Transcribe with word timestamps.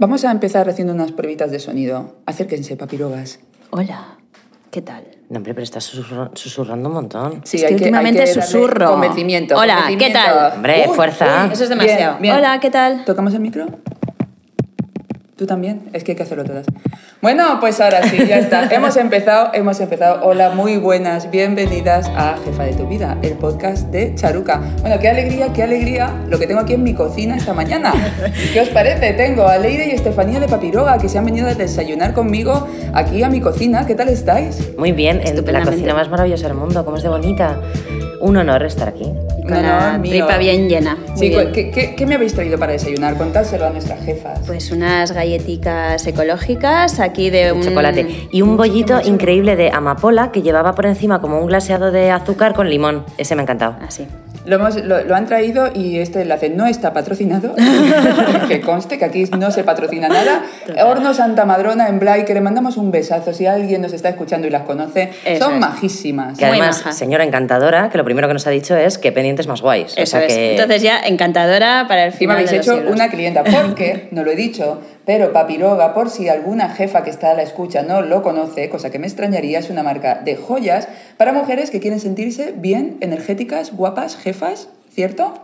Vamos 0.00 0.24
a 0.24 0.30
empezar 0.30 0.66
haciendo 0.68 0.94
unas 0.94 1.12
pruebitas 1.12 1.50
de 1.50 1.58
sonido. 1.60 2.16
Acérquense, 2.24 2.74
papirogas. 2.76 3.38
Hola, 3.68 4.16
¿qué 4.70 4.80
tal? 4.80 5.04
No, 5.28 5.36
hombre, 5.36 5.52
pero 5.52 5.62
estás 5.62 5.84
susurra- 5.84 6.30
susurrando 6.34 6.88
un 6.88 6.94
montón. 6.94 7.42
Sí, 7.44 7.58
Es 7.58 7.64
que 7.64 7.74
últimamente 7.74 8.20
darle 8.24 8.32
susurro. 8.42 8.92
Convencimiento. 8.92 9.54
Hola, 9.56 9.74
convencimiento. 9.74 10.18
¿qué 10.18 10.24
tal? 10.24 10.52
Hombre, 10.56 10.88
fuerza. 10.94 11.50
Eso 11.52 11.64
es 11.64 11.68
demasiado. 11.68 12.12
Bien, 12.12 12.22
bien. 12.22 12.34
Hola, 12.34 12.58
¿qué 12.60 12.70
tal? 12.70 13.04
¿Tocamos 13.04 13.34
el 13.34 13.40
micro? 13.40 13.66
¿Tú 15.36 15.44
también? 15.46 15.90
Es 15.92 16.02
que 16.02 16.12
hay 16.12 16.16
que 16.16 16.22
hacerlo 16.22 16.44
todas. 16.44 16.64
Bueno, 17.22 17.58
pues 17.60 17.78
ahora 17.82 18.02
sí, 18.04 18.16
ya 18.26 18.38
está. 18.38 18.64
hemos 18.74 18.96
empezado, 18.96 19.50
hemos 19.52 19.78
empezado. 19.78 20.24
Hola, 20.24 20.50
muy 20.54 20.78
buenas, 20.78 21.30
bienvenidas 21.30 22.08
a 22.16 22.38
Jefa 22.42 22.62
de 22.62 22.72
tu 22.72 22.86
Vida, 22.86 23.18
el 23.20 23.34
podcast 23.34 23.88
de 23.88 24.14
Charuca. 24.14 24.62
Bueno, 24.80 24.98
qué 24.98 25.10
alegría, 25.10 25.52
qué 25.52 25.62
alegría 25.62 26.14
lo 26.28 26.38
que 26.38 26.46
tengo 26.46 26.60
aquí 26.60 26.72
en 26.72 26.82
mi 26.82 26.94
cocina 26.94 27.36
esta 27.36 27.52
mañana. 27.52 27.92
¿Qué 28.54 28.62
os 28.62 28.70
parece? 28.70 29.12
Tengo 29.12 29.46
a 29.46 29.58
Leire 29.58 29.88
y 29.88 29.90
Estefanía 29.90 30.40
de 30.40 30.48
Papiroga 30.48 30.96
que 30.96 31.10
se 31.10 31.18
han 31.18 31.26
venido 31.26 31.46
a 31.46 31.54
desayunar 31.54 32.14
conmigo 32.14 32.66
aquí 32.94 33.22
a 33.22 33.28
mi 33.28 33.42
cocina. 33.42 33.84
¿Qué 33.84 33.94
tal 33.94 34.08
estáis? 34.08 34.70
Muy 34.78 34.92
bien, 34.92 35.20
en 35.22 35.44
la 35.52 35.62
cocina 35.62 35.92
más 35.92 36.08
maravillosa 36.08 36.48
del 36.48 36.56
mundo, 36.56 36.86
como 36.86 36.96
es 36.96 37.02
de 37.02 37.10
bonita. 37.10 37.60
Un 38.20 38.36
honor 38.36 38.62
estar 38.62 38.88
aquí. 38.88 39.04
Con 39.04 39.50
No, 39.50 39.62
la 39.62 40.00
tripa 40.02 40.36
bien 40.36 40.68
llena. 40.68 40.96
Sí, 41.16 41.30
bien. 41.30 41.52
¿qué, 41.52 41.70
qué, 41.70 41.94
qué 41.96 42.06
me 42.06 42.16
habéis 42.16 42.34
traído 42.34 42.58
para 42.58 42.72
desayunar? 42.72 43.16
Contádselo 43.16 43.66
a 43.66 43.70
nuestras 43.70 44.04
jefas. 44.04 44.40
Pues 44.46 44.70
unas 44.70 45.12
galletitas 45.12 46.06
ecológicas 46.06 47.00
aquí 47.00 47.30
de 47.30 47.52
un... 47.52 47.62
Chocolate. 47.62 48.28
Y 48.30 48.42
un 48.42 48.56
bollito 48.56 49.00
increíble 49.02 49.56
de 49.56 49.70
amapola 49.70 50.30
que 50.32 50.42
llevaba 50.42 50.74
por 50.74 50.86
encima 50.86 51.20
como 51.20 51.40
un 51.40 51.46
glaseado 51.46 51.90
de 51.90 52.10
azúcar 52.10 52.54
con 52.54 52.68
limón. 52.68 53.04
Ese 53.16 53.34
me 53.34 53.40
ha 53.40 53.44
encantado. 53.44 53.76
Así. 53.86 54.06
Lo, 54.46 54.56
hemos- 54.56 54.76
lo- 54.84 55.04
lo 55.04 55.14
han 55.14 55.26
traído 55.26 55.70
y 55.74 55.98
este 55.98 56.22
enlace 56.22 56.48
no 56.50 56.66
está 56.66 56.92
patrocinado. 56.92 57.54
que 58.48 58.60
conste 58.60 58.98
que 58.98 59.04
aquí 59.04 59.24
no 59.38 59.50
se 59.50 59.64
patrocina 59.64 60.08
nada. 60.08 60.42
Horno 60.84 61.12
Santa 61.14 61.44
Madrona 61.44 61.88
en 61.88 61.98
Blay, 61.98 62.24
que 62.24 62.34
le 62.34 62.40
mandamos 62.40 62.76
un 62.76 62.90
besazo. 62.90 63.32
Si 63.32 63.46
alguien 63.46 63.82
nos 63.82 63.92
está 63.92 64.08
escuchando 64.08 64.46
y 64.46 64.50
las 64.50 64.62
conoce, 64.62 65.10
Eso 65.24 65.44
son 65.44 65.54
es. 65.54 65.60
majísimas. 65.60 66.38
Que 66.38 66.46
además, 66.46 66.78
maja. 66.78 66.92
señora 66.92 67.24
encantadora, 67.24 67.90
que 67.90 67.98
lo 67.98 68.04
primero 68.04 68.28
que 68.28 68.34
nos 68.34 68.46
ha 68.46 68.50
dicho 68.50 68.76
es 68.76 68.98
que 68.98 69.12
pendientes 69.12 69.46
más 69.46 69.60
guays. 69.60 69.92
Eso 69.96 70.02
o 70.02 70.06
sea 70.06 70.24
es. 70.24 70.32
que... 70.34 70.50
Entonces 70.52 70.82
ya 70.82 71.00
encantadora 71.00 71.84
para 71.88 72.04
el 72.06 72.10
Y 72.10 72.12
me 72.12 72.18
final 72.18 72.36
habéis 72.36 72.50
de 72.50 72.56
los 72.58 72.66
hecho 72.68 72.90
una 72.90 73.08
clienta, 73.10 73.44
porque, 73.44 74.08
no 74.12 74.24
lo 74.24 74.30
he 74.30 74.36
dicho, 74.36 74.80
pero 75.10 75.32
Papiroga, 75.32 75.92
por 75.92 76.08
si 76.08 76.28
alguna 76.28 76.68
jefa 76.68 77.02
que 77.02 77.10
está 77.10 77.32
a 77.32 77.34
la 77.34 77.42
escucha 77.42 77.82
no 77.82 78.00
lo 78.00 78.22
conoce, 78.22 78.70
cosa 78.70 78.90
que 78.90 79.00
me 79.00 79.08
extrañaría, 79.08 79.58
es 79.58 79.68
una 79.68 79.82
marca 79.82 80.20
de 80.24 80.36
joyas 80.36 80.86
para 81.16 81.32
mujeres 81.32 81.72
que 81.72 81.80
quieren 81.80 81.98
sentirse 81.98 82.54
bien, 82.56 82.96
energéticas, 83.00 83.74
guapas, 83.74 84.14
jefas, 84.14 84.68
¿cierto? 84.88 85.34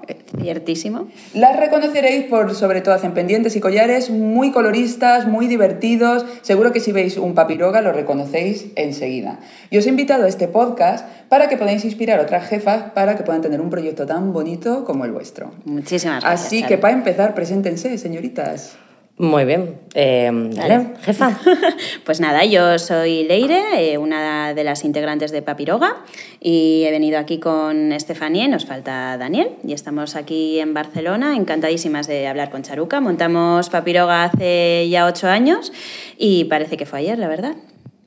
Ciertísimo. 0.40 1.08
Las 1.34 1.58
reconoceréis 1.58 2.26
por, 2.26 2.54
sobre 2.54 2.80
todo, 2.80 2.94
hacen 2.94 3.12
pendientes 3.12 3.56
y 3.56 3.60
collares 3.60 4.08
muy 4.08 4.52
coloristas, 4.52 5.26
muy 5.26 5.48
divertidos. 5.48 6.24
Seguro 6.42 6.70
que 6.70 6.78
si 6.78 6.92
veis 6.92 7.16
un 7.16 7.34
papiroga 7.34 7.80
lo 7.80 7.90
reconocéis 7.90 8.66
enseguida. 8.76 9.40
Y 9.70 9.78
os 9.78 9.86
he 9.86 9.88
invitado 9.88 10.26
a 10.26 10.28
este 10.28 10.46
podcast 10.46 11.04
para 11.28 11.48
que 11.48 11.56
podáis 11.56 11.84
inspirar 11.84 12.20
a 12.20 12.22
otras 12.22 12.46
jefas 12.46 12.92
para 12.94 13.16
que 13.16 13.24
puedan 13.24 13.42
tener 13.42 13.60
un 13.60 13.70
proyecto 13.70 14.06
tan 14.06 14.32
bonito 14.32 14.84
como 14.84 15.04
el 15.04 15.10
vuestro. 15.10 15.50
Muchísimas 15.64 16.22
gracias. 16.22 16.46
Así 16.46 16.62
que 16.62 16.78
para 16.78 16.94
empezar, 16.94 17.34
preséntense, 17.34 17.98
señoritas. 17.98 18.76
Muy 19.18 19.46
bien. 19.46 19.78
Eh, 19.94 20.30
dale, 20.54 20.88
jefa. 21.02 21.38
Pues 22.04 22.20
nada, 22.20 22.44
yo 22.44 22.78
soy 22.78 23.24
Leire, 23.24 23.92
eh, 23.92 23.98
una 23.98 24.52
de 24.52 24.62
las 24.62 24.84
integrantes 24.84 25.32
de 25.32 25.42
Papiroga, 25.42 25.96
y 26.38 26.84
he 26.84 26.90
venido 26.90 27.18
aquí 27.18 27.38
con 27.38 27.92
Estefanía 27.92 28.44
y 28.44 28.48
nos 28.48 28.66
falta 28.66 29.16
Daniel. 29.16 29.52
Y 29.64 29.72
estamos 29.72 30.16
aquí 30.16 30.60
en 30.60 30.74
Barcelona, 30.74 31.34
encantadísimas 31.34 32.06
de 32.06 32.28
hablar 32.28 32.50
con 32.50 32.62
Charuca. 32.62 33.00
Montamos 33.00 33.70
Papiroga 33.70 34.24
hace 34.24 34.88
ya 34.90 35.06
ocho 35.06 35.28
años 35.28 35.72
y 36.18 36.44
parece 36.44 36.76
que 36.76 36.84
fue 36.84 36.98
ayer, 37.00 37.18
la 37.18 37.28
verdad. 37.28 37.56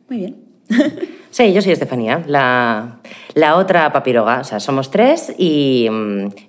Muy 0.07 0.19
bien. 0.19 0.48
Sí, 1.31 1.53
yo 1.53 1.61
soy 1.61 1.73
Estefanía, 1.73 2.23
la, 2.25 2.95
la 3.35 3.55
otra 3.57 3.93
papiroga. 3.93 4.39
O 4.39 4.43
sea, 4.43 4.59
somos 4.59 4.89
tres, 4.89 5.31
y, 5.37 5.87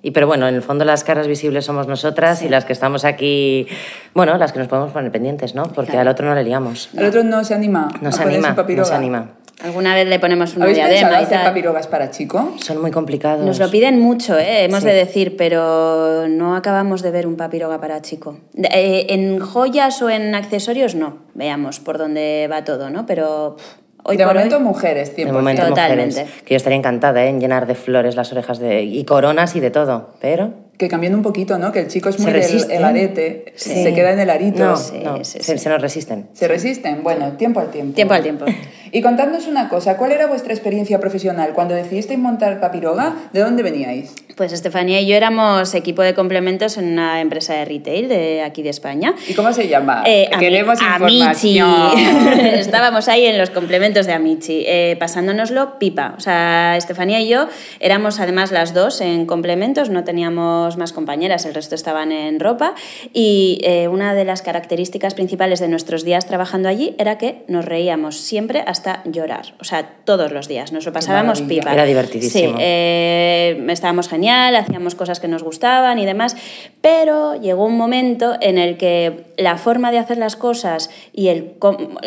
y- 0.01 0.09
pero 0.09 0.25
bueno, 0.25 0.47
en 0.47 0.55
el 0.55 0.63
fondo 0.63 0.85
las 0.85 1.03
caras 1.03 1.27
visibles 1.27 1.65
somos 1.65 1.85
nosotras 1.87 2.41
y 2.41 2.49
las 2.49 2.65
que 2.65 2.73
estamos 2.73 3.05
aquí, 3.05 3.67
bueno, 4.15 4.35
las 4.39 4.51
que 4.51 4.57
nos 4.57 4.67
podemos 4.67 4.91
poner 4.91 5.11
pendientes, 5.11 5.53
¿no? 5.53 5.63
Porque 5.65 5.91
Claro. 5.91 6.01
al 6.01 6.07
otro 6.15 6.25
no 6.27 6.33
le 6.33 6.43
liamos. 6.43 6.89
El 6.97 7.05
otro 7.05 7.23
no 7.23 7.43
se 7.43 7.53
anima. 7.53 7.89
No 8.01 8.09
a 8.09 8.21
anima, 8.23 8.55
no 8.75 8.83
se 8.85 8.93
anima. 8.95 9.29
Alguna 9.63 9.93
vez 9.93 10.07
le 10.07 10.17
ponemos 10.17 10.55
una 10.55 10.65
¿Habéis 10.65 10.79
pensado 10.79 10.99
diadema 10.99 11.21
y 11.21 11.25
hacer 11.25 11.43
papirogas 11.43 11.85
para 11.85 12.09
chico? 12.09 12.55
Son 12.57 12.81
muy 12.81 12.89
complicados. 12.89 13.45
Nos 13.45 13.59
lo 13.59 13.69
piden 13.69 13.99
mucho, 13.99 14.35
¿eh? 14.39 14.63
hemos 14.63 14.79
Sí. 14.79 14.87
de 14.87 14.93
decir, 14.95 15.37
pero 15.37 16.27
no 16.27 16.55
acabamos 16.55 17.03
de 17.03 17.11
ver 17.11 17.27
un 17.27 17.37
papiroga 17.37 17.79
para 17.79 18.01
chico. 18.01 18.39
Eh, 18.57 19.05
en 19.09 19.39
joyas 19.39 20.01
o 20.01 20.09
en 20.09 20.33
accesorios 20.33 20.95
no, 20.95 21.17
veamos 21.35 21.79
por 21.79 21.99
dónde 21.99 22.47
va 22.51 22.63
todo, 22.63 22.89
¿no? 22.89 23.05
Pero 23.05 23.57
pff, 23.57 23.63
hoy 24.03 24.17
de 24.17 24.25
por 24.25 24.33
momento, 24.33 24.57
hoy, 24.57 24.63
mujeres, 24.63 25.15
100%. 25.15 25.25
De 25.25 25.31
momento, 25.31 25.67
Totalmente. 25.67 26.21
mujeres. 26.21 26.41
Que 26.43 26.53
yo 26.53 26.57
estaría 26.57 26.77
encantada 26.77 27.23
¿eh? 27.23 27.29
en 27.29 27.39
llenar 27.39 27.67
de 27.67 27.75
flores 27.75 28.15
las 28.15 28.31
orejas 28.31 28.59
de, 28.59 28.83
y 28.83 29.03
coronas 29.05 29.55
y 29.55 29.59
de 29.59 29.71
todo, 29.71 30.09
pero... 30.19 30.53
Que 30.77 30.87
cambiando 30.87 31.17
un 31.17 31.23
poquito, 31.23 31.57
¿no? 31.59 31.71
Que 31.71 31.79
el 31.81 31.87
chico 31.87 32.09
es 32.09 32.19
muy 32.19 32.31
del 32.31 32.71
el 32.71 32.83
arete, 32.83 33.53
Sí. 33.55 33.83
se 33.83 33.93
queda 33.93 34.11
en 34.13 34.19
el 34.19 34.29
arito. 34.31 34.63
No, 34.63 34.75
Sí, 34.75 34.99
no, 35.03 35.17
sí, 35.23 35.37
se, 35.39 35.43
sí. 35.53 35.57
se 35.59 35.69
nos 35.69 35.79
resisten. 35.81 36.27
¿Se 36.33 36.47
resisten? 36.47 37.03
Bueno, 37.03 37.33
tiempo 37.33 37.59
al 37.59 37.69
tiempo. 37.69 37.93
Tiempo 37.93 38.13
al 38.13 38.23
tiempo. 38.23 38.45
Y 38.93 39.01
contadnos 39.01 39.47
una 39.47 39.69
cosa, 39.69 39.95
¿cuál 39.95 40.11
era 40.11 40.27
vuestra 40.27 40.51
experiencia 40.53 40.99
profesional? 40.99 41.53
Cuando 41.53 41.73
decidisteis 41.73 42.19
montar 42.19 42.59
Papiroga, 42.59 43.15
¿de 43.31 43.39
dónde 43.39 43.63
veníais? 43.63 44.13
Pues 44.35 44.51
Estefanía 44.51 44.99
y 44.99 45.07
yo 45.07 45.15
éramos 45.15 45.73
equipo 45.75 46.01
de 46.01 46.13
complementos 46.13 46.77
en 46.77 46.91
una 46.91 47.21
empresa 47.21 47.53
de 47.53 47.63
retail 47.63 48.09
de 48.09 48.41
aquí 48.41 48.63
de 48.63 48.69
España. 48.69 49.15
¿Y 49.29 49.33
cómo 49.33 49.53
se 49.53 49.69
llama? 49.69 50.03
Eh, 50.05 50.29
Queremos 50.37 50.77
Amici. 50.81 51.57
información. 51.59 51.97
Estábamos 52.59 53.07
ahí 53.07 53.25
en 53.27 53.37
los 53.37 53.49
complementos 53.49 54.07
de 54.07 54.11
Amici, 54.13 54.65
eh, 54.67 54.97
pasándonoslo 54.99 55.79
pipa. 55.79 56.13
O 56.17 56.19
sea, 56.19 56.75
Estefanía 56.75 57.21
y 57.21 57.29
yo 57.29 57.47
éramos 57.79 58.19
además 58.19 58.51
las 58.51 58.73
dos 58.73 58.99
en 58.99 59.25
complementos, 59.25 59.89
no 59.89 60.03
teníamos 60.03 60.60
más 60.77 60.93
compañeras, 60.93 61.45
el 61.45 61.53
resto 61.53 61.75
estaban 61.75 62.11
en 62.11 62.39
ropa. 62.39 62.75
Y 63.13 63.59
eh, 63.63 63.87
una 63.87 64.13
de 64.13 64.25
las 64.25 64.41
características 64.41 65.13
principales 65.13 65.59
de 65.59 65.67
nuestros 65.67 66.03
días 66.03 66.25
trabajando 66.25 66.69
allí 66.69 66.95
era 66.97 67.17
que 67.17 67.43
nos 67.47 67.65
reíamos 67.65 68.17
siempre 68.17 68.63
hasta 68.65 69.03
llorar. 69.05 69.53
O 69.59 69.63
sea, 69.63 69.89
todos 70.05 70.31
los 70.31 70.47
días. 70.47 70.71
Nos 70.71 70.85
lo 70.85 70.93
pasábamos 70.93 71.41
pipa. 71.41 71.73
Era 71.73 71.85
divertidísimo. 71.85 72.57
Sí, 72.57 72.59
eh, 72.59 73.65
estábamos 73.69 74.07
genial, 74.07 74.55
hacíamos 74.55 74.95
cosas 74.95 75.19
que 75.19 75.27
nos 75.27 75.43
gustaban 75.43 75.99
y 75.99 76.05
demás, 76.05 76.35
pero 76.81 77.35
llegó 77.35 77.65
un 77.65 77.77
momento 77.77 78.35
en 78.41 78.57
el 78.57 78.77
que 78.77 79.30
la 79.41 79.57
forma 79.57 79.91
de 79.91 79.99
hacer 79.99 80.17
las 80.17 80.35
cosas 80.35 80.89
y 81.13 81.27
el, 81.29 81.53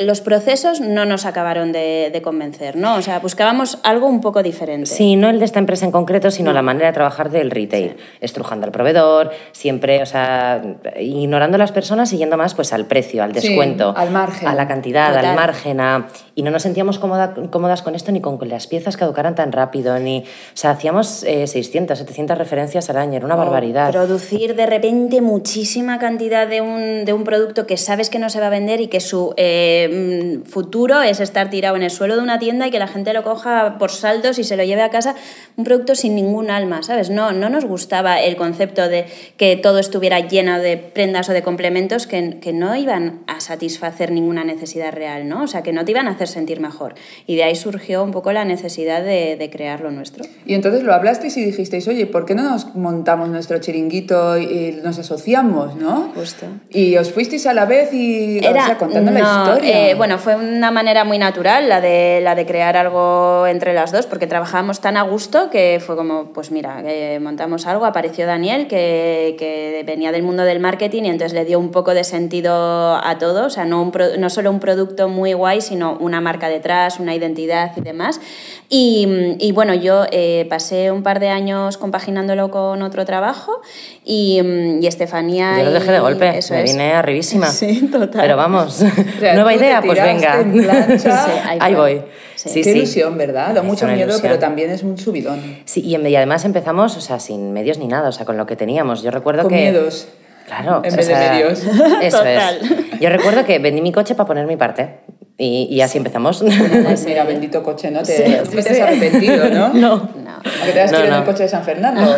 los 0.03 0.21
procesos 0.21 0.81
no 0.81 1.05
nos 1.05 1.27
acabaron 1.27 1.72
de, 1.72 2.11
de 2.12 2.22
convencer, 2.22 2.77
¿no? 2.77 2.95
O 2.97 3.03
sea, 3.03 3.19
buscábamos 3.19 3.78
algo 3.83 4.06
un 4.06 4.21
poco 4.21 4.43
diferente. 4.43 4.87
Sí, 4.87 5.17
no 5.17 5.28
el 5.28 5.39
de 5.39 5.45
esta 5.45 5.59
empresa 5.59 5.84
en 5.84 5.93
concreto, 5.93 6.31
sino 6.31 6.53
la 6.53 6.62
manera 6.62 6.87
de 6.89 6.93
trabajar 6.93 7.31
del 7.31 7.50
retail. 7.50 7.97
Estrujando 8.21 8.67
al 8.67 8.72
proveedor, 8.72 9.31
siempre, 9.53 10.03
o 10.03 10.06
sea, 10.06 10.62
ignorando 11.00 11.56
a 11.56 11.59
las 11.59 11.72
personas 11.72 12.12
y 12.12 12.19
yendo 12.19 12.37
más 12.37 12.55
pues 12.55 12.72
al 12.72 12.87
precio, 12.87 13.22
al 13.22 13.34
Sí, 13.34 13.49
descuento. 13.49 13.95
al 13.97 14.11
margen. 14.11 14.49
A 14.49 14.55
la 14.55 14.66
cantidad, 14.69 15.09
Total. 15.09 15.25
al 15.27 15.37
margen. 15.37 15.81
a- 15.81 16.09
y 16.37 16.43
no 16.43 16.50
nos 16.50 16.62
sentíamos 16.62 16.99
cómoda- 16.99 17.34
cómodas 17.50 17.83
con 17.83 17.95
esto 17.95 18.11
ni 18.12 18.21
con 18.21 18.39
que 18.39 18.47
las 18.47 18.67
piezas 18.67 18.97
caducaran 18.97 19.34
tan 19.34 19.53
rápido. 19.53 19.99
ni 19.99 20.21
O 20.21 20.56
sea, 20.56 20.71
hacíamos 20.71 21.22
eh, 21.25 21.47
600, 21.47 21.99
700 21.99 22.37
referencias 22.39 22.91
al 22.91 22.97
año, 22.97 23.17
era 23.17 23.27
una 23.27 23.37
barbaridad. 23.37 23.91
Producir 23.93 24.55
de 24.56 24.67
repente 24.67 25.21
muchísima 25.21 25.99
cantidad 25.99 26.47
de 26.49 26.61
un, 26.61 27.05
de 27.05 27.12
un 27.12 27.25
producto 27.25 27.67
que 27.67 27.77
sabes 27.77 28.11
que 28.11 28.19
no 28.19 28.31
se 28.31 28.41
va 28.41 28.47
a 28.47 28.50
vender 28.50 28.81
y 28.81 28.89
que 28.89 29.00
su 29.00 29.33
eh, 29.37 30.41
mm, 30.43 30.49
futuro 30.49 31.03
es 31.03 31.21
estar 31.21 31.50
tirado 31.50 31.77
en 31.77 31.83
el 31.83 31.91
suelo 31.91 32.17
de 32.17 32.22
una 32.22 32.39
tienda 32.39 32.66
y 32.66 32.71
que 32.71 32.78
la 32.78 32.89
gente 32.89 33.12
lo 33.12 33.22
coja 33.22 33.77
por 33.78 33.91
saldos 33.91 34.39
y 34.39 34.45
se 34.45 34.56
lo 34.56 34.65
lleve 34.65 34.83
a 34.83 34.91
casa. 34.91 35.15
Un 35.56 35.65
producto 35.65 35.95
sin 35.95 36.15
ningún 36.15 36.51
alma, 36.51 36.83
¿sabes? 36.83 37.11
No, 37.11 37.33
no 37.33 37.49
nos 37.49 37.65
gustaba 37.65 38.21
el 38.21 38.37
concepto 38.37 38.89
de 38.89 39.06
que 39.37 39.56
todo 39.56 39.78
estuviera 39.78 40.19
lleno 40.21 40.59
de 40.59 40.77
prendas 40.78 41.28
o 41.28 41.33
de 41.33 41.43
complementos 41.43 42.06
que, 42.06 42.39
que 42.41 42.53
no 42.53 42.75
iban 42.75 43.21
a 43.27 43.41
satisfacer 43.41 44.10
ninguna 44.10 44.42
necesidad 44.45 44.92
real, 44.92 45.28
¿no? 45.28 45.45
O 45.45 45.47
sea, 45.47 45.63
que 45.63 45.72
no 45.72 45.84
te 45.84 45.92
iban 45.92 46.09
a 46.09 46.13
hacer 46.13 46.23
sentir 46.28 46.60
mejor. 46.60 46.94
Y 47.26 47.36
de 47.36 47.44
ahí 47.44 47.54
surgió 47.56 48.03
un 48.04 48.10
poco 48.12 48.32
la 48.32 48.44
necesidad 48.44 49.03
de, 49.03 49.36
de 49.36 49.50
crear 49.50 49.80
lo 49.80 49.91
nuestro. 49.91 50.24
Y 50.47 50.54
entonces 50.54 50.82
lo 50.82 50.92
hablasteis 50.94 51.36
y 51.36 51.44
dijisteis, 51.44 51.86
oye, 51.88 52.06
¿por 52.06 52.24
qué 52.26 52.34
no 52.34 52.42
nos 52.42 52.74
montamos 52.74 53.28
nuestro 53.28 53.59
chiringuito 53.59 54.38
y 54.38 54.80
nos 54.82 54.98
asociamos, 54.98 55.76
no? 55.76 56.10
Justo. 56.15 56.47
Y 56.71 56.97
os 56.97 57.10
fuisteis 57.12 57.47
a 57.47 57.54
la 57.54 57.65
vez 57.66 57.92
y, 57.92 58.38
o 58.38 58.53
sea, 58.53 58.76
contando 58.78 59.10
la 59.10 59.21
no, 59.21 59.44
historia. 59.53 59.91
eh, 59.91 59.94
bueno, 59.94 60.18
fue 60.18 60.36
una 60.36 60.71
manera 60.71 61.04
muy 61.04 61.18
natural 61.18 61.68
la 61.68 61.80
de, 61.80 62.21
la 62.22 62.34
de 62.34 62.47
crear 62.47 62.77
algo 62.77 63.47
entre 63.47 63.74
las 63.74 63.92
dos, 63.92 64.06
porque 64.06 64.27
trabajábamos 64.27 64.80
tan 64.80 64.97
a 64.97 65.03
gusto 65.03 65.50
que 65.50 65.80
fue 65.84 65.97
como, 65.97 66.32
pues 66.32 66.50
mira, 66.50 66.82
eh, 66.84 67.18
montamos 67.20 67.66
algo, 67.66 67.84
apareció 67.86 68.27
Daniel, 68.27 68.66
que, 68.66 69.36
que 69.38 69.82
venía 69.86 70.12
del 70.12 70.22
mundo 70.22 70.44
del 70.44 70.60
marketing 70.60 71.03
y 71.04 71.09
entonces 71.09 71.32
le 71.34 71.44
dio 71.44 71.59
un 71.59 71.70
poco 71.70 71.94
de 71.94 72.04
sentido 72.04 72.53
a 72.97 73.16
todo, 73.18 73.47
o 73.47 73.50
sea, 73.50 73.65
no, 73.65 73.82
un 73.82 73.91
pro- 73.91 74.16
no 74.18 74.30
solo 74.30 74.50
un 74.50 74.60
producto 74.60 75.09
muy 75.09 75.32
guay, 75.32 75.60
sino 75.60 75.97
una 76.00 76.14
marca 76.21 76.49
detrás, 76.49 77.01
una 77.01 77.15
identidad 77.15 77.72
y 77.77 77.81
demás. 77.81 78.21
Y, 78.69 79.07
y 79.39 79.53
bueno, 79.53 79.75
yo 79.75 80.05
eh, 80.11 80.47
pasé 80.49 80.91
un 80.91 81.03
par 81.03 81.21
de 81.21 81.28
años 81.28 81.77
compaginándolo 81.77 82.51
con 82.51 82.83
otro 82.83 83.05
trabajo 83.05 83.61
y, 84.05 84.41
mm, 84.43 84.83
y 84.83 84.87
Estefanía... 84.87 85.59
Yo 85.59 85.65
lo 85.65 85.72
dejé 85.72 85.93
de 85.93 86.01
golpe, 86.01 86.39
eso 86.39 86.55
me 86.55 86.65
es. 86.65 86.72
vine. 86.72 86.93
Arribísima. 86.93 87.47
Sí, 87.51 87.89
total. 87.91 88.21
Pero 88.22 88.37
vamos, 88.37 88.75
sea, 89.21 89.34
nueva 89.34 89.55
idea, 89.55 89.81
pues 89.83 90.01
venga. 90.03 90.41
en 90.41 90.63
plancha. 90.63 91.25
Sí, 91.27 91.31
ahí 91.49 91.59
ahí, 91.61 91.75
voy. 91.75 92.03
Sí. 92.37 92.49
Sí, 92.49 92.63
Qué 92.63 92.65
sí. 92.72 92.78
ilusión, 92.78 93.16
¿verdad? 93.16 93.55
Da 93.55 93.61
Es 93.61 93.66
mucho 93.66 93.84
una 93.87 93.95
miedo, 93.95 94.09
ilusión. 94.09 94.22
pero 94.28 94.39
también 94.39 94.71
es 94.71 94.83
un 94.83 94.99
subidón. 94.99 95.41
Sí, 95.65 95.81
y, 95.81 95.97
y 95.97 96.16
además 96.16 96.45
empezamos, 96.45 96.97
o 96.97 97.01
sea, 97.01 97.19
sin 97.21 97.53
medios 97.53 97.78
ni 97.78 97.87
nada, 97.87 98.09
o 98.09 98.13
sea, 98.13 98.27
con 98.27 98.37
lo 98.37 98.45
que 98.47 98.57
teníamos. 98.57 99.03
Yo 99.03 99.11
recuerdo 99.11 99.43
Con 99.43 99.51
que... 99.51 99.57
miedos. 99.61 100.09
Claro, 100.47 100.83
En 100.84 100.93
o 100.93 100.97
vez 100.97 101.09
de 101.09 101.15
sea, 101.15 101.33
medios. 101.33 101.63
Eso 102.03 102.19
Total. 102.19 102.59
es. 102.93 103.01
Yo 103.01 103.09
recuerdo 103.09 103.47
que 103.47 103.59
vendí 103.61 103.81
mi 103.81 103.93
coche 103.93 104.15
para 104.15 104.27
poner 104.27 104.47
mi 104.47 104.57
parte. 104.57 104.99
Y, 105.36 105.66
y 105.69 105.81
así 105.81 105.98
empezamos. 105.98 106.42
Mira, 106.42 107.25
bendito 107.27 107.63
coche, 107.63 107.91
¿no? 107.91 108.03
Te, 108.03 108.42
no 108.42 108.63
te 108.63 108.71
has 108.71 108.81
arrepentido, 108.81 109.48
¿no? 109.51 109.75
no. 109.75 110.09
No. 110.25 110.41
Aunque 110.59 110.72
te 110.72 110.81
has 110.81 110.92
No, 110.92 111.07
no. 111.07 111.19
el 111.19 111.25
coche 111.25 111.45
de 111.45 111.48
San 111.48 111.65
Fernando. 111.65 112.03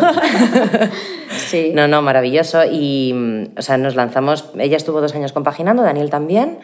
Sí. 1.29 1.71
No, 1.73 1.87
no, 1.87 2.01
maravilloso. 2.01 2.63
Y, 2.65 3.13
o 3.55 3.61
sea, 3.61 3.77
nos 3.77 3.95
lanzamos. 3.95 4.45
Ella 4.57 4.75
estuvo 4.75 5.01
dos 5.01 5.13
años 5.13 5.33
compaginando, 5.33 5.83
Daniel 5.83 6.09
también. 6.09 6.57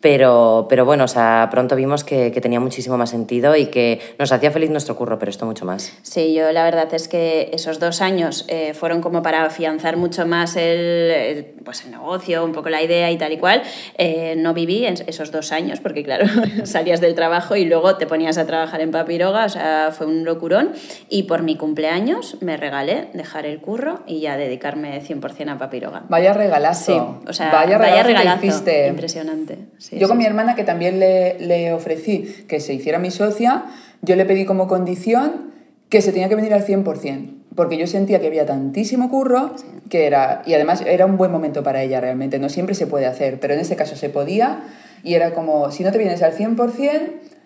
Pero, 0.00 0.66
pero 0.68 0.84
bueno, 0.84 1.04
o 1.04 1.08
sea, 1.08 1.48
pronto 1.50 1.74
vimos 1.74 2.04
que, 2.04 2.30
que 2.30 2.40
tenía 2.40 2.60
muchísimo 2.60 2.96
más 2.96 3.10
sentido 3.10 3.56
y 3.56 3.66
que 3.66 4.00
nos 4.18 4.30
hacía 4.30 4.50
feliz 4.50 4.70
nuestro 4.70 4.94
curro, 4.96 5.18
pero 5.18 5.30
esto 5.30 5.46
mucho 5.46 5.64
más. 5.64 5.92
Sí, 6.02 6.34
yo 6.34 6.52
la 6.52 6.64
verdad 6.64 6.92
es 6.92 7.08
que 7.08 7.50
esos 7.52 7.80
dos 7.80 8.00
años 8.00 8.44
eh, 8.48 8.74
fueron 8.74 9.00
como 9.00 9.22
para 9.22 9.44
afianzar 9.44 9.96
mucho 9.96 10.26
más 10.26 10.56
el, 10.56 11.10
el, 11.10 11.44
pues 11.64 11.84
el 11.84 11.90
negocio, 11.90 12.44
un 12.44 12.52
poco 12.52 12.68
la 12.68 12.82
idea 12.82 13.10
y 13.10 13.18
tal 13.18 13.32
y 13.32 13.38
cual. 13.38 13.62
Eh, 13.98 14.34
no 14.36 14.54
viví 14.54 14.84
en 14.84 14.94
esos 15.06 15.32
dos 15.32 15.52
años 15.52 15.80
porque, 15.80 16.02
claro, 16.04 16.26
salías 16.64 17.00
del 17.00 17.14
trabajo 17.14 17.56
y 17.56 17.64
luego 17.64 17.96
te 17.96 18.06
ponías 18.06 18.38
a 18.38 18.46
trabajar 18.46 18.80
en 18.80 18.90
Papiroga, 18.90 19.44
o 19.44 19.48
sea, 19.48 19.92
fue 19.96 20.06
un 20.06 20.24
locurón. 20.24 20.72
Y 21.08 21.24
por 21.24 21.42
mi 21.42 21.56
cumpleaños 21.56 22.36
me 22.40 22.56
regalé 22.56 23.08
dejar 23.14 23.46
el 23.46 23.60
curro 23.60 24.00
y 24.06 24.20
ya 24.20 24.36
dedicarme 24.36 25.02
100% 25.02 25.50
a 25.50 25.58
Papiroga. 25.58 26.04
Vaya 26.08 26.32
regalazo. 26.32 26.84
Sí, 26.92 27.28
o 27.28 27.32
sea, 27.32 27.50
vaya 27.50 27.78
vaya, 27.78 28.02
regalazo, 28.02 28.40
que 28.40 28.46
hiciste. 28.46 28.88
Impresionante. 28.88 29.58
Sí, 29.88 29.96
yo 29.98 30.06
sí, 30.06 30.08
con 30.08 30.18
mi 30.18 30.24
hermana, 30.26 30.54
que 30.56 30.64
también 30.64 30.98
le, 30.98 31.38
le 31.38 31.72
ofrecí 31.72 32.44
que 32.48 32.58
se 32.60 32.74
hiciera 32.74 32.98
mi 32.98 33.10
socia, 33.10 33.66
yo 34.02 34.16
le 34.16 34.24
pedí 34.24 34.44
como 34.44 34.66
condición 34.66 35.52
que 35.88 36.02
se 36.02 36.10
tenía 36.12 36.28
que 36.28 36.34
venir 36.34 36.52
al 36.54 36.64
100%, 36.66 37.34
porque 37.54 37.76
yo 37.76 37.86
sentía 37.86 38.20
que 38.20 38.26
había 38.26 38.46
tantísimo 38.46 39.08
curro 39.08 39.54
que 39.88 40.06
era, 40.06 40.42
y 40.44 40.54
además 40.54 40.82
era 40.84 41.06
un 41.06 41.16
buen 41.16 41.30
momento 41.30 41.62
para 41.62 41.82
ella 41.82 42.00
realmente, 42.00 42.40
no 42.40 42.48
siempre 42.48 42.74
se 42.74 42.88
puede 42.88 43.06
hacer, 43.06 43.38
pero 43.38 43.54
en 43.54 43.60
este 43.60 43.76
caso 43.76 43.94
se 43.94 44.08
podía, 44.08 44.64
y 45.04 45.14
era 45.14 45.32
como, 45.32 45.70
si 45.70 45.84
no 45.84 45.92
te 45.92 45.98
vienes 45.98 46.22
al 46.22 46.32
100%, 46.36 47.00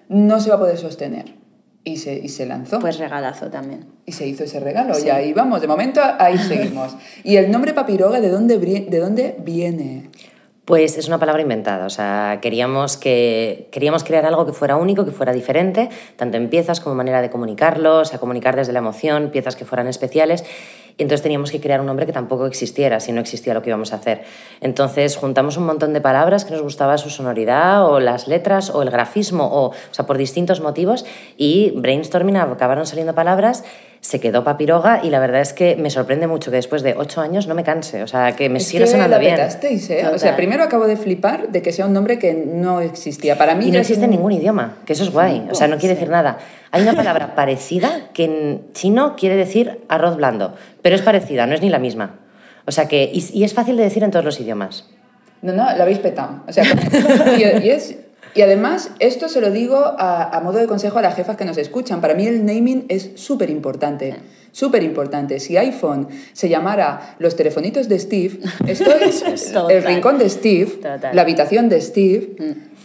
no 0.08 0.40
se 0.40 0.48
va 0.48 0.56
a 0.56 0.58
poder 0.58 0.78
sostener. 0.78 1.34
Y 1.82 1.96
se, 1.96 2.14
y 2.18 2.28
se 2.28 2.44
lanzó. 2.44 2.78
Pues 2.78 2.98
regalazo 2.98 3.46
también. 3.50 3.86
Y 4.04 4.12
se 4.12 4.26
hizo 4.26 4.44
ese 4.44 4.60
regalo, 4.60 4.92
Sí. 4.94 5.06
y 5.06 5.10
ahí 5.10 5.32
vamos, 5.32 5.62
de 5.62 5.66
momento 5.66 6.00
ahí 6.18 6.36
seguimos. 6.48 6.94
¿Y 7.24 7.36
el 7.36 7.50
nombre 7.50 7.72
papiroga 7.72 8.20
de 8.20 8.28
dónde, 8.28 8.58
de 8.58 8.98
dónde 8.98 9.36
viene? 9.42 10.09
Pues 10.64 10.98
es 10.98 11.08
una 11.08 11.18
palabra 11.18 11.42
inventada, 11.42 11.86
o 11.86 11.90
sea, 11.90 12.38
queríamos, 12.40 12.96
que, 12.96 13.68
queríamos 13.72 14.04
crear 14.04 14.24
algo 14.26 14.46
que 14.46 14.52
fuera 14.52 14.76
único, 14.76 15.04
que 15.04 15.10
fuera 15.10 15.32
diferente, 15.32 15.88
tanto 16.16 16.36
en 16.36 16.48
piezas 16.48 16.80
como 16.80 16.94
manera 16.94 17.22
de 17.22 17.30
comunicarlo, 17.30 17.98
o 17.98 18.04
sea, 18.04 18.20
comunicar 18.20 18.54
desde 18.54 18.72
la 18.72 18.78
emoción, 18.78 19.30
piezas 19.30 19.56
que 19.56 19.64
fueran 19.64 19.88
especiales. 19.88 20.44
Y 20.96 21.02
entonces 21.02 21.22
teníamos 21.22 21.50
que 21.50 21.60
crear 21.60 21.80
un 21.80 21.86
nombre 21.86 22.04
que 22.04 22.12
tampoco 22.12 22.46
existiera, 22.46 23.00
si 23.00 23.10
no 23.10 23.20
existía 23.20 23.54
lo 23.54 23.62
que 23.62 23.70
íbamos 23.70 23.94
a 23.94 23.96
hacer. 23.96 24.22
Entonces 24.60 25.16
juntamos 25.16 25.56
un 25.56 25.64
montón 25.64 25.94
de 25.94 26.02
palabras 26.02 26.44
que 26.44 26.52
nos 26.52 26.62
gustaba 26.62 26.98
su 26.98 27.08
sonoridad, 27.08 27.86
o 27.86 27.98
las 27.98 28.28
letras, 28.28 28.70
o 28.70 28.82
el 28.82 28.90
grafismo, 28.90 29.46
o, 29.46 29.68
o 29.70 29.74
sea, 29.92 30.06
por 30.06 30.18
distintos 30.18 30.60
motivos, 30.60 31.06
y 31.38 31.72
brainstorming 31.74 32.36
acabaron 32.36 32.86
saliendo 32.86 33.14
palabras 33.14 33.64
se 34.02 34.18
quedó 34.18 34.44
papiroga 34.44 35.00
y 35.04 35.10
la 35.10 35.20
verdad 35.20 35.42
es 35.42 35.52
que 35.52 35.76
me 35.76 35.90
sorprende 35.90 36.26
mucho 36.26 36.50
que 36.50 36.56
después 36.56 36.82
de 36.82 36.94
ocho 36.96 37.20
años 37.20 37.46
no 37.46 37.54
me 37.54 37.64
canse, 37.64 38.02
o 38.02 38.06
sea, 38.06 38.32
que 38.34 38.48
me 38.48 38.58
Es 38.58 38.66
siga 38.66 38.84
que 38.86 38.90
sonando 38.92 39.16
la 39.16 39.18
bien. 39.18 39.34
petasteis, 39.36 39.90
¿eh? 39.90 40.06
O 40.14 40.18
sea, 40.18 40.36
primero 40.36 40.62
acabo 40.64 40.86
de 40.86 40.96
flipar 40.96 41.48
de 41.50 41.60
que 41.60 41.70
sea 41.70 41.84
un 41.86 41.92
nombre 41.92 42.18
que 42.18 42.32
no 42.32 42.80
existía. 42.80 43.36
Para 43.36 43.54
mí 43.54 43.68
Y 43.68 43.70
no 43.70 43.78
existe 43.78 44.04
un- 44.06 44.10
ningún 44.12 44.32
idioma, 44.32 44.76
que 44.86 44.94
eso 44.94 45.04
es 45.04 45.10
guay. 45.12 45.46
O 45.50 45.54
sea, 45.54 45.68
no 45.68 45.76
quiere 45.76 45.94
decir 45.96 46.08
nada. 46.08 46.38
Hay 46.70 46.82
una 46.82 46.94
palabra 46.94 47.34
parecida 47.34 48.08
que 48.14 48.24
en 48.24 48.72
chino 48.72 49.16
quiere 49.16 49.36
decir 49.36 49.80
arroz 49.88 50.16
blando, 50.16 50.54
pero 50.80 50.96
es 50.96 51.02
parecida, 51.02 51.46
no 51.46 51.54
es 51.54 51.60
ni 51.60 51.68
la 51.68 51.78
misma. 51.78 52.20
O 52.66 52.72
sea 52.72 52.88
que, 52.88 53.10
y, 53.12 53.22
y 53.34 53.44
es 53.44 53.52
fácil 53.52 53.76
de 53.76 53.82
decir 53.82 54.02
en 54.02 54.10
todos 54.10 54.24
los 54.24 54.40
idiomas. 54.40 54.88
No, 55.42 55.52
no, 55.52 55.64
la 55.64 55.82
habéis 55.82 55.98
petado. 55.98 56.42
O 56.48 56.52
sea, 56.52 56.64
y, 57.38 57.66
y 57.66 57.70
es, 57.70 57.96
y 58.34 58.42
además, 58.42 58.90
esto 58.98 59.28
se 59.28 59.40
lo 59.40 59.50
digo 59.50 59.76
a, 59.78 60.36
a 60.36 60.40
modo 60.40 60.58
de 60.58 60.66
consejo 60.66 60.98
a 60.98 61.02
las 61.02 61.14
jefas 61.16 61.36
que 61.36 61.44
nos 61.44 61.58
escuchan. 61.58 62.00
Para 62.00 62.14
mí 62.14 62.26
el 62.26 62.44
naming 62.44 62.86
es 62.88 63.10
súper 63.16 63.50
importante. 63.50 64.16
Súper 64.52 64.82
importante. 64.82 65.38
Si 65.38 65.56
iPhone 65.56 66.08
se 66.32 66.48
llamara 66.48 67.14
los 67.18 67.36
telefonitos 67.36 67.88
de 67.88 67.98
Steve, 67.98 68.40
esto 68.66 68.90
es 68.92 69.22
Total. 69.52 69.70
el 69.70 69.84
rincón 69.84 70.18
de 70.18 70.28
Steve, 70.28 70.66
Total. 70.82 71.14
la 71.14 71.22
habitación 71.22 71.68
de 71.68 71.80
Steve, 71.80 72.36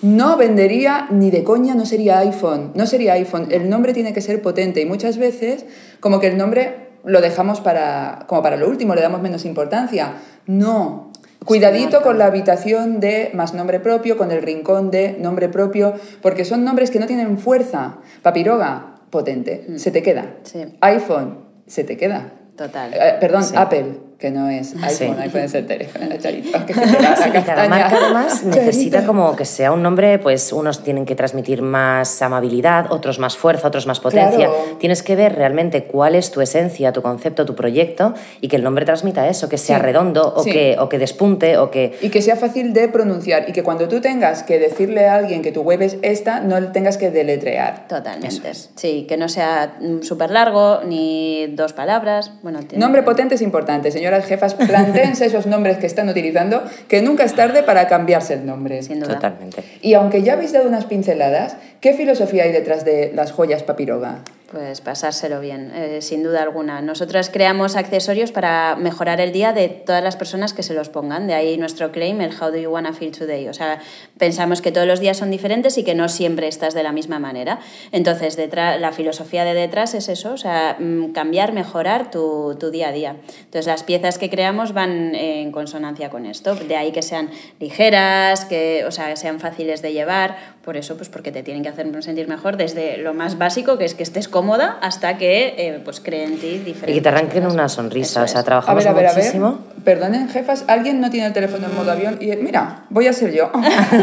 no 0.02 0.38
vendería 0.38 1.08
ni 1.10 1.32
de 1.32 1.44
coña, 1.44 1.74
no 1.74 1.86
sería 1.86 2.20
iPhone. 2.20 2.72
No 2.76 2.86
sería 2.86 3.14
iPhone. 3.14 3.48
El 3.50 3.70
nombre 3.70 3.94
tiene 3.94 4.14
que 4.14 4.22
ser 4.22 4.42
potente 4.42 4.82
y 4.82 4.86
muchas 4.86 5.18
veces 5.18 5.66
como 6.00 6.20
que 6.20 6.28
el 6.28 6.38
nombre 6.38 6.86
lo 7.04 7.22
dejamos 7.22 7.62
para, 7.62 8.26
como 8.28 8.42
para 8.44 8.58
lo 8.58 8.68
último, 8.68 8.94
le 8.96 9.02
damos 9.02 9.22
menos 9.22 9.46
importancia. 9.46 10.14
No. 10.48 11.12
Cuidadito 11.46 12.02
con 12.02 12.18
la 12.18 12.26
habitación 12.26 13.00
de 13.00 13.30
más 13.34 13.54
nombre 13.54 13.80
propio, 13.80 14.18
con 14.18 14.32
el 14.32 14.42
rincón 14.42 14.92
de 14.92 15.16
nombre 15.20 15.48
propio, 15.50 15.94
porque 16.22 16.44
son 16.44 16.64
nombres 16.64 16.92
que 16.92 17.00
no 17.00 17.06
tienen 17.08 17.38
fuerza. 17.38 17.98
Papiroga, 18.22 18.96
potente, 19.12 19.78
se 19.78 19.92
te 19.92 20.02
queda. 20.04 20.36
Sí. 20.44 20.66
iPhone, 20.82 21.40
se 21.68 21.84
te 21.84 21.98
queda. 21.98 22.34
Total. 22.58 22.94
Eh, 22.94 23.18
perdón, 23.20 23.44
Sí. 23.44 23.54
Apple, 23.56 23.86
que 24.18 24.32
no 24.32 24.50
es 24.50 24.70
Sí. 24.70 24.78
iPhone, 25.04 25.20
iPhone 25.20 25.42
es 25.42 25.54
el 25.54 25.66
teléfono, 25.68 26.06
que 26.66 26.74
se 26.74 26.86
la 27.02 27.16
Sí, 27.16 27.30
y 27.30 27.42
cada 27.42 27.68
marca 27.70 27.98
además 28.02 28.44
necesita 28.46 29.06
como 29.06 29.36
que 29.36 29.46
sea 29.46 29.72
un 29.72 29.84
nombre, 29.84 30.20
pues 30.20 30.54
unos 30.54 30.84
tienen 30.84 31.06
que 31.06 31.16
transmitir 31.16 31.62
más 31.62 32.22
amabilidad, 32.22 32.92
otros 32.92 33.20
más 33.20 33.38
fuerza, 33.38 33.68
otros 33.68 33.88
más 33.88 34.00
potencia. 34.00 34.48
Claro. 34.48 34.78
Tienes 34.80 35.04
que 35.04 35.16
ver 35.16 35.36
realmente 35.36 35.84
cuál 35.86 36.16
es 36.16 36.32
tu 36.32 36.42
esencia, 36.42 36.94
tu 36.94 37.02
concepto, 37.02 37.46
tu 37.46 37.56
proyecto 37.56 38.14
y 38.42 38.48
que 38.48 38.56
el 38.56 38.64
nombre 38.64 38.86
transmita 38.86 39.28
eso, 39.28 39.50
que 39.50 39.58
sea 39.58 39.78
Sí, 39.78 39.84
redondo 39.84 40.34
o, 40.36 40.44
sí. 40.44 40.52
que, 40.52 40.78
o 40.80 40.90
que 40.90 40.98
despunte 40.98 41.58
o 41.58 41.70
que... 41.72 41.98
Y 42.02 42.10
que 42.10 42.22
sea 42.22 42.36
fácil 42.36 42.74
de 42.74 42.88
pronunciar 42.88 43.50
y 43.50 43.52
que 43.52 43.64
cuando 43.64 43.88
tú 43.88 44.02
tengas 44.02 44.44
que 44.44 44.60
decirle 44.60 45.08
a 45.08 45.16
alguien 45.16 45.42
que 45.42 45.52
tu 45.52 45.62
web 45.62 45.82
es 45.82 45.98
esta, 46.02 46.40
no 46.40 46.60
le 46.60 46.68
tengas 46.68 46.98
que 46.98 47.12
deletrear. 47.12 47.88
Totalmente. 47.88 48.52
Sí, 48.76 49.06
que 49.08 49.18
no 49.18 49.30
sea 49.30 49.78
súper 50.02 50.32
largo 50.32 50.82
ni 50.88 51.48
dos 51.48 51.74
palabras. 51.74 52.32
Bueno, 52.44 52.60
tiene- 52.60 52.84
Nombre 52.84 53.04
potente 53.04 53.36
es 53.36 53.42
importante, 53.42 53.92
señoras 54.06 54.28
jefas, 54.28 54.54
plantéense 54.54 55.26
esos 55.32 55.48
nombres 55.48 55.78
que 55.78 55.88
están 55.88 56.08
utilizando, 56.10 56.64
que 56.88 57.02
nunca 57.02 57.24
es 57.24 57.34
tarde 57.34 57.64
para 57.64 57.88
cambiarse 57.88 58.36
el 58.36 58.46
nombre. 58.46 58.84
Sin 58.84 59.00
duda. 59.00 59.16
Totalmente. 59.16 59.64
Y 59.82 59.96
aunque 59.96 60.22
ya 60.22 60.34
habéis 60.34 60.52
dado 60.52 60.68
unas 60.68 60.86
pinceladas, 60.86 61.58
¿qué 61.82 61.94
filosofía 61.94 62.44
hay 62.44 62.52
detrás 62.52 62.86
de 62.86 63.12
las 63.16 63.32
joyas 63.32 63.64
papiroga? 63.64 64.20
Pues 64.52 64.80
pasárselo 64.80 65.42
bien, 65.42 65.72
eh, 65.74 66.04
sin 66.04 66.22
duda 66.22 66.44
alguna. 66.44 66.80
Nosotras 66.80 67.32
creamos 67.34 67.76
accesorios 67.76 68.32
para 68.32 68.76
mejorar 68.76 69.20
el 69.20 69.32
día 69.32 69.54
de 69.54 69.70
todas 69.70 70.04
las 70.04 70.16
personas 70.16 70.54
que 70.54 70.62
se 70.62 70.76
los 70.76 70.90
pongan. 70.90 71.26
De 71.26 71.34
ahí 71.34 71.58
nuestro 71.58 71.92
claim, 71.92 72.22
el 72.22 72.30
How 72.30 72.52
do 72.52 72.58
you 72.58 72.70
wanna 72.70 72.94
feel 72.94 73.12
today? 73.12 73.48
O 73.48 73.56
sea, 73.56 73.80
pensamos 74.20 74.62
que 74.62 74.72
todos 74.72 74.86
los 74.86 75.00
días 75.00 75.18
son 75.18 75.32
diferentes 75.32 75.80
y 75.80 75.84
que 75.84 75.96
no 75.96 76.10
siempre 76.10 76.48
estás 76.48 76.76
de 76.76 76.84
la 76.84 76.92
misma 76.92 77.18
manera. 77.18 77.60
Entonces, 77.92 78.36
detrás, 78.36 78.80
la 78.80 78.92
filosofía 78.92 79.46
de 79.46 79.56
detrás 79.56 79.96
es 79.96 80.10
eso, 80.10 80.34
o 80.34 80.38
sea, 80.38 80.78
mm, 80.80 81.12
cambiar, 81.12 81.52
mejorar 81.52 82.12
tu, 82.12 82.56
tu 82.60 82.70
día 82.70 82.90
a 82.90 82.92
día. 82.92 83.16
Entonces, 83.40 83.66
las 83.66 83.82
piezas 83.82 84.20
que 84.20 84.30
creamos 84.30 84.74
van 84.74 85.16
en 85.16 85.52
consonancia 85.52 86.12
con 86.12 86.28
esto. 86.28 86.54
De 86.54 86.76
ahí 86.76 86.92
que 86.92 87.02
sean 87.02 87.32
ligeras, 87.60 88.46
que, 88.46 88.86
o 88.86 88.92
sea, 88.92 89.16
sean 89.16 89.40
fáciles 89.40 89.82
de 89.82 89.92
llevar. 89.92 90.38
Por 90.64 90.78
eso, 90.78 90.98
pues 90.98 91.10
porque 91.10 91.32
te 91.32 91.42
tienen 91.42 91.64
que 91.64 91.70
hacer 91.70 91.88
sentir 92.04 92.28
mejor 92.28 92.58
desde 92.58 92.98
lo 92.98 93.16
más 93.16 93.40
básico, 93.40 93.80
que 93.80 93.86
es 93.86 93.96
que 93.96 94.04
estés 94.04 94.28
cómoda, 94.36 94.80
hasta 94.82 95.18
que 95.18 95.56
eh, 95.58 95.80
pues 95.82 96.02
creen 96.02 96.34
en 96.34 96.40
ti 96.40 96.58
diferentes 96.58 96.90
Y 96.90 96.96
que 96.96 97.02
te 97.02 97.08
arranquen 97.08 97.46
una 97.46 97.70
sonrisa, 97.70 98.26
Eso 98.26 98.26
o 98.26 98.28
sea, 98.28 98.40
es. 98.40 98.42
A 98.42 98.44
trabajamos 98.44 98.84
ver, 98.84 98.92
a 98.92 98.94
ver, 98.94 99.06
a 99.06 99.10
ver. 99.14 99.18
muchísimo. 99.20 99.60
Perdonen, 99.86 100.28
jefas, 100.28 100.66
alguien 100.68 101.00
no 101.00 101.10
tiene 101.10 101.28
el 101.28 101.32
teléfono 101.32 101.68
en 101.68 101.74
modo 101.74 101.90
avión 101.90 102.18
y 102.20 102.36
mira, 102.36 102.84
voy 102.90 103.08
a 103.08 103.14
ser 103.14 103.32
yo. 103.32 103.50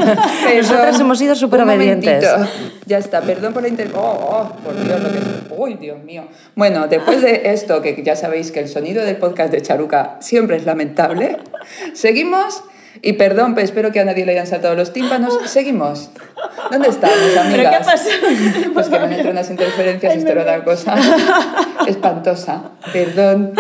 Nosotras 0.57 0.99
hemos 0.99 1.19
sido 1.19 1.35
súper 1.35 1.61
obedientes. 1.61 2.25
Ya 2.87 2.97
está, 2.97 3.21
perdón 3.21 3.53
por 3.53 3.61
la 3.61 3.69
inter... 3.69 3.91
Oh, 3.95 4.01
oh, 4.01 4.57
por 4.65 4.75
Dios, 4.83 5.03
lo 5.03 5.13
que 5.13 5.19
es... 5.19 5.25
Uy, 5.55 5.75
Dios 5.75 6.03
mío. 6.03 6.25
Bueno, 6.55 6.89
después 6.89 7.21
de 7.21 7.53
esto, 7.53 7.83
que 7.83 8.03
ya 8.03 8.17
sabéis 8.17 8.53
que 8.53 8.61
el 8.61 8.71
sonido 8.71 9.05
del 9.05 9.19
podcast 9.19 9.53
de 9.53 9.61
Charuca 9.61 10.17
siempre 10.21 10.57
es 10.57 10.65
lamentable, 10.65 11.37
seguimos... 11.93 12.63
Y 13.01 13.15
perdón, 13.15 13.55
pero 13.55 13.65
espero 13.65 13.91
que 13.91 14.01
a 14.01 14.05
nadie 14.05 14.27
le 14.27 14.33
hayan 14.33 14.47
saltado 14.47 14.75
los 14.75 14.93
tímpanos. 14.93 15.39
Seguimos. 15.47 16.11
¿Dónde 16.71 16.89
estamos, 16.89 17.37
amigas? 17.37 17.51
¿Pero 17.51 17.71
qué 17.71 17.77
ha 17.77 17.83
pasado? 17.83 18.73
Pues 18.75 18.89
que 18.89 18.99
me 18.99 19.05
han 19.05 19.13
entrado 19.13 19.31
unas 19.31 19.51
interferencias, 19.51 20.17
esto 20.17 20.33
era 20.33 20.43
una 20.43 20.65
cosa 20.65 20.95
espantosa. 21.87 22.73
Perdón, 22.93 23.55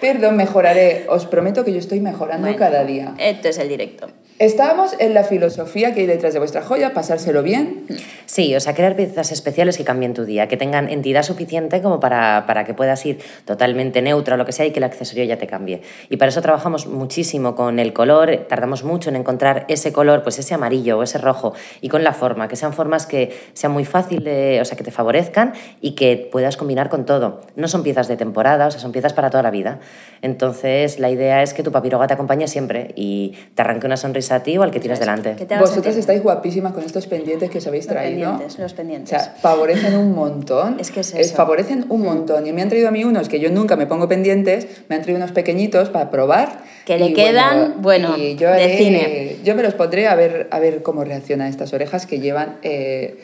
perdón, 0.00 0.36
mejoraré. 0.36 1.06
Os 1.08 1.26
prometo 1.26 1.64
que 1.64 1.72
yo 1.72 1.78
estoy 1.78 2.00
mejorando 2.00 2.46
Bueno, 2.46 2.58
cada 2.58 2.84
día. 2.84 3.14
Esto 3.18 3.48
es 3.48 3.58
el 3.58 3.68
directo. 3.68 4.08
Estábamos 4.40 4.96
en 4.98 5.14
la 5.14 5.22
filosofía 5.22 5.94
que 5.94 6.00
hay 6.00 6.06
detrás 6.06 6.32
de 6.32 6.40
vuestra 6.40 6.60
joya, 6.60 6.92
pasárselo 6.92 7.44
bien. 7.44 7.86
Sí, 8.26 8.56
o 8.56 8.58
sea, 8.58 8.74
crear 8.74 8.96
piezas 8.96 9.30
especiales 9.30 9.76
que 9.76 9.84
cambien 9.84 10.12
tu 10.12 10.24
día, 10.24 10.48
que 10.48 10.56
tengan 10.56 10.88
entidad 10.88 11.22
suficiente 11.22 11.80
como 11.80 12.00
para, 12.00 12.44
para 12.44 12.64
que 12.64 12.74
puedas 12.74 13.06
ir 13.06 13.20
totalmente 13.44 14.02
neutro 14.02 14.34
o 14.34 14.36
lo 14.36 14.44
que 14.44 14.50
sea 14.50 14.66
y 14.66 14.72
que 14.72 14.80
el 14.80 14.84
accesorio 14.84 15.22
ya 15.22 15.38
te 15.38 15.46
cambie. 15.46 15.82
Y 16.08 16.16
para 16.16 16.30
eso 16.30 16.42
trabajamos 16.42 16.88
muchísimo 16.88 17.54
con 17.54 17.78
el 17.78 17.92
color, 17.92 18.46
tardamos 18.48 18.82
mucho 18.82 19.08
en 19.08 19.14
encontrar 19.14 19.66
ese 19.68 19.92
color, 19.92 20.24
pues 20.24 20.40
ese 20.40 20.52
amarillo 20.52 20.98
o 20.98 21.04
ese 21.04 21.18
rojo, 21.18 21.54
y 21.80 21.88
con 21.88 22.02
la 22.02 22.12
forma, 22.12 22.48
que 22.48 22.56
sean 22.56 22.72
formas 22.72 23.06
que 23.06 23.38
sean 23.52 23.70
muy 23.70 23.84
fácil 23.84 24.24
de, 24.24 24.58
o 24.60 24.64
sea, 24.64 24.76
que 24.76 24.82
te 24.82 24.90
favorezcan 24.90 25.52
y 25.80 25.92
que 25.92 26.28
puedas 26.32 26.56
combinar 26.56 26.88
con 26.88 27.06
todo. 27.06 27.42
No 27.54 27.68
son 27.68 27.84
piezas 27.84 28.08
de 28.08 28.16
temporada, 28.16 28.66
o 28.66 28.70
sea, 28.72 28.80
son 28.80 28.90
piezas 28.90 29.12
para 29.12 29.30
toda 29.30 29.44
la 29.44 29.52
vida. 29.52 29.78
Entonces, 30.22 30.98
la 30.98 31.10
idea 31.10 31.40
es 31.44 31.54
que 31.54 31.62
tu 31.62 31.70
papiroga 31.70 32.08
te 32.08 32.14
acompañe 32.14 32.48
siempre 32.48 32.90
y 32.96 33.36
te 33.54 33.62
arranque 33.62 33.86
una 33.86 33.96
sonrisa 33.96 34.23
a 34.32 34.42
ti 34.42 34.56
o 34.58 34.62
al 34.62 34.70
que 34.70 34.80
tiras 34.80 35.00
delante. 35.00 35.34
Que 35.36 35.46
sentir- 35.46 35.98
estáis 35.98 36.22
guapísimas 36.22 36.72
con 36.72 36.82
estos 36.84 37.06
pendientes 37.06 37.50
que 37.50 37.58
os 37.58 37.66
habéis 37.66 37.86
Los 37.86 37.92
traído. 37.94 38.30
pendientes, 38.30 38.58
los 38.58 38.74
pendientes. 38.74 39.12
O 39.20 39.24
sea, 39.24 39.34
favorecen 39.40 39.96
un 39.96 40.12
montón. 40.14 40.76
Es 40.80 40.90
que 40.90 41.00
es 41.00 41.14
Eh, 41.14 41.20
eso. 41.20 41.34
Mm. 41.34 41.36
Favorecen 41.36 41.86
un 41.88 42.02
montón. 42.02 42.46
Y 42.46 42.52
me 42.52 42.62
han 42.62 42.68
traído 42.68 42.88
a 42.88 42.90
mí 42.90 43.04
unos 43.04 43.28
que 43.28 43.40
yo 43.40 43.50
nunca 43.50 43.76
me 43.76 43.86
pongo 43.86 44.08
pendientes, 44.08 44.66
me 44.88 44.96
han 44.96 45.02
traído 45.02 45.18
unos 45.18 45.32
pequeñitos 45.32 45.90
para 45.90 46.10
probar. 46.10 46.58
Que 46.84 46.98
le 46.98 47.06
Y 47.06 47.14
quedan, 47.14 47.76
bueno, 47.80 48.16
y 48.18 48.36
yo 48.36 48.50
de 48.50 48.76
cine. 48.76 49.36
Yo 49.44 49.54
me 49.54 49.62
los 49.62 49.74
pondré 49.74 50.06
a 50.06 50.14
ver, 50.14 50.48
a 50.50 50.58
ver 50.58 50.82
cómo 50.82 51.02
reaccionan 51.04 51.48
estas 51.48 51.72
orejas 51.72 52.04
que 52.06 52.20
llevan 52.20 52.56
eh, 52.62 53.18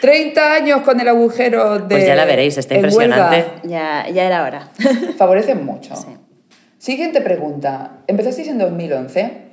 30 0.00 0.52
años 0.54 0.80
con 0.82 0.98
el 1.00 1.06
agujero 1.08 1.78
de. 1.78 1.94
Pues 1.94 2.06
ya 2.06 2.16
la 2.16 2.24
veréis, 2.24 2.58
está 2.58 2.74
impresionante. 2.74 3.44
Ya, 3.62 4.06
ya 4.12 4.24
era 4.24 4.42
hora. 4.44 4.68
Favorecen 5.16 5.64
mucho. 5.64 5.94
Sí. 6.04 6.08
Siguiente 6.78 7.22
pregunta. 7.22 8.00
Empezasteis 8.08 8.48
en 8.48 8.58
2011. 8.58 9.43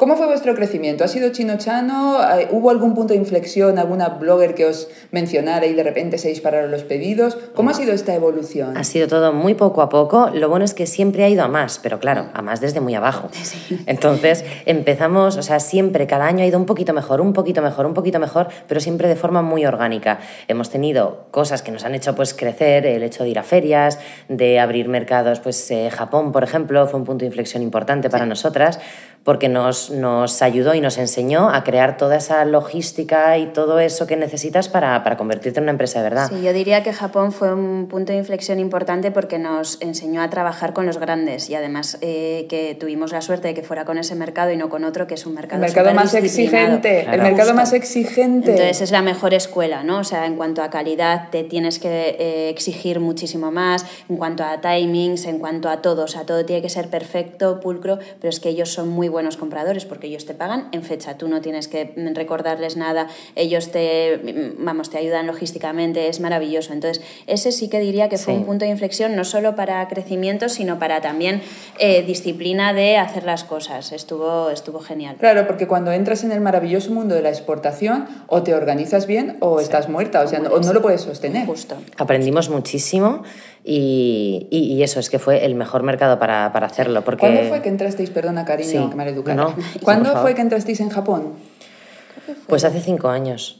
¿Cómo 0.00 0.16
fue 0.16 0.26
vuestro 0.26 0.54
crecimiento? 0.54 1.04
¿Ha 1.04 1.08
sido 1.08 1.28
chino 1.28 1.58
chano? 1.58 2.16
Eh, 2.22 2.48
¿Hubo 2.52 2.70
algún 2.70 2.94
punto 2.94 3.12
de 3.12 3.18
inflexión, 3.18 3.78
alguna 3.78 4.08
blogger 4.08 4.54
que 4.54 4.64
os 4.64 4.88
mencionara 5.10 5.66
y 5.66 5.74
de 5.74 5.82
repente 5.82 6.16
se 6.16 6.30
dispararon 6.30 6.70
los 6.70 6.84
pedidos? 6.84 7.36
¿Cómo 7.54 7.68
ha 7.68 7.74
sido 7.74 7.92
esta 7.92 8.14
evolución? 8.14 8.78
Ha 8.78 8.84
sido 8.84 9.08
todo 9.08 9.34
muy 9.34 9.52
poco 9.52 9.82
a 9.82 9.90
poco. 9.90 10.30
Lo 10.32 10.48
bueno 10.48 10.64
es 10.64 10.72
que 10.72 10.86
siempre 10.86 11.24
ha 11.24 11.28
ido 11.28 11.44
a 11.44 11.48
más, 11.48 11.78
pero 11.78 11.98
claro, 11.98 12.30
a 12.32 12.40
más 12.40 12.62
desde 12.62 12.80
muy 12.80 12.94
abajo. 12.94 13.28
Entonces 13.86 14.42
empezamos, 14.64 15.36
o 15.36 15.42
sea, 15.42 15.60
siempre, 15.60 16.06
cada 16.06 16.24
año 16.24 16.44
ha 16.44 16.46
ido 16.46 16.58
un 16.58 16.64
poquito 16.64 16.94
mejor, 16.94 17.20
un 17.20 17.34
poquito 17.34 17.60
mejor, 17.60 17.84
un 17.84 17.92
poquito 17.92 18.18
mejor, 18.18 18.48
pero 18.68 18.80
siempre 18.80 19.06
de 19.06 19.16
forma 19.16 19.42
muy 19.42 19.66
orgánica. 19.66 20.20
Hemos 20.48 20.70
tenido 20.70 21.26
cosas 21.30 21.60
que 21.60 21.72
nos 21.72 21.84
han 21.84 21.94
hecho 21.94 22.14
pues 22.14 22.32
crecer, 22.32 22.86
el 22.86 23.02
hecho 23.02 23.22
de 23.22 23.28
ir 23.28 23.38
a 23.38 23.42
ferias, 23.42 23.98
de 24.30 24.60
abrir 24.60 24.88
mercados, 24.88 25.40
pues 25.40 25.70
eh, 25.70 25.90
Japón, 25.90 26.32
por 26.32 26.42
ejemplo, 26.42 26.88
fue 26.88 26.98
un 26.98 27.04
punto 27.04 27.20
de 27.20 27.26
inflexión 27.26 27.62
importante 27.62 28.08
para 28.08 28.24
nosotras 28.24 28.80
porque 29.24 29.48
nos, 29.48 29.90
nos 29.90 30.40
ayudó 30.42 30.74
y 30.74 30.80
nos 30.80 30.96
enseñó 30.98 31.50
a 31.50 31.62
crear 31.62 31.96
toda 31.98 32.16
esa 32.16 32.44
logística 32.44 33.36
y 33.38 33.46
todo 33.46 33.78
eso 33.78 34.06
que 34.06 34.16
necesitas 34.16 34.68
para, 34.68 35.02
para 35.04 35.16
convertirte 35.16 35.58
en 35.58 35.64
una 35.64 35.72
empresa 35.72 35.98
de 35.98 36.04
verdad. 36.08 36.28
Sí, 36.30 36.42
yo 36.42 36.52
diría 36.52 36.82
que 36.82 36.92
Japón 36.92 37.32
fue 37.32 37.52
un 37.52 37.86
punto 37.86 38.12
de 38.12 38.18
inflexión 38.18 38.58
importante 38.58 39.10
porque 39.10 39.38
nos 39.38 39.80
enseñó 39.82 40.22
a 40.22 40.30
trabajar 40.30 40.72
con 40.72 40.86
los 40.86 40.98
grandes 40.98 41.50
y 41.50 41.54
además 41.54 41.98
eh, 42.00 42.46
que 42.48 42.74
tuvimos 42.78 43.12
la 43.12 43.20
suerte 43.20 43.48
de 43.48 43.54
que 43.54 43.62
fuera 43.62 43.84
con 43.84 43.98
ese 43.98 44.14
mercado 44.14 44.52
y 44.52 44.56
no 44.56 44.68
con 44.70 44.84
otro 44.84 45.06
que 45.06 45.14
es 45.14 45.26
un 45.26 45.32
El 45.32 45.36
mercado 45.36 45.60
mercado 45.60 45.94
más 45.94 46.14
exigente. 46.14 47.00
El 47.00 47.04
Claro. 47.04 47.22
mercado 47.22 47.42
Justo. 47.50 47.54
más 47.56 47.72
exigente. 47.74 48.50
Entonces 48.52 48.80
es 48.80 48.90
la 48.90 49.02
mejor 49.02 49.34
escuela, 49.34 49.84
¿no? 49.84 49.98
O 49.98 50.04
sea, 50.04 50.26
en 50.26 50.36
cuanto 50.36 50.62
a 50.62 50.70
calidad 50.70 51.28
te 51.30 51.44
tienes 51.44 51.78
que 51.78 52.16
eh, 52.18 52.48
exigir 52.48 53.00
muchísimo 53.00 53.50
más, 53.50 53.84
en 54.08 54.16
cuanto 54.16 54.44
a 54.44 54.60
timings, 54.62 55.26
en 55.26 55.38
cuanto 55.38 55.68
a 55.68 55.82
todo, 55.82 56.04
o 56.04 56.08
sea, 56.08 56.24
todo 56.24 56.44
tiene 56.46 56.62
que 56.62 56.70
ser 56.70 56.88
perfecto, 56.88 57.60
pulcro, 57.60 57.98
pero 58.20 58.30
es 58.30 58.40
que 58.40 58.48
ellos 58.48 58.70
son 58.72 58.88
muy 58.88 59.09
buenos 59.10 59.36
compradores 59.36 59.84
porque 59.84 60.06
ellos 60.06 60.24
te 60.24 60.32
pagan 60.34 60.68
en 60.72 60.82
fecha, 60.82 61.18
tú 61.18 61.28
no 61.28 61.40
tienes 61.42 61.68
que 61.68 61.92
recordarles 62.14 62.76
nada, 62.76 63.08
ellos 63.36 63.70
te, 63.70 64.54
vamos, 64.58 64.88
te 64.90 64.98
ayudan 64.98 65.26
logísticamente, 65.26 66.08
es 66.08 66.20
maravilloso. 66.20 66.72
Entonces, 66.72 67.04
ese 67.26 67.52
sí 67.52 67.68
que 67.68 67.80
diría 67.80 68.08
que 68.08 68.16
fue 68.16 68.32
Sí. 68.34 68.38
un 68.38 68.46
punto 68.46 68.64
de 68.64 68.70
inflexión 68.70 69.16
no 69.16 69.24
solo 69.24 69.56
para 69.56 69.86
crecimiento, 69.88 70.48
sino 70.48 70.78
para 70.78 71.00
también 71.00 71.42
eh, 71.78 72.02
disciplina 72.02 72.72
de 72.72 72.96
hacer 72.96 73.24
las 73.24 73.44
cosas. 73.44 73.92
Estuvo, 73.92 74.50
estuvo 74.50 74.78
genial. 74.80 75.16
Claro, 75.18 75.46
porque 75.46 75.66
cuando 75.66 75.90
entras 75.92 76.24
en 76.24 76.32
el 76.32 76.40
maravilloso 76.40 76.92
mundo 76.92 77.14
de 77.14 77.22
la 77.22 77.30
exportación, 77.30 78.06
o 78.28 78.42
te 78.42 78.54
organizas 78.54 79.06
bien 79.06 79.36
o 79.40 79.60
estás 79.60 79.88
muerta, 79.88 80.20
o 80.22 80.28
sea, 80.28 80.38
no, 80.38 80.50
o 80.50 80.60
no 80.60 80.72
lo 80.72 80.80
puedes 80.82 81.00
sostener. 81.00 81.46
Justo. 81.46 81.76
Aprendimos 81.98 82.48
muchísimo 82.50 83.22
y, 83.64 84.46
y- 84.50 84.72
y 84.74 84.82
eso 84.82 85.00
es 85.00 85.10
que 85.10 85.18
fue 85.18 85.44
el 85.44 85.54
mejor 85.54 85.82
mercado 85.82 86.18
para, 86.18 86.52
para 86.52 86.66
hacerlo. 86.66 87.02
Porque 87.04 87.20
¿Cuándo 87.20 87.42
fue 87.42 87.62
que 87.62 87.68
entrasteis, 87.68 88.10
perdona 88.10 88.44
cariño, 88.44 88.84
Sí. 88.84 88.88
que 88.90 88.96
me 88.96 89.08
educado. 89.08 89.36
No, 89.36 89.50
no. 89.56 89.64
¿Cuándo 89.82 90.16
fue 90.22 90.34
que 90.34 90.40
entrasteis 90.40 90.80
en 90.80 90.88
Japón? 90.90 91.34
Pues 92.46 92.64
hace 92.64 92.80
cinco 92.80 93.08
años. 93.08 93.56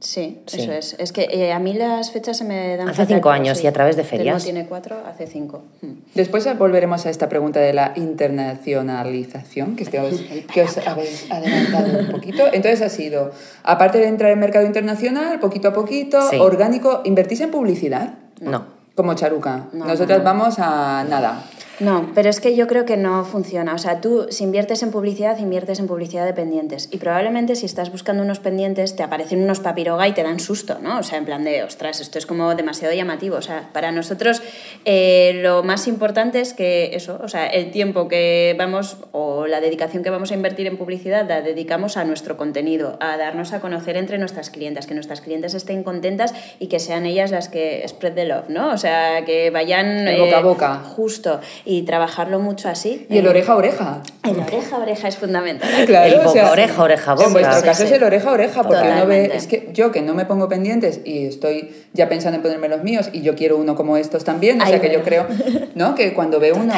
Sí, 0.00 0.42
Sí. 0.46 0.60
eso 0.62 0.72
es. 0.72 0.96
Es 0.98 1.12
que 1.12 1.28
eh, 1.30 1.52
a 1.52 1.60
mí 1.60 1.74
las 1.74 2.10
fechas 2.10 2.36
se 2.36 2.42
me 2.44 2.76
dan. 2.76 2.88
Hace 2.88 3.02
fatal, 3.02 3.16
cinco 3.18 3.30
años 3.30 3.58
sí. 3.58 3.64
y 3.64 3.66
a 3.68 3.72
través 3.72 3.94
de 3.94 4.02
Telmo 4.02 4.16
ferias. 4.18 4.42
tiene 4.42 4.66
cuatro, 4.66 4.96
hace 5.06 5.28
cinco. 5.28 5.62
Mm. 5.80 5.92
Después 6.16 6.44
volveremos 6.58 7.06
a 7.06 7.10
esta 7.10 7.28
pregunta 7.28 7.60
de 7.60 7.72
la 7.72 7.92
internacionalización, 7.94 9.76
que, 9.76 9.84
os, 10.00 10.20
que 10.52 10.62
os 10.62 10.78
habéis 10.88 11.30
adelantado 11.30 12.00
un 12.00 12.08
poquito. 12.10 12.42
Entonces 12.52 12.82
ha 12.82 12.88
sido, 12.88 13.30
aparte 13.62 13.98
de 13.98 14.08
entrar 14.08 14.32
en 14.32 14.40
mercado 14.40 14.66
internacional, 14.66 15.38
poquito 15.38 15.68
a 15.68 15.72
poquito, 15.72 16.20
Sí. 16.30 16.36
orgánico, 16.36 17.02
¿invertís 17.04 17.40
en 17.40 17.52
publicidad? 17.52 18.14
No. 18.40 18.81
Como 18.94 19.14
Charuca. 19.14 19.66
No, 19.72 19.86
Nosotras 19.86 20.18
no, 20.18 20.24
no. 20.24 20.38
vamos 20.38 20.58
a 20.58 21.04
nada. 21.08 21.42
No, 21.82 22.12
pero 22.14 22.30
es 22.30 22.38
que 22.38 22.54
yo 22.54 22.68
creo 22.68 22.84
que 22.84 22.96
no 22.96 23.24
funciona. 23.24 23.74
O 23.74 23.78
sea, 23.78 24.00
tú 24.00 24.26
si 24.30 24.44
inviertes 24.44 24.84
en 24.84 24.92
publicidad, 24.92 25.38
inviertes 25.38 25.80
en 25.80 25.88
publicidad 25.88 26.24
de 26.24 26.32
pendientes. 26.32 26.88
Y 26.92 26.98
probablemente 26.98 27.56
si 27.56 27.66
estás 27.66 27.90
buscando 27.90 28.22
unos 28.22 28.38
pendientes, 28.38 28.94
te 28.94 29.02
aparecen 29.02 29.42
unos 29.42 29.58
papiroga 29.58 30.06
y 30.06 30.12
te 30.12 30.22
dan 30.22 30.38
susto, 30.38 30.78
¿no? 30.80 31.00
O 31.00 31.02
sea, 31.02 31.18
en 31.18 31.24
plan 31.24 31.42
de, 31.42 31.64
ostras, 31.64 32.00
esto 32.00 32.18
es 32.18 32.26
como 32.26 32.54
demasiado 32.54 32.94
llamativo. 32.94 33.36
O 33.36 33.42
sea, 33.42 33.68
para 33.72 33.90
nosotros 33.90 34.42
eh, 34.84 35.40
lo 35.42 35.64
más 35.64 35.88
importante 35.88 36.40
es 36.40 36.54
que 36.54 36.94
eso, 36.94 37.18
o 37.20 37.26
sea, 37.26 37.48
el 37.48 37.72
tiempo 37.72 38.06
que 38.06 38.54
vamos 38.56 38.98
o 39.10 39.48
la 39.48 39.60
dedicación 39.60 40.04
que 40.04 40.10
vamos 40.10 40.30
a 40.30 40.34
invertir 40.34 40.68
en 40.68 40.76
publicidad 40.76 41.28
la 41.28 41.42
dedicamos 41.42 41.96
a 41.96 42.04
nuestro 42.04 42.36
contenido, 42.36 42.96
a 43.00 43.16
darnos 43.16 43.52
a 43.52 43.60
conocer 43.60 43.96
entre 43.96 44.18
nuestras 44.18 44.50
clientas, 44.50 44.86
que 44.86 44.94
nuestras 44.94 45.20
clientes 45.20 45.54
estén 45.54 45.82
contentas 45.82 46.32
y 46.60 46.68
que 46.68 46.78
sean 46.78 47.06
ellas 47.06 47.32
las 47.32 47.48
que 47.48 47.84
spread 47.88 48.14
the 48.14 48.24
love, 48.24 48.48
¿no? 48.50 48.72
O 48.72 48.78
sea, 48.78 49.24
que 49.24 49.50
vayan... 49.50 50.06
El 50.06 50.20
boca 50.20 50.36
a 50.36 50.40
eh, 50.40 50.44
boca. 50.44 50.82
Justo, 50.84 51.40
y 51.64 51.71
trabajarlo 51.80 52.38
mucho 52.40 52.68
así. 52.68 53.06
Y 53.08 53.16
el 53.16 53.24
Eh, 53.24 53.28
oreja 53.30 53.52
a 53.54 53.56
oreja. 53.56 54.02
El 54.22 54.38
oreja 54.38 54.76
a 54.76 54.78
oreja 54.80 55.08
es 55.08 55.16
fundamental. 55.16 55.70
Claro, 55.86 56.06
El 56.12 56.14
o 56.20 56.24
boca 56.24 56.32
sea, 56.32 56.48
a 56.48 56.52
oreja, 56.52 56.82
oreja 56.82 57.14
boca. 57.14 57.26
En 57.26 57.32
vuestro 57.32 57.56
Sí, 57.60 57.62
caso 57.64 57.80
sí. 57.80 57.86
es 57.86 57.92
el 57.92 58.02
oreja 58.04 58.28
a 58.28 58.32
oreja, 58.32 58.62
porque 58.62 58.76
uno 58.82 58.88
ve, 58.88 59.00
Totalmente. 59.00 59.36
es 59.38 59.46
que 59.46 59.70
yo 59.72 59.90
que 59.90 60.02
no 60.02 60.12
me 60.12 60.26
pongo 60.26 60.48
pendientes 60.50 61.00
y 61.06 61.24
estoy 61.24 61.70
ya 61.94 62.10
pensando 62.10 62.36
en 62.36 62.42
ponerme 62.42 62.68
los 62.68 62.82
míos 62.82 63.08
y 63.14 63.22
yo 63.22 63.34
quiero 63.34 63.56
uno 63.56 63.74
como 63.74 63.96
estos 63.96 64.24
también, 64.24 64.60
o 64.60 64.64
Ay, 64.64 64.72
sea 64.72 64.80
que 64.82 64.92
yo 64.92 65.02
creo, 65.02 65.26
¿no? 65.74 65.94
Que 65.94 66.12
cuando 66.12 66.38
ve 66.38 66.52
uno, 66.52 66.74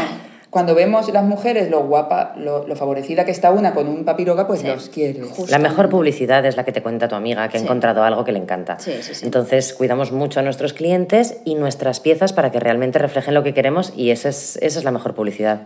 cuando 0.54 0.75
vemos 0.76 1.12
las 1.12 1.25
mujeres 1.25 1.68
lo 1.68 1.82
guapa, 1.84 2.32
lo, 2.38 2.64
lo 2.66 2.76
favorecida 2.76 3.25
que 3.25 3.32
está 3.32 3.50
una 3.50 3.75
con 3.75 3.88
un 3.88 4.04
papiroga, 4.04 4.46
pues 4.46 4.61
Sí. 4.61 4.68
los 4.68 4.88
quieres. 4.88 5.26
Justo. 5.28 5.50
La 5.50 5.58
mejor 5.58 5.88
publicidad 5.88 6.46
es 6.46 6.56
la 6.56 6.64
que 6.64 6.70
te 6.70 6.80
cuenta 6.80 7.08
tu 7.08 7.16
amiga, 7.16 7.49
que 7.49 7.58
ha 7.58 7.61
encontrado 7.61 8.04
algo 8.04 8.25
que 8.25 8.30
le 8.30 8.38
encanta. 8.38 8.78
Sí, 8.78 8.92
sí, 9.02 9.16
sí. 9.16 9.26
Entonces, 9.26 9.75
cuidamos 9.75 10.12
mucho 10.12 10.38
a 10.38 10.44
nuestros 10.44 10.73
clientes 10.73 11.38
y 11.44 11.56
nuestras 11.56 11.99
piezas 11.99 12.32
para 12.32 12.52
que 12.52 12.61
realmente 12.61 13.00
reflejen 13.00 13.34
lo 13.34 13.42
que 13.42 13.52
queremos 13.52 13.92
y 13.96 14.11
esa 14.11 14.28
es, 14.28 14.56
esa 14.62 14.78
es 14.78 14.84
la 14.84 14.92
mejor 14.92 15.14
publicidad. 15.14 15.62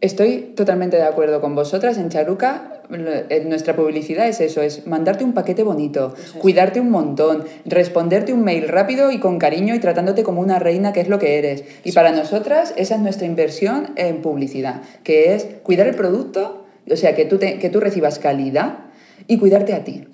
Estoy 0.00 0.52
totalmente 0.56 0.96
de 0.96 1.02
acuerdo 1.02 1.42
con 1.42 1.54
vosotras. 1.54 1.98
En 1.98 2.08
Charuca, 2.08 2.80
eh, 2.90 3.44
nuestra 3.46 3.76
publicidad 3.76 4.26
es 4.28 4.40
eso, 4.40 4.62
es 4.62 4.86
mandarte 4.86 5.24
un 5.24 5.34
paquete 5.34 5.62
bonito, 5.62 6.14
cuidarte 6.38 6.80
un 6.80 6.90
montón, 6.90 7.44
responderte 7.66 8.32
un 8.32 8.42
mail 8.42 8.66
rápido 8.68 9.10
y 9.10 9.18
con 9.20 9.38
cariño 9.38 9.74
y 9.74 9.78
tratándote 9.78 10.22
como 10.22 10.40
una 10.40 10.58
reina, 10.58 10.94
que 10.94 11.00
es 11.02 11.08
lo 11.08 11.18
que 11.18 11.36
eres. 11.38 11.64
Y 11.84 11.92
para 11.92 12.12
nosotras, 12.12 12.72
esa 12.78 12.94
es 12.94 13.00
nuestra 13.02 13.26
inversión 13.26 13.90
en 13.96 14.22
publicidad, 14.22 14.80
que 15.04 15.34
es 15.34 15.46
cuidar 15.62 15.86
el 15.86 15.94
producto, 15.96 16.64
o 16.90 16.96
sea, 16.96 17.14
que 17.14 17.26
tú, 17.26 17.36
te- 17.36 17.58
que 17.58 17.68
tú 17.68 17.78
recibas 17.78 18.18
calidad 18.18 18.78
y 19.26 19.36
cuidarte 19.38 19.74
a 19.74 19.84
ti. 19.84 20.04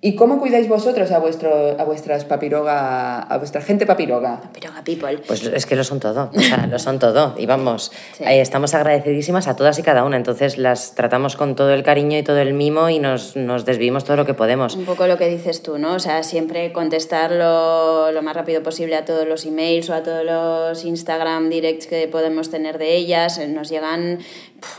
¿Y 0.00 0.14
cómo 0.14 0.38
cuidáis 0.38 0.68
vosotros 0.68 1.10
a, 1.10 1.18
vuestro, 1.18 1.74
a 1.76 1.82
vuestras 1.82 2.24
papiroga, 2.24 3.18
a 3.20 3.38
vuestra 3.38 3.60
gente 3.62 3.84
papiroga? 3.84 4.40
Papiroga 4.42 4.84
people. 4.84 5.18
Pues 5.26 5.42
es 5.42 5.66
que 5.66 5.74
lo 5.74 5.82
son 5.82 5.98
todo, 5.98 6.30
o 6.32 6.40
sea, 6.40 6.68
lo 6.68 6.78
son 6.78 7.00
todo. 7.00 7.34
Y 7.36 7.46
vamos, 7.46 7.90
Sí. 8.16 8.22
eh, 8.22 8.40
estamos 8.40 8.74
agradecidísimas 8.74 9.48
a 9.48 9.56
todas 9.56 9.76
y 9.80 9.82
cada 9.82 10.04
una. 10.04 10.16
Entonces 10.16 10.56
las 10.56 10.94
tratamos 10.94 11.34
con 11.34 11.56
todo 11.56 11.72
el 11.74 11.82
cariño 11.82 12.16
y 12.16 12.22
todo 12.22 12.38
el 12.38 12.54
mimo 12.54 12.88
y 12.90 13.00
nos, 13.00 13.34
nos 13.34 13.64
desvivimos 13.64 14.04
todo 14.04 14.16
lo 14.16 14.24
que 14.24 14.34
podemos. 14.34 14.76
Un 14.76 14.84
poco 14.84 15.08
lo 15.08 15.18
que 15.18 15.28
dices 15.28 15.62
tú, 15.64 15.78
¿no? 15.78 15.94
O 15.94 15.98
sea, 15.98 16.22
siempre 16.22 16.72
contestar 16.72 17.32
lo, 17.32 18.12
lo 18.12 18.22
más 18.22 18.36
rápido 18.36 18.62
posible 18.62 18.94
a 18.94 19.04
todos 19.04 19.26
los 19.26 19.46
emails 19.46 19.90
o 19.90 19.94
a 19.94 20.04
todos 20.04 20.24
los 20.24 20.84
Instagram 20.84 21.50
directs 21.50 21.88
que 21.88 22.06
podemos 22.06 22.50
tener 22.50 22.78
de 22.78 22.94
ellas. 22.94 23.40
Nos 23.48 23.68
llegan 23.68 24.20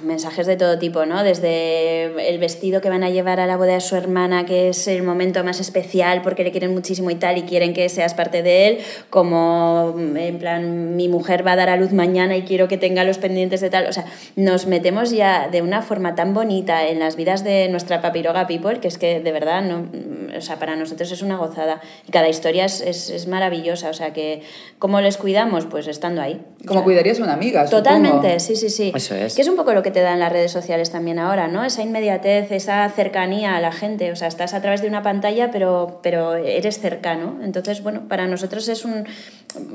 mensajes 0.01 0.47
de 0.47 0.55
todo 0.55 0.79
tipo, 0.79 1.05
¿no? 1.05 1.23
Desde 1.23 2.29
el 2.29 2.37
vestido 2.39 2.79
que 2.79 2.89
van 2.89 3.03
a 3.03 3.09
llevar 3.09 3.39
a 3.41 3.47
la 3.47 3.57
boda 3.57 3.73
de 3.73 3.81
su 3.81 3.95
hermana, 3.97 4.45
que 4.45 4.69
es 4.69 4.87
el 4.87 5.08
momento 5.09 5.43
más 5.43 5.59
especial 5.59 6.21
porque 6.21 6.43
le 6.43 6.51
quieren 6.51 6.73
muchísimo 6.73 7.09
y 7.09 7.15
tal, 7.15 7.37
y 7.37 7.43
quieren 7.43 7.73
que 7.73 7.89
seas 7.89 8.13
parte 8.13 8.43
de 8.43 8.67
él, 8.67 8.77
como 9.09 9.95
en 10.15 10.39
plan, 10.39 10.95
mi 10.95 11.07
mujer 11.07 11.45
va 11.45 11.53
a 11.53 11.55
dar 11.55 11.69
a 11.69 11.75
luz 11.75 11.91
mañana 11.91 12.37
y 12.37 12.43
quiero 12.43 12.67
que 12.67 12.77
tenga 12.77 13.03
los 13.03 13.17
pendientes 13.17 13.61
de 13.61 13.69
tal. 13.69 13.87
O 13.87 13.93
sea, 13.93 14.05
nos 14.35 14.67
metemos 14.67 15.11
ya 15.11 15.49
de 15.49 15.61
una 15.61 15.81
forma 15.81 16.15
tan 16.15 16.33
bonita 16.33 16.87
en 16.87 16.99
las 16.99 17.15
vidas 17.15 17.43
de 17.43 17.67
nuestra 17.69 18.01
papiroga 18.01 18.47
people 18.47 18.79
que 18.79 18.87
es 18.87 18.97
que 18.97 19.19
de 19.19 19.31
verdad, 19.31 19.61
no, 19.61 19.85
o 20.37 20.41
sea, 20.41 20.57
para 20.57 20.75
nosotros 20.75 21.11
es 21.11 21.21
una 21.21 21.37
gozada. 21.37 21.81
Y 22.07 22.11
cada 22.11 22.29
historia 22.29 22.65
es, 22.65 22.81
es, 22.81 23.09
es 23.09 23.27
maravillosa. 23.27 23.89
O 23.89 23.93
sea, 23.93 24.13
que 24.13 24.41
¿cómo 24.77 25.01
les 25.01 25.17
cuidamos? 25.17 25.65
Pues 25.65 25.87
estando 25.87 26.21
ahí. 26.21 26.41
Como 26.65 26.83
cuidarías 26.83 27.19
a 27.19 27.23
una 27.23 27.33
amiga. 27.33 27.65
Totalmente, 27.65 28.39
sí, 28.39 28.55
sí, 28.55 28.69
sí. 28.69 28.91
Eso 28.95 29.15
es. 29.15 29.35
Que 29.35 29.41
es 29.41 29.47
un 29.47 29.55
poco 29.55 29.73
lo 29.73 29.83
que 29.83 29.91
te 29.91 30.01
dan 30.01 30.19
las 30.19 30.31
redes 30.31 30.51
sociales 30.51 30.91
también 30.91 31.19
ahora, 31.19 31.47
¿no? 31.47 31.63
Esa 31.63 31.81
inmediatez, 31.81 32.51
esa 32.51 32.87
cercanía 32.89 33.55
a 33.55 33.61
la 33.61 33.71
gente. 33.71 34.11
O 34.11 34.15
sea, 34.15 34.27
estás 34.27 34.53
a 34.53 34.61
través 34.61 34.81
de 34.81 34.87
una 34.87 34.98
pantalla, 35.01 35.51
pero, 35.51 35.99
pero 36.03 36.35
eres 36.35 36.79
cercano. 36.79 37.39
Entonces, 37.43 37.81
bueno, 37.83 38.07
para 38.07 38.27
nosotros 38.27 38.67
es 38.67 38.85
un. 38.85 39.05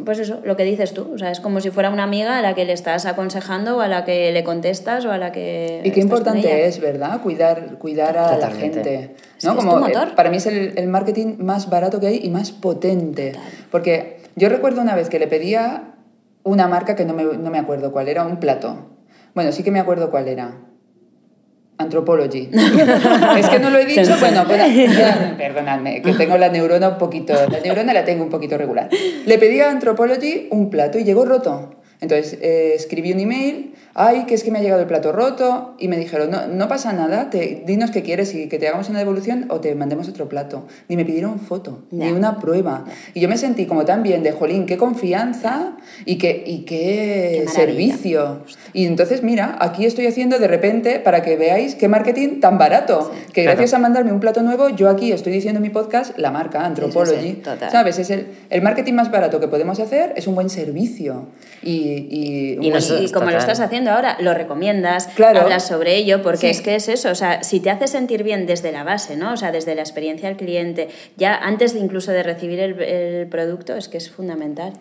Pues 0.05 0.19
eso, 0.19 0.41
lo 0.45 0.57
que 0.57 0.65
dices 0.65 0.95
tú. 0.95 1.11
O 1.15 1.19
sea, 1.19 1.31
es 1.31 1.41
como 1.41 1.61
si 1.61 1.71
fuera 1.71 1.91
una 1.91 2.05
amiga 2.05 2.39
a 2.39 2.43
la 2.43 2.55
que 2.55 2.65
le 2.65 2.73
estás 2.73 3.07
aconsejando 3.07 3.77
o 3.77 3.81
a 3.81 3.89
la 3.89 4.05
que 4.05 4.31
le 4.33 4.45
contestas 4.45 5.05
o 5.05 5.11
a 5.13 5.19
la 5.19 5.33
que. 5.33 5.81
Y 5.85 5.91
qué 5.91 6.01
importante 6.01 6.67
es, 6.67 6.81
¿verdad? 6.81 7.21
Cuidar, 7.23 7.79
cuidar 7.79 8.17
a 8.19 8.31
la 8.31 8.35
Totalmente. 8.37 8.85
gente. 8.85 9.15
Es 9.39 9.45
¿no? 9.45 9.53
es 9.53 9.57
Como, 9.57 9.75
tu 9.75 9.81
motor. 9.81 10.09
eh, 10.09 10.13
para 10.17 10.31
mí 10.31 10.37
es 10.37 10.47
el, 10.47 10.73
el 10.77 10.89
marketing 10.89 11.37
más 11.39 11.69
barato 11.71 12.01
que 12.01 12.07
hay 12.07 12.21
y 12.23 12.31
más 12.31 12.53
potente. 12.53 13.33
Porque 13.71 14.23
yo 14.37 14.49
recuerdo 14.49 14.81
una 14.81 14.95
vez 14.95 15.09
que 15.09 15.19
le 15.19 15.27
pedía 15.27 15.95
una 16.43 16.69
marca 16.69 16.95
que 16.95 17.05
no 17.05 17.15
me, 17.15 17.25
no 17.25 17.51
me 17.51 17.59
acuerdo 17.59 17.93
cuál 17.93 18.09
era, 18.09 18.25
un 18.25 18.39
plato. 18.39 18.91
Bueno, 19.35 19.51
sí 19.53 19.63
que 19.65 19.71
me 19.71 19.81
acuerdo 19.81 20.11
cuál 20.11 20.29
era. 20.29 20.59
Anthropology. 21.79 22.51
es 23.39 23.49
que 23.49 23.59
no 23.59 23.71
lo 23.71 23.79
he 23.79 23.85
dicho, 23.85 24.03
bueno, 24.21 24.47
ya, 24.49 25.35
perdonadme, 25.37 26.03
que 26.03 26.13
tengo 26.13 26.39
la 26.39 26.49
neurona 26.49 26.89
un 26.91 26.99
poquito, 26.99 27.35
la 27.35 27.61
neurona 27.61 27.93
la 27.93 28.05
tengo 28.05 28.23
un 28.23 28.31
poquito 28.31 28.57
regular. 28.57 28.89
Le 29.27 29.39
pedí 29.39 29.61
a 29.61 29.71
Anthropology 29.71 30.49
un 30.51 30.71
plato 30.71 30.99
y 30.99 31.05
llegó 31.05 31.25
roto. 31.25 31.75
Entonces 32.01 32.39
eh, 32.43 32.75
escribí 32.75 33.13
un 33.13 33.21
email, 33.21 33.75
ay, 33.95 34.25
que 34.27 34.35
es 34.35 34.43
que 34.45 34.51
me 34.51 34.59
ha 34.59 34.63
llegado 34.63 34.81
el 34.81 34.87
plato 34.89 35.13
roto, 35.13 35.75
y 35.79 35.89
me 35.89 35.97
dijeron, 35.97 36.31
no, 36.31 36.47
no 36.49 36.69
pasa 36.69 36.93
nada, 36.93 37.31
te, 37.31 37.63
dinos 37.67 37.91
qué 37.91 38.03
quieres 38.03 38.35
y 38.35 38.49
que 38.49 38.59
te 38.59 38.69
hagamos 38.69 38.89
una 38.89 38.99
devolución 38.99 39.47
o 39.51 39.61
te 39.61 39.75
mandemos 39.75 40.09
otro 40.09 40.29
plato. 40.29 40.67
Ni 40.89 40.97
me 40.97 41.05
pidieron 41.05 41.39
foto, 41.39 41.85
ni 41.91 42.11
una 42.11 42.39
prueba. 42.41 42.85
Y 43.15 43.21
yo 43.21 43.29
me 43.29 43.37
sentí 43.39 43.67
como 43.67 43.85
tan 43.85 44.03
bien 44.03 44.23
de, 44.23 44.33
jolín, 44.33 44.67
qué 44.67 44.77
confianza 44.77 45.77
y 46.05 46.19
qué, 46.19 46.43
y 46.47 46.59
qué, 46.65 47.43
Qué 47.45 47.49
servicio. 47.49 48.43
Y 48.73 48.87
entonces, 48.87 49.23
mira, 49.23 49.57
aquí 49.61 49.87
estoy 49.87 50.07
haciendo 50.07 50.39
de 50.39 50.49
repente, 50.49 50.99
para 51.01 51.23
que 51.23 51.37
veáis 51.37 51.75
qué 51.75 51.89
marketing 51.89 52.41
tan 52.41 52.59
barato, 52.59 53.11
que 53.33 53.43
Claro. 53.43 53.57
gracias 53.59 53.75
a 53.75 53.79
mandarme 53.79 54.13
un 54.13 54.21
plato 54.21 54.43
nuevo, 54.43 54.69
yo 54.71 54.89
aquí 54.89 55.13
estoy 55.13 55.33
diciendo 55.33 55.59
en 55.59 55.63
mi 55.63 55.71
podcast 55.71 56.19
la 56.19 56.31
marca 56.31 56.65
Anthropology. 56.65 57.15
Sí, 57.17 57.21
sí, 57.23 57.29
sí, 57.37 57.41
total. 57.43 57.71
¿Sabes? 57.71 57.99
Es 57.99 58.11
el, 58.11 58.27
el 58.51 58.63
marketing 58.63 58.95
más 58.95 59.11
barato 59.11 59.39
que 59.41 59.49
podemos 59.49 59.79
hacer, 59.81 60.13
es 60.17 60.27
un 60.27 60.35
buen 60.35 60.51
servicio. 60.51 61.27
Y, 61.63 61.71
y, 62.11 62.57
un 62.59 62.65
Y 62.65 62.71
buen- 62.71 62.83
Y 62.83 63.11
como 63.11 63.27
lo 63.27 63.33
Total. 63.33 63.37
estás 63.51 63.61
haciendo 63.61 63.84
ahora, 63.93 64.17
lo 64.21 64.35
recomiendas, 64.35 65.09
Claro. 65.09 65.41
hablas 65.41 65.67
sobre 65.67 65.97
ello, 65.97 66.23
porque 66.23 66.39
Sí. 66.39 66.47
es 66.49 66.61
que 66.61 66.75
es 66.77 66.89
eso, 66.89 67.11
o 67.11 67.15
sea, 67.15 67.43
si 67.43 67.61
te 67.61 67.71
hace 67.71 67.87
sentir 67.89 68.23
bien 68.23 68.47
desde 68.47 68.73
la 68.73 68.85
base, 68.85 69.17
¿no? 69.17 69.33
O 69.33 69.37
sea, 69.37 69.53
desde 69.53 69.75
la 69.75 69.83
experiencia 69.83 70.29
del 70.29 70.37
cliente, 70.39 70.89
ya 71.17 71.35
antes 71.37 71.75
de 71.75 71.81
incluso 71.81 72.13
de 72.13 72.23
recibir 72.23 72.61
el, 72.61 72.81
el 72.81 73.27
producto, 73.29 73.77
es 73.77 73.89
que 73.89 73.99
es 73.99 74.11
fundamental. 74.11 74.73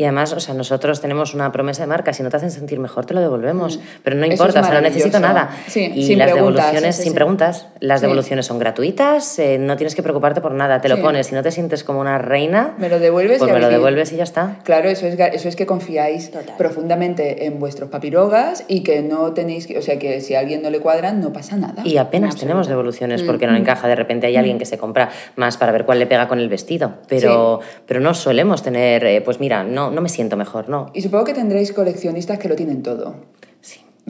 Y 0.00 0.04
además, 0.04 0.32
o 0.32 0.40
sea, 0.40 0.54
nosotros 0.54 1.02
tenemos 1.02 1.34
una 1.34 1.52
promesa 1.52 1.82
de 1.82 1.86
marca, 1.86 2.14
si 2.14 2.22
no 2.22 2.30
te 2.30 2.38
hacen 2.38 2.50
sentir 2.50 2.78
mejor, 2.80 3.04
te 3.04 3.12
lo 3.12 3.20
devolvemos. 3.20 3.78
Pero 4.02 4.16
no 4.16 4.24
importa, 4.24 4.60
es 4.60 4.64
o 4.66 4.70
sea, 4.70 4.74
no 4.76 4.80
necesito 4.80 5.20
nada. 5.20 5.50
Sí, 5.66 5.92
y 5.94 6.06
sin 6.06 6.18
las 6.18 6.32
devoluciones, 6.32 6.96
sí, 6.96 7.02
sí, 7.02 7.08
sin 7.08 7.14
preguntas, 7.14 7.66
las 7.80 8.00
devoluciones 8.00 8.46
son 8.46 8.58
gratuitas, 8.58 9.38
eh, 9.38 9.58
no 9.60 9.76
tienes 9.76 9.94
que 9.94 10.02
preocuparte 10.02 10.40
por 10.40 10.54
nada. 10.54 10.80
Te 10.80 10.88
lo 10.88 11.02
pones, 11.02 11.26
si 11.26 11.34
no 11.34 11.42
te 11.42 11.52
sientes 11.52 11.84
como 11.84 12.00
una 12.00 12.16
reina, 12.16 12.72
Me 12.78 12.88
lo 12.88 12.98
devuelves 12.98 13.40
pues 13.40 13.50
y 13.50 13.52
me 13.52 13.60
lo 13.60 13.68
devuelves 13.68 14.10
y 14.12 14.16
ya 14.16 14.22
está. 14.22 14.56
Claro, 14.64 14.88
eso 14.88 15.06
es, 15.06 15.18
eso 15.20 15.48
es 15.50 15.54
que 15.54 15.66
confiáis 15.66 16.30
Total. 16.30 16.54
profundamente 16.56 17.44
en 17.44 17.58
vuestros 17.60 17.90
papirogas 17.90 18.64
y 18.68 18.80
que 18.82 19.02
no 19.02 19.34
tenéis 19.34 19.66
que, 19.66 19.76
o 19.76 19.82
sea, 19.82 19.98
que 19.98 20.22
si 20.22 20.34
a 20.34 20.38
alguien 20.38 20.62
no 20.62 20.70
le 20.70 20.80
cuadran, 20.80 21.20
no 21.20 21.34
pasa 21.34 21.58
nada. 21.58 21.82
Y 21.84 21.98
apenas 21.98 22.36
En 22.36 22.40
tenemos 22.40 22.68
devoluciones 22.68 23.22
porque 23.22 23.46
Mm. 23.46 23.50
no 23.50 23.56
encaja. 23.58 23.86
De 23.86 23.96
repente 23.96 24.26
hay 24.28 24.36
alguien 24.38 24.56
que 24.58 24.64
se 24.64 24.78
compra 24.78 25.10
más 25.36 25.58
para 25.58 25.72
ver 25.72 25.84
cuál 25.84 25.98
le 25.98 26.06
pega 26.06 26.26
con 26.26 26.38
el 26.40 26.48
vestido. 26.48 26.94
Pero, 27.06 27.60
pero 27.84 28.00
no 28.00 28.14
solemos 28.14 28.62
tener, 28.62 29.04
eh, 29.04 29.20
pues 29.20 29.40
mira, 29.40 29.62
no, 29.62 29.89
no 29.90 30.00
me 30.00 30.08
siento 30.08 30.36
mejor, 30.36 30.68
no. 30.68 30.90
Y 30.94 31.02
supongo 31.02 31.24
que 31.24 31.34
tendréis 31.34 31.72
coleccionistas 31.72 32.38
que 32.38 32.48
lo 32.48 32.56
tienen 32.56 32.82
todo. 32.82 33.14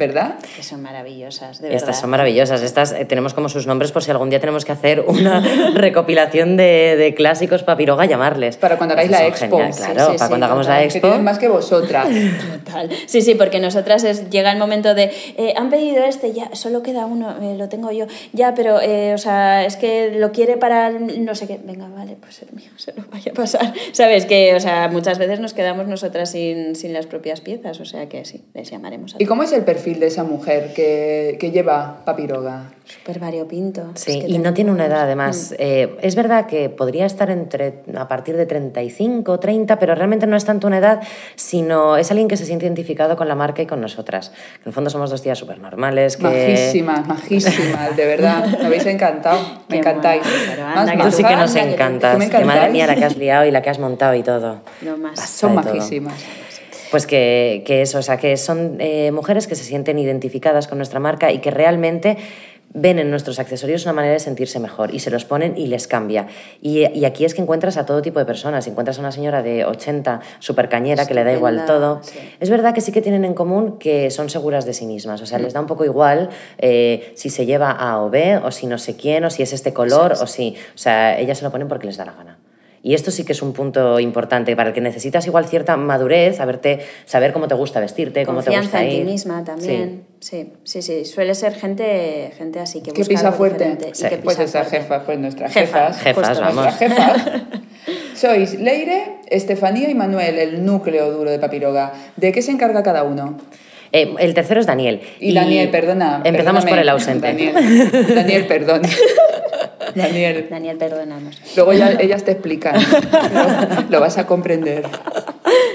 ¿Verdad? 0.00 0.35
Que 0.57 0.64
son 0.64 0.83
maravillosas, 0.83 1.61
de 1.61 1.69
verdad. 1.69 1.76
Estas 1.76 2.00
son 2.00 2.11
maravillosas. 2.11 2.62
Estas 2.62 2.90
eh, 2.92 3.04
tenemos 3.04 3.35
como 3.35 3.49
sus 3.49 3.69
nombres 3.69 3.92
por 3.92 4.02
si 4.02 4.11
algún 4.11 4.30
día 4.30 4.40
tenemos 4.40 4.64
que 4.64 4.73
hacer 4.73 5.04
una 5.07 5.40
recopilación 5.75 6.57
de, 6.57 6.97
de 6.97 7.14
clásicos 7.14 7.62
papiroga, 7.62 8.07
llamarles. 8.07 8.57
Para 8.57 8.77
cuando 8.79 8.94
hagáis 8.94 9.11
la 9.11 9.27
expo. 9.27 9.59
genial, 9.59 9.72
claro, 9.77 9.92
sí, 9.92 9.96
para 10.07 10.18
sí, 10.18 10.25
cuando 10.29 10.46
hagamos 10.46 10.66
total. 10.66 10.77
la 10.77 10.88
Que 10.88 10.94
expo. 10.94 11.09
tienen 11.09 11.25
más 11.25 11.38
que 11.38 11.48
vosotras. 11.48 12.09
Total. 12.64 12.90
Sí, 13.07 13.20
sí, 13.22 13.35
porque 13.35 13.61
nosotras 13.61 14.03
es- 14.05 14.31
llega 14.31 14.51
el 14.53 14.59
momento 14.59 14.94
de, 14.94 15.11
eh, 15.37 15.55
han 15.57 15.70
pedido 15.70 16.05
este, 16.05 16.33
ya, 16.33 16.48
solo 16.55 16.83
queda 16.83 17.05
uno, 17.07 17.37
eh, 17.42 17.57
lo 17.57 17.68
tengo 17.68 17.90
yo, 17.92 18.07
ya, 18.33 18.55
pero, 18.55 18.77
o 18.77 19.18
sea, 19.18 19.64
es 19.66 19.77
que 19.77 20.12
lo 20.16 20.33
quiere 20.33 20.57
para 20.57 20.88
el 20.88 21.25
no 21.25 21.35
sé 21.35 21.46
qué, 21.46 21.61
venga, 21.62 21.88
vale, 21.88 22.16
pues 22.20 22.42
el 22.42 22.48
mío 22.55 22.70
se 22.77 22.92
lo 22.94 23.05
vaya 23.12 23.33
a 23.33 23.35
pasar. 23.35 23.72
¿Sabes? 23.92 24.25
Que, 24.27 24.55
o 24.55 24.61
sea, 24.61 24.88
muchas 24.88 25.18
veces 25.18 25.40
nos 25.40 25.53
quedamos 25.53 25.87
nosotras 25.88 26.31
sin, 26.31 26.75
sin 26.77 26.92
las 26.92 27.07
propias 27.07 27.40
piezas, 27.40 27.81
o 27.81 27.85
sea 27.85 28.09
que 28.09 28.25
sí, 28.25 28.44
les 28.55 28.70
llamaremos 28.70 29.14
a 29.14 29.16
¿Y 29.18 29.27
cómo 29.27 29.42
es 29.42 29.53
el 29.53 29.64
perfil 29.64 29.89
de 29.98 30.07
esa 30.07 30.24
mujer 30.24 30.72
que, 30.74 31.37
que 31.40 31.50
lleva 31.50 32.05
papiroga? 32.05 32.70
Súper 32.90 33.20
variopinto. 33.20 33.92
Sí, 33.94 34.18
Es 34.18 34.24
que 34.24 34.31
y 34.31 34.38
no 34.38 34.53
tiene 34.53 34.72
una 34.72 34.87
edad 34.87 35.03
además. 35.03 35.55
Eh, 35.59 35.96
es 36.03 36.16
verdad 36.16 36.46
que 36.46 36.68
podría 36.70 37.07
estar 37.07 37.31
entre 37.31 37.83
a 37.96 38.09
partir 38.09 38.37
de 38.37 38.46
35, 38.46 39.38
30, 39.38 39.79
pero 39.79 39.94
realmente 39.94 40.26
no 40.26 40.37
es 40.37 40.44
tanto 40.44 40.66
una 40.66 40.79
edad, 40.79 41.00
sino 41.37 41.96
es 41.96 42.11
alguien 42.11 42.26
que 42.26 42.37
se 42.37 42.46
siente 42.46 42.66
identificado 42.66 43.16
con 43.16 43.29
la 43.29 43.37
marca 43.37 43.62
y 43.62 43.66
con 43.66 43.81
nosotras. 43.81 44.33
En 44.62 44.68
el 44.68 44.72
fondo 44.72 44.90
somos 44.90 45.11
dos 45.11 45.22
tías 45.22 45.38
súper 45.38 45.59
normales. 45.59 46.16
Que... 46.16 46.24
Majísimas, 46.24 47.07
majísimas, 47.07 47.96
de 47.96 48.07
verdad. 48.07 48.44
Me 48.59 48.66
habéis 48.66 48.87
encantado, 48.87 49.38
me 49.40 49.66
Qué 49.68 49.76
encantáis. 49.76 50.22
Más 50.74 50.90
Tú 50.98 51.11
sí 51.12 51.22
que 51.22 51.37
nos 51.37 51.55
encantas. 51.55 52.14
que 52.14 52.18
me 52.18 52.31
Que 52.31 52.44
madre 52.44 52.70
mía 52.70 52.88
la 52.88 52.96
que 52.96 53.05
has 53.05 53.16
liado 53.16 53.44
y 53.46 53.53
la 53.53 53.62
que 53.62 53.70
has 53.70 53.79
montado 53.79 54.14
y 54.14 54.22
todo. 54.22 54.62
Lo 54.83 54.96
más. 54.96 55.12
Basta 55.16 55.26
Son 55.26 55.57
de 55.57 55.62
todo. 55.62 56.11
Pues 56.90 57.07
que, 57.07 57.62
que 57.66 57.83
eso, 57.83 57.98
o 57.98 58.03
sea, 58.03 58.16
que 58.16 58.37
son 58.37 58.76
eh, 58.81 59.11
mujeres 59.12 59.46
que 59.46 59.55
se 59.55 59.64
sienten 59.64 59.98
identificadas 59.98 60.66
con 60.66 60.79
nuestra 60.79 61.00
marca 61.00 61.33
y 61.33 61.38
que 61.38 61.50
realmente 61.50 62.16
ven 62.72 62.98
en 62.98 63.11
nuestros 63.11 63.38
accesorios 63.38 63.85
una 63.85 63.92
manera 63.92 64.14
de 64.14 64.20
sentirse 64.20 64.61
mejor 64.61 64.94
y 64.94 65.00
se 65.00 65.11
los 65.11 65.24
ponen 65.24 65.57
y 65.57 65.66
les 65.66 65.88
cambia. 65.88 66.29
Y, 66.61 66.87
y 66.87 67.05
aquí 67.05 67.24
es 67.24 67.35
que 67.35 67.42
encuentras 67.42 67.76
a 67.76 67.85
todo 67.87 68.00
tipo 68.00 68.18
de 68.18 68.24
personas. 68.24 68.66
Encuentras 68.66 68.98
a 68.98 69.00
una 69.00 69.12
señora 69.12 69.42
de 69.42 69.64
80, 69.64 70.20
súper 70.38 70.68
cañera, 70.68 71.07
que 71.07 71.14
le 71.14 71.24
da 71.24 71.33
igual 71.33 71.64
todo. 71.66 72.00
sí. 72.03 72.18
Es 72.38 72.48
verdad 72.50 72.74
que 72.74 72.81
sí 72.81 72.92
que 72.92 73.03
tienen 73.03 73.24
en 73.24 73.35
común 73.35 73.79
que 73.79 74.11
son 74.11 74.31
seguras 74.31 74.64
de 74.64 74.74
sí 74.74 74.87
mismas. 74.87 75.20
O 75.20 75.26
sea, 75.26 75.38
les 75.38 75.53
da 75.53 75.61
un 75.61 75.66
poco 75.66 75.85
igual 75.85 76.31
eh, 76.59 77.12
si 77.16 77.31
se 77.31 77.44
lleva 77.44 77.70
A 77.72 78.00
o 78.03 78.11
B, 78.11 78.37
o 78.38 78.50
si 78.50 78.66
no 78.66 78.79
sé 78.79 78.96
quién, 78.96 79.24
o 79.24 79.31
si 79.31 79.42
es 79.42 79.53
este 79.53 79.72
color, 79.72 80.12
o 80.12 80.26
si... 80.26 80.55
O 80.74 80.79
sea, 80.79 81.18
ellas 81.18 81.38
se 81.38 81.44
lo 81.44 81.50
ponen 81.50 81.68
porque 81.68 81.87
les 81.87 81.96
da 81.96 82.05
la 82.05 82.12
gana. 82.12 82.38
Y 82.83 82.95
esto 82.95 83.11
sí 83.11 83.25
que 83.25 83.33
es 83.33 83.43
un 83.43 83.53
punto 83.53 84.01
importante 84.01 84.57
para 84.57 84.71
el 84.71 84.75
que 84.75 84.81
necesitas 84.81 85.27
igual 85.27 85.45
cierta 85.47 85.77
madurez, 85.77 86.37
saberte, 86.37 86.81
saber 87.05 87.33
cómo 87.35 87.47
te 87.47 87.55
gusta 87.55 87.79
vestirte, 87.79 88.25
cómo 88.25 88.43
te 88.43 88.57
gusta 88.57 88.83
en 88.83 88.88
ti 88.88 88.97
ir. 88.97 89.05
misma 89.05 89.45
también. 89.45 90.05
Sí. 90.21 90.51
sí, 90.64 90.81
sí, 90.81 91.05
Suele 91.05 91.35
ser 91.35 91.55
gente, 91.55 92.33
gente 92.38 92.59
así 92.59 92.81
que 92.81 92.93
¿Qué 92.93 93.01
busca 93.01 93.09
pisa 93.14 93.27
algo 93.27 93.37
fuerte? 93.37 93.64
y 93.64 94.03
que 94.09 94.16
Pues 94.19 94.37
pisa 94.38 94.45
esa 94.45 94.59
fuerte. 94.64 94.77
jefa, 94.81 95.05
pues 95.05 95.19
nuestras 95.19 95.53
Jefas, 95.53 96.01
jefas. 96.01 96.03
Jefas, 96.03 96.29
justo. 96.38 96.43
vamos. 96.43 96.64
Nuestras 96.64 96.79
jefas. 96.79 97.43
Sois 98.14 98.61
Leire, 98.61 99.16
Estefanía 99.29 99.90
y 99.90 99.95
Manuel, 99.95 100.38
el 100.38 100.64
núcleo 100.64 101.11
duro 101.12 101.31
de 101.31 101.38
Papiroga. 101.38 101.93
¿De 102.16 102.33
qué 102.33 102.40
se 102.43 102.51
encarga 102.51 102.83
cada 102.83 103.03
uno? 103.05 103.37
Eh, 103.93 104.14
el 104.21 104.35
tercero 104.35 104.61
es 104.61 104.66
Daniel. 104.66 105.01
Y, 105.19 105.35
Daniel, 105.35 105.69
perdona. 105.71 106.23
Empezamos 106.25 106.64
perdóname. 106.64 106.71
por 106.71 106.79
el 106.79 106.88
ausente. 106.88 107.27
Daniel, 107.27 108.14
Daniel 108.14 108.47
perdón. 108.47 108.83
Daniel. 109.94 110.48
Daniel, 110.50 110.76
perdónanos. 110.76 111.40
Luego 111.57 111.72
ya, 111.72 111.92
ellas 111.92 112.24
te 112.24 112.33
explican. 112.33 112.76
Lo, 113.33 113.90
lo 113.90 114.00
vas 114.00 114.18
a 114.18 114.26
comprender. 114.26 114.85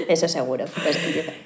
Eso 0.08 0.28
seguro. 0.28 0.64
Pues. 0.82 0.98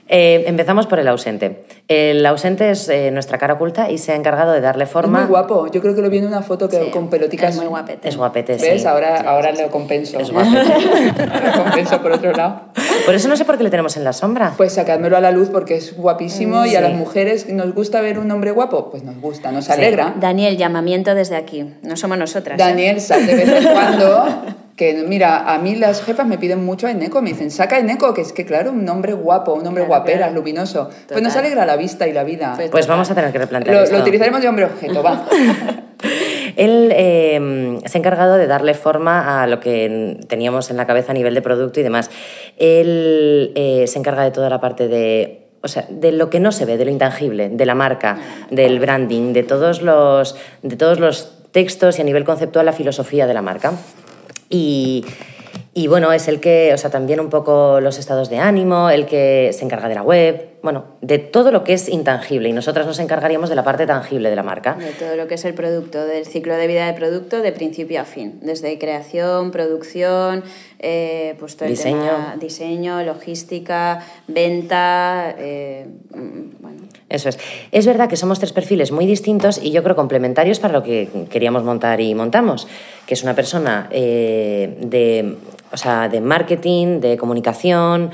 Eh, 0.09 0.45
empezamos 0.47 0.87
por 0.87 0.99
el 0.99 1.09
ausente. 1.09 1.65
El 1.89 2.25
ausente 2.27 2.71
es 2.71 2.89
eh, 2.89 3.11
nuestra 3.11 3.39
cara 3.39 3.55
oculta 3.55 3.91
y 3.91 3.99
se 3.99 4.13
ha 4.13 4.17
encargado 4.17 4.53
de 4.53 4.61
darle 4.61 4.85
Es 4.85 4.91
forma. 4.91 5.21
muy 5.21 5.29
guapo. 5.29 5.71
Yo 5.71 5.81
creo 5.81 5.95
que 5.95 6.03
lo 6.03 6.11
vi 6.11 6.19
en 6.19 6.27
una 6.27 6.43
foto 6.43 6.69
que 6.69 6.85
Sí, 6.85 6.91
con 6.91 7.09
peloticas. 7.09 7.51
Es 7.51 7.57
muy 7.57 7.67
guapete. 7.67 8.09
Es 8.09 8.17
guapete, 8.17 8.57
¿Ves? 8.57 8.83
sí. 8.83 8.87
Ahora, 8.87 9.21
ahora 9.21 9.53
lo 9.53 9.71
compenso. 9.71 10.19
Es 10.19 10.31
guapete. 10.33 11.27
lo 11.57 11.63
compenso 11.65 12.01
por 12.03 12.13
otro 12.13 12.33
lado. 12.33 12.61
Por 13.07 13.15
eso 13.15 13.29
no 13.29 13.37
sé 13.37 13.45
por 13.45 13.57
qué 13.57 13.65
le 13.65 13.71
tenemos 13.71 13.97
en 13.97 14.05
la 14.05 14.13
sombra. 14.13 14.55
Pues 14.57 14.73
sacádmelo 14.75 15.17
a 15.17 15.21
la 15.21 15.31
luz 15.31 15.49
porque 15.51 15.77
es 15.77 15.97
guapísimo 15.97 16.65
y 16.67 16.75
a 16.77 16.79
sí. 16.81 16.85
las 16.85 16.95
mujeres 16.95 17.49
nos 17.49 17.75
gusta 17.75 18.01
ver 18.01 18.19
un 18.19 18.31
hombre 18.31 18.51
guapo. 18.51 18.91
Pues 18.91 19.03
nos 19.05 19.17
gusta, 19.21 19.51
nos 19.53 19.71
alegra. 19.71 20.15
Daniel, 20.21 20.57
llamamiento 20.57 21.15
desde 21.15 21.37
aquí. 21.37 21.65
No 21.83 21.97
somos 21.97 22.19
nosotras. 22.19 22.59
¿eh? 22.59 22.63
Daniel 22.63 23.01
sale 23.01 23.35
de 23.35 23.45
vez 23.45 23.65
en 23.67 23.73
cuando. 23.73 24.25
Que 24.77 25.05
mira, 25.07 25.53
a 25.53 25.59
mí 25.59 25.77
las 25.77 26.03
jefas 26.03 26.27
me 26.27 26.39
piden 26.39 26.65
mucho 26.65 26.87
a 26.87 26.91
Eneco, 26.91 27.21
me 27.21 27.31
dicen, 27.31 27.51
saca 27.51 27.79
Eneco, 27.79 28.15
que 28.15 28.23
es 28.23 28.33
que 28.33 28.47
claro, 28.47 28.71
un 28.71 28.89
hombre 28.89 29.13
guapo, 29.13 29.53
un 29.53 29.67
hombre 29.67 29.85
Claro, 29.85 29.89
guapera, 29.89 30.19
claro. 30.19 30.35
luminoso. 30.35 30.91
Pues 31.09 31.23
nos 31.23 31.37
alegra 31.37 31.67
la 31.67 31.77
vista 31.77 32.09
y 32.09 32.13
la 32.13 32.25
vida. 32.25 32.55
Pues 32.57 32.71
Pues 32.71 32.87
vamos 32.87 33.11
a 33.11 33.15
tener 33.15 33.31
que 33.33 33.39
replantear 33.39 33.77
lo, 33.77 33.83
esto. 33.83 33.97
lo 33.97 34.03
utilizaremos 34.03 34.41
de 34.41 34.49
hombre 34.49 34.65
objeto, 34.65 35.03
va. 35.03 35.27
Él 36.57 36.93
eh, 36.95 37.79
se 37.85 37.99
ha 37.99 38.01
encargado 38.01 38.37
de 38.37 38.47
darle 38.47 38.75
forma 38.75 39.43
a 39.43 39.47
lo 39.47 39.61
que 39.61 40.19
teníamos 40.29 40.71
en 40.71 40.77
la 40.77 40.87
cabeza 40.87 41.13
a 41.13 41.15
nivel 41.15 41.35
de 41.35 41.43
producto 41.43 41.81
y 41.81 41.83
demás. 41.83 42.11
Él 42.57 43.53
eh, 43.55 43.85
se 43.87 43.99
encarga 43.99 44.25
de 44.25 44.31
toda 44.31 44.49
la 44.51 44.61
parte 44.61 44.89
de 44.89 45.47
o 45.63 45.69
sea, 45.69 45.85
de 45.91 46.13
lo 46.13 46.31
que 46.31 46.41
no 46.41 46.53
se 46.53 46.65
ve, 46.65 46.79
de 46.79 46.87
lo 46.87 46.91
intangible, 46.91 47.51
de 47.51 47.67
la 47.67 47.75
marca, 47.75 48.19
del 48.51 48.81
branding, 48.81 49.35
de 49.35 49.43
todos 49.43 49.83
los, 49.83 50.35
de 50.63 50.77
todos 50.77 50.99
los 50.99 51.33
textos 51.53 51.99
y 51.99 52.03
a 52.03 52.05
nivel 52.05 52.25
conceptual 52.25 52.65
la 52.65 52.73
filosofía 52.73 53.27
de 53.27 53.35
la 53.35 53.43
marca. 53.43 53.73
Y, 54.51 55.05
bueno, 55.89 56.13
es 56.13 56.29
el 56.29 56.41
que, 56.41 56.75
o 56.75 56.79
sea, 56.79 56.91
también 56.91 57.21
un 57.21 57.31
poco 57.31 57.81
los 57.81 57.99
estados 57.99 58.29
de 58.29 58.39
ánimo, 58.39 58.91
el 58.91 59.07
que 59.07 59.51
se 59.53 59.65
encarga 59.65 59.89
de 59.89 59.95
la 59.95 60.03
web, 60.03 60.50
bueno, 60.63 60.85
de 61.01 61.19
todo 61.19 61.53
lo 61.53 61.65
que 61.65 61.73
es 61.73 61.89
intangible 61.89 62.49
y 62.49 62.53
nosotras 62.53 62.87
nos 62.87 62.99
encargaríamos 62.99 63.49
de 63.49 63.57
la 63.57 63.65
parte 63.65 63.87
tangible 63.87 64.31
de 64.31 64.37
la 64.37 64.43
marca. 64.43 64.75
De 64.75 64.93
todo 64.93 65.17
lo 65.17 65.27
que 65.27 65.35
es 65.35 65.45
el 65.45 65.55
producto, 65.55 66.05
del 66.05 66.27
ciclo 66.27 66.55
de 66.57 66.67
vida 66.67 66.87
del 66.87 66.95
producto 66.95 67.41
de 67.41 67.53
principio 67.53 68.01
a 68.01 68.05
fin, 68.05 68.39
desde 68.43 68.79
creación, 68.79 69.51
producción, 69.51 70.45
eh, 70.79 71.35
pues 71.39 71.57
todo 71.57 71.69
diseño. 71.69 72.03
El 72.03 72.11
tema, 72.11 72.37
diseño, 72.39 73.03
logística, 73.03 74.05
venta, 74.29 75.35
eh, 75.39 75.87
bueno. 76.61 76.83
Eso 77.09 77.29
es. 77.29 77.39
Es 77.73 77.87
verdad 77.87 78.09
que 78.09 78.17
somos 78.17 78.39
tres 78.39 78.53
perfiles 78.53 78.93
muy 78.93 79.07
distintos 79.07 79.59
y 79.63 79.73
yo 79.73 79.83
creo 79.83 79.97
complementarios 79.97 80.61
para 80.61 80.73
lo 80.73 80.83
que 80.83 81.09
queríamos 81.29 81.65
montar 81.65 82.01
y 82.01 82.15
montamos, 82.15 82.69
que 83.07 83.15
es 83.15 83.23
una 83.23 83.35
persona 83.35 83.89
eh, 83.91 84.77
de 84.81 85.37
o 85.73 85.77
sea, 85.77 86.09
de 86.09 86.21
marketing, 86.21 87.01
de 87.01 87.17
comunicación, 87.17 88.11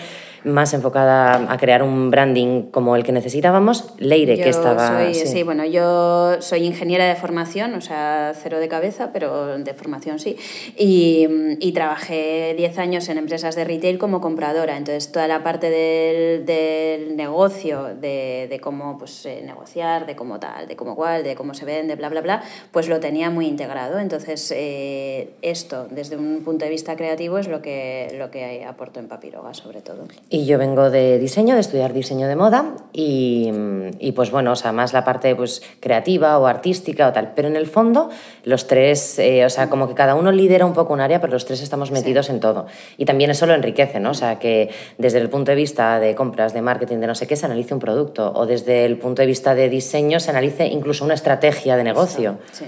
más 0.46 0.72
enfocada 0.74 1.52
a 1.52 1.58
crear 1.58 1.82
un 1.82 2.10
branding 2.10 2.62
como 2.70 2.96
el 2.96 3.02
que 3.02 3.12
necesitábamos. 3.12 3.92
Leire, 3.98 4.36
que 4.36 4.48
estaba... 4.48 5.12
Soy, 5.12 5.14
sí. 5.14 5.42
bueno, 5.42 5.64
yo 5.64 6.40
soy 6.40 6.64
ingeniera 6.64 7.06
de 7.06 7.16
formación, 7.16 7.74
o 7.74 7.80
sea, 7.80 8.32
cero 8.40 8.58
de 8.60 8.68
cabeza, 8.68 9.10
pero 9.12 9.58
de 9.58 9.74
formación 9.74 10.18
sí. 10.18 10.36
Y, 10.76 11.26
y 11.60 11.72
trabajé 11.72 12.54
10 12.56 12.78
años 12.78 13.08
en 13.08 13.18
empresas 13.18 13.56
de 13.56 13.64
retail 13.64 13.98
como 13.98 14.20
compradora. 14.20 14.76
Entonces, 14.76 15.10
toda 15.10 15.26
la 15.26 15.42
parte 15.42 15.68
del, 15.68 16.46
del 16.46 17.16
negocio, 17.16 17.84
de, 18.00 18.46
de 18.48 18.60
cómo 18.60 18.98
pues, 18.98 19.26
eh, 19.26 19.42
negociar, 19.44 20.06
de 20.06 20.14
cómo 20.14 20.38
tal, 20.38 20.68
de 20.68 20.76
cómo 20.76 20.94
cual, 20.94 21.24
de 21.24 21.34
cómo 21.34 21.54
se 21.54 21.64
vende, 21.64 21.96
bla, 21.96 22.08
bla, 22.08 22.20
bla, 22.20 22.42
pues 22.70 22.88
lo 22.88 23.00
tenía 23.00 23.30
muy 23.30 23.46
integrado. 23.46 23.98
Entonces, 23.98 24.52
eh, 24.54 25.30
esto, 25.42 25.88
desde 25.90 26.16
un 26.16 26.42
punto 26.44 26.64
de 26.64 26.70
vista 26.70 26.94
creativo, 26.96 27.38
es 27.38 27.48
lo 27.48 27.62
que, 27.62 28.14
lo 28.16 28.30
que 28.30 28.64
aporto 28.64 29.00
en 29.00 29.08
Papiroga, 29.08 29.54
sobre 29.54 29.80
todo. 29.80 30.06
Y 30.30 30.35
yo 30.44 30.58
vengo 30.58 30.90
de 30.90 31.18
diseño, 31.18 31.54
de 31.54 31.60
estudiar 31.60 31.92
diseño 31.92 32.28
de 32.28 32.36
moda 32.36 32.74
y, 32.92 33.50
y, 33.98 34.12
pues 34.12 34.30
bueno, 34.30 34.52
o 34.52 34.56
sea, 34.56 34.72
más 34.72 34.92
la 34.92 35.04
parte 35.04 35.34
pues 35.34 35.62
creativa 35.80 36.38
o 36.38 36.46
artística 36.46 37.08
o 37.08 37.12
tal. 37.12 37.32
Pero 37.34 37.48
en 37.48 37.56
el 37.56 37.66
fondo 37.66 38.10
los 38.44 38.66
tres, 38.66 39.18
eh, 39.18 39.44
o 39.44 39.50
sea, 39.50 39.70
como 39.70 39.88
que 39.88 39.94
cada 39.94 40.14
uno 40.14 40.32
lidera 40.32 40.66
un 40.66 40.74
poco 40.74 40.92
un 40.92 41.00
área, 41.00 41.20
pero 41.20 41.32
los 41.32 41.46
tres 41.46 41.62
estamos 41.62 41.90
metidos 41.90 42.26
sí. 42.26 42.32
en 42.32 42.40
todo. 42.40 42.66
Y 42.98 43.04
también 43.04 43.30
eso 43.30 43.46
lo 43.46 43.54
enriquece, 43.54 44.00
¿no? 44.00 44.10
O 44.10 44.14
sea, 44.14 44.38
que 44.38 44.70
desde 44.98 45.18
el 45.18 45.30
punto 45.30 45.52
de 45.52 45.56
vista 45.56 46.00
de 46.00 46.14
compras, 46.14 46.52
de 46.52 46.62
marketing, 46.62 46.98
de 46.98 47.06
no 47.06 47.14
sé 47.14 47.26
qué, 47.26 47.36
se 47.36 47.46
analice 47.46 47.72
un 47.72 47.80
producto 47.80 48.32
o 48.34 48.46
desde 48.46 48.84
el 48.84 48.98
punto 48.98 49.22
de 49.22 49.26
vista 49.26 49.54
de 49.54 49.68
diseño 49.68 50.20
se 50.20 50.30
analice 50.30 50.66
incluso 50.66 51.04
una 51.04 51.14
estrategia 51.14 51.76
de 51.76 51.84
negocio. 51.84 52.38
Sí. 52.52 52.64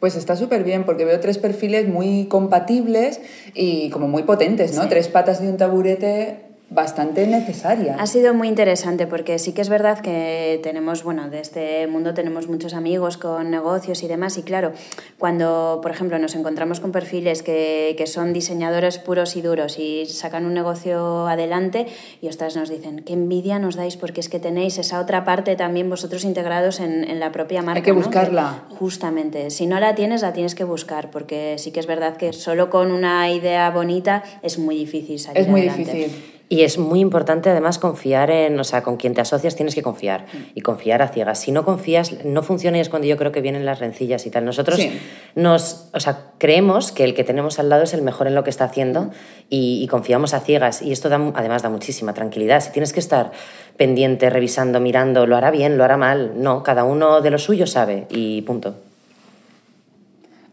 Pues 0.00 0.14
está 0.14 0.36
súper 0.36 0.62
bien 0.62 0.84
porque 0.84 1.04
veo 1.04 1.18
tres 1.20 1.38
perfiles 1.38 1.88
muy 1.88 2.26
compatibles 2.26 3.20
y 3.54 3.88
como 3.90 4.08
muy 4.08 4.24
potentes, 4.24 4.74
¿no? 4.74 4.82
Sí. 4.82 4.88
Tres 4.88 5.08
patas 5.08 5.40
de 5.40 5.48
un 5.48 5.56
taburete 5.56 6.45
bastante 6.68 7.26
necesaria. 7.28 7.96
Ha 7.98 8.06
sido 8.06 8.34
muy 8.34 8.48
interesante 8.48 9.06
porque 9.06 9.38
sí 9.38 9.52
que 9.52 9.62
es 9.62 9.68
verdad 9.68 10.00
que 10.00 10.58
tenemos, 10.64 11.04
bueno, 11.04 11.30
de 11.30 11.40
este 11.40 11.86
mundo 11.86 12.12
tenemos 12.12 12.48
muchos 12.48 12.74
amigos 12.74 13.16
con 13.16 13.50
negocios 13.50 14.02
y 14.02 14.08
demás 14.08 14.36
y 14.36 14.42
claro, 14.42 14.72
cuando, 15.16 15.78
por 15.80 15.92
ejemplo, 15.92 16.18
nos 16.18 16.34
encontramos 16.34 16.80
con 16.80 16.90
perfiles 16.90 17.42
que, 17.44 17.94
que 17.96 18.08
son 18.08 18.32
diseñadores 18.32 18.98
puros 18.98 19.36
y 19.36 19.42
duros 19.42 19.78
y 19.78 20.06
sacan 20.06 20.44
un 20.44 20.54
negocio 20.54 21.28
adelante 21.28 21.86
y 22.20 22.26
ostras 22.28 22.56
nos 22.56 22.68
dicen, 22.68 23.04
qué 23.04 23.12
envidia 23.12 23.60
nos 23.60 23.76
dais 23.76 23.96
porque 23.96 24.20
es 24.20 24.28
que 24.28 24.40
tenéis 24.40 24.76
esa 24.78 25.00
otra 25.00 25.24
parte 25.24 25.54
también 25.54 25.88
vosotros 25.88 26.24
integrados 26.24 26.80
en, 26.80 27.04
en 27.04 27.20
la 27.20 27.30
propia 27.30 27.62
marca. 27.62 27.78
Hay 27.78 27.82
que 27.84 27.92
buscarla. 27.92 28.62
¿no? 28.64 28.68
Que, 28.70 28.74
justamente, 28.74 29.50
si 29.50 29.66
no 29.66 29.78
la 29.78 29.94
tienes, 29.94 30.22
la 30.22 30.32
tienes 30.32 30.56
que 30.56 30.64
buscar 30.64 31.10
porque 31.12 31.56
sí 31.58 31.70
que 31.70 31.78
es 31.78 31.86
verdad 31.86 32.16
que 32.16 32.32
solo 32.32 32.70
con 32.70 32.90
una 32.90 33.30
idea 33.30 33.70
bonita 33.70 34.24
es 34.42 34.58
muy 34.58 34.76
difícil 34.76 35.20
salir 35.20 35.42
Es 35.42 35.48
muy 35.48 35.60
adelante. 35.60 35.92
difícil. 35.92 36.32
Y 36.48 36.62
es 36.62 36.78
muy 36.78 37.00
importante 37.00 37.50
además 37.50 37.78
confiar 37.78 38.30
en, 38.30 38.60
o 38.60 38.62
sea, 38.62 38.82
con 38.82 38.96
quien 38.98 39.14
te 39.14 39.20
asocias 39.20 39.56
tienes 39.56 39.74
que 39.74 39.82
confiar 39.82 40.26
y 40.54 40.60
confiar 40.60 41.02
a 41.02 41.08
ciegas. 41.08 41.40
Si 41.40 41.50
no 41.50 41.64
confías, 41.64 42.24
no 42.24 42.44
funciona 42.44 42.78
y 42.78 42.80
es 42.80 42.88
cuando 42.88 43.08
yo 43.08 43.16
creo 43.16 43.32
que 43.32 43.40
vienen 43.40 43.66
las 43.66 43.80
rencillas 43.80 44.26
y 44.26 44.30
tal. 44.30 44.44
Nosotros 44.44 44.78
Sí. 44.78 44.96
nos, 45.34 45.88
o 45.92 45.98
sea, 45.98 46.30
creemos 46.38 46.92
que 46.92 47.02
el 47.02 47.14
que 47.14 47.24
tenemos 47.24 47.58
al 47.58 47.68
lado 47.68 47.82
es 47.82 47.94
el 47.94 48.02
mejor 48.02 48.28
en 48.28 48.36
lo 48.36 48.44
que 48.44 48.50
está 48.50 48.64
haciendo 48.66 49.10
y, 49.50 49.82
y 49.82 49.88
confiamos 49.88 50.34
a 50.34 50.40
ciegas 50.40 50.82
y 50.82 50.92
esto 50.92 51.08
da, 51.08 51.20
además 51.34 51.62
da 51.62 51.68
muchísima 51.68 52.14
tranquilidad. 52.14 52.60
Si 52.60 52.70
tienes 52.70 52.92
que 52.92 53.00
estar 53.00 53.32
pendiente, 53.76 54.30
revisando, 54.30 54.78
mirando, 54.78 55.26
lo 55.26 55.36
hará 55.36 55.50
bien, 55.50 55.76
lo 55.76 55.82
hará 55.82 55.96
mal, 55.96 56.34
no, 56.36 56.62
cada 56.62 56.84
uno 56.84 57.22
de 57.22 57.30
lo 57.32 57.38
suyo 57.38 57.66
sabe 57.66 58.06
y 58.08 58.42
punto. 58.42 58.85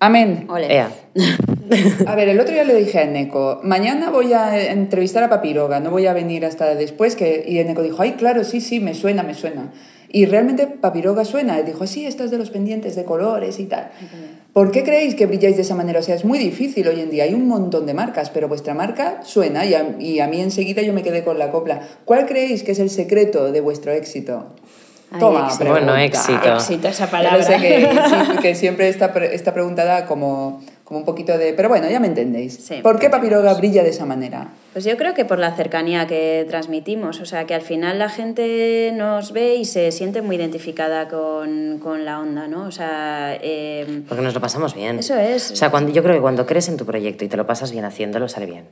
Amén. 0.04 0.48
Ole. 0.50 0.68
Ea. 0.68 0.92
A 2.08 2.16
ver, 2.16 2.28
el 2.28 2.38
otro 2.38 2.54
día 2.54 2.66
le 2.66 2.76
dije 2.76 3.00
a 3.00 3.04
Eneco, 3.04 3.62
mañana 3.64 4.10
voy 4.10 4.34
a 4.34 4.70
entrevistar 4.70 5.24
a 5.24 5.30
Papiroga, 5.30 5.80
no 5.80 5.92
voy 5.92 6.08
a 6.08 6.14
venir 6.14 6.46
hasta 6.46 6.76
después, 6.76 7.16
que... 7.16 7.46
y 7.48 7.58
Eneco 7.60 7.82
dijo, 7.82 8.02
ay, 8.02 8.12
claro, 8.12 8.44
sí, 8.44 8.60
sí, 8.60 8.82
me 8.82 8.96
suena, 8.96 9.24
me 9.24 9.34
suena. 9.34 9.72
Y 10.10 10.26
realmente 10.26 10.68
Papiroga 10.68 11.24
suena, 11.24 11.58
y 11.58 11.64
dijo, 11.64 11.88
sí, 11.88 12.06
estás 12.06 12.32
de 12.32 12.38
los 12.38 12.50
pendientes 12.50 12.98
de 12.98 13.06
colores 13.06 13.60
y 13.60 13.66
tal. 13.66 13.92
¿Por 14.52 14.72
qué 14.72 14.84
creéis 14.84 15.16
que 15.16 15.26
brilláis 15.26 15.56
de 15.56 15.62
esa 15.62 15.74
manera? 15.74 16.02
O 16.02 16.04
sea, 16.04 16.16
es 16.16 16.26
muy 16.26 16.38
difícil 16.38 16.86
hoy 16.90 17.00
en 17.00 17.10
día, 17.10 17.24
hay 17.24 17.34
un 17.34 17.48
montón 17.48 17.86
de 17.86 17.94
marcas, 17.94 18.30
pero 18.30 18.50
vuestra 18.50 18.74
marca 18.74 19.22
suena 19.24 19.66
y 19.66 19.74
a, 19.74 19.96
y 20.00 20.20
a 20.20 20.28
mí 20.28 20.42
enseguida 20.42 20.82
yo 20.82 20.92
me 20.92 21.02
quedé 21.02 21.24
con 21.24 21.40
la 21.40 21.50
copla. 21.50 21.82
¿Cuál 22.04 22.26
creéis 22.26 22.64
que 22.64 22.74
es 22.74 22.80
el 22.80 22.90
secreto 22.90 23.54
de 23.54 23.62
vuestro 23.62 23.94
éxito? 23.94 24.54
Ay, 25.14 25.20
Toma, 25.20 25.46
éxito. 25.46 25.60
pregunta. 25.60 25.86
Bueno, 25.86 25.98
éxito. 26.04 26.54
Éxito, 26.56 26.88
esa 26.88 27.10
palabra. 27.10 27.44
sé 27.44 27.58
que, 28.42 28.56
siempre 28.56 28.90
esta, 28.90 29.14
pre- 29.14 29.36
esta 29.36 29.54
pregunta 29.54 29.86
da 29.86 30.06
como, 30.06 30.62
como 30.84 31.00
un 31.00 31.06
poquito 31.06 31.38
de... 31.38 31.54
Pero 31.54 31.70
bueno, 31.70 31.88
ya 31.90 32.00
me 32.00 32.08
entendéis. 32.08 32.56
Sí, 32.56 32.80
¿Por 32.82 32.98
qué. 33.00 33.10
Papiroga 33.10 33.54
brilla 33.54 33.84
de 33.84 33.90
esa 33.92 34.06
manera? 34.06 34.48
Pues 34.74 34.86
yo 34.86 34.98
creo 34.98 35.14
que 35.14 35.24
por 35.24 35.38
la 35.38 35.56
cercanía 35.56 36.08
que 36.08 36.46
transmitimos, 36.50 37.20
o 37.22 37.26
sea, 37.28 37.46
que 37.46 37.54
al 37.54 37.62
final 37.62 38.00
la 38.00 38.10
gente 38.10 38.92
nos 38.96 39.32
ve 39.32 39.54
y 39.56 39.66
se 39.66 39.92
siente 39.92 40.24
muy 40.24 40.36
identificada 40.36 41.08
con, 41.08 41.78
con 41.82 42.06
la 42.06 42.20
onda, 42.20 42.48
¿no? 42.48 42.66
O 42.66 42.72
sea, 42.72 43.38
eh, 43.40 44.02
Porque 44.10 44.24
nos 44.24 44.34
lo 44.34 44.42
pasamos 44.42 44.74
bien. 44.74 44.98
Eso 44.98 45.16
es. 45.16 45.52
O 45.52 45.56
sea, 45.56 45.70
cuando, 45.70 45.92
yo 45.92 46.02
creo 46.02 46.16
que 46.16 46.22
cuando 46.22 46.48
crees 46.48 46.68
en 46.70 46.78
tu 46.78 46.86
proyecto 46.88 47.24
y 47.24 47.28
te 47.28 47.38
lo 47.38 47.46
pasas 47.46 47.72
bien 47.72 47.86
haciéndolo, 47.86 48.28
sale 48.28 48.48
bien. 48.48 48.66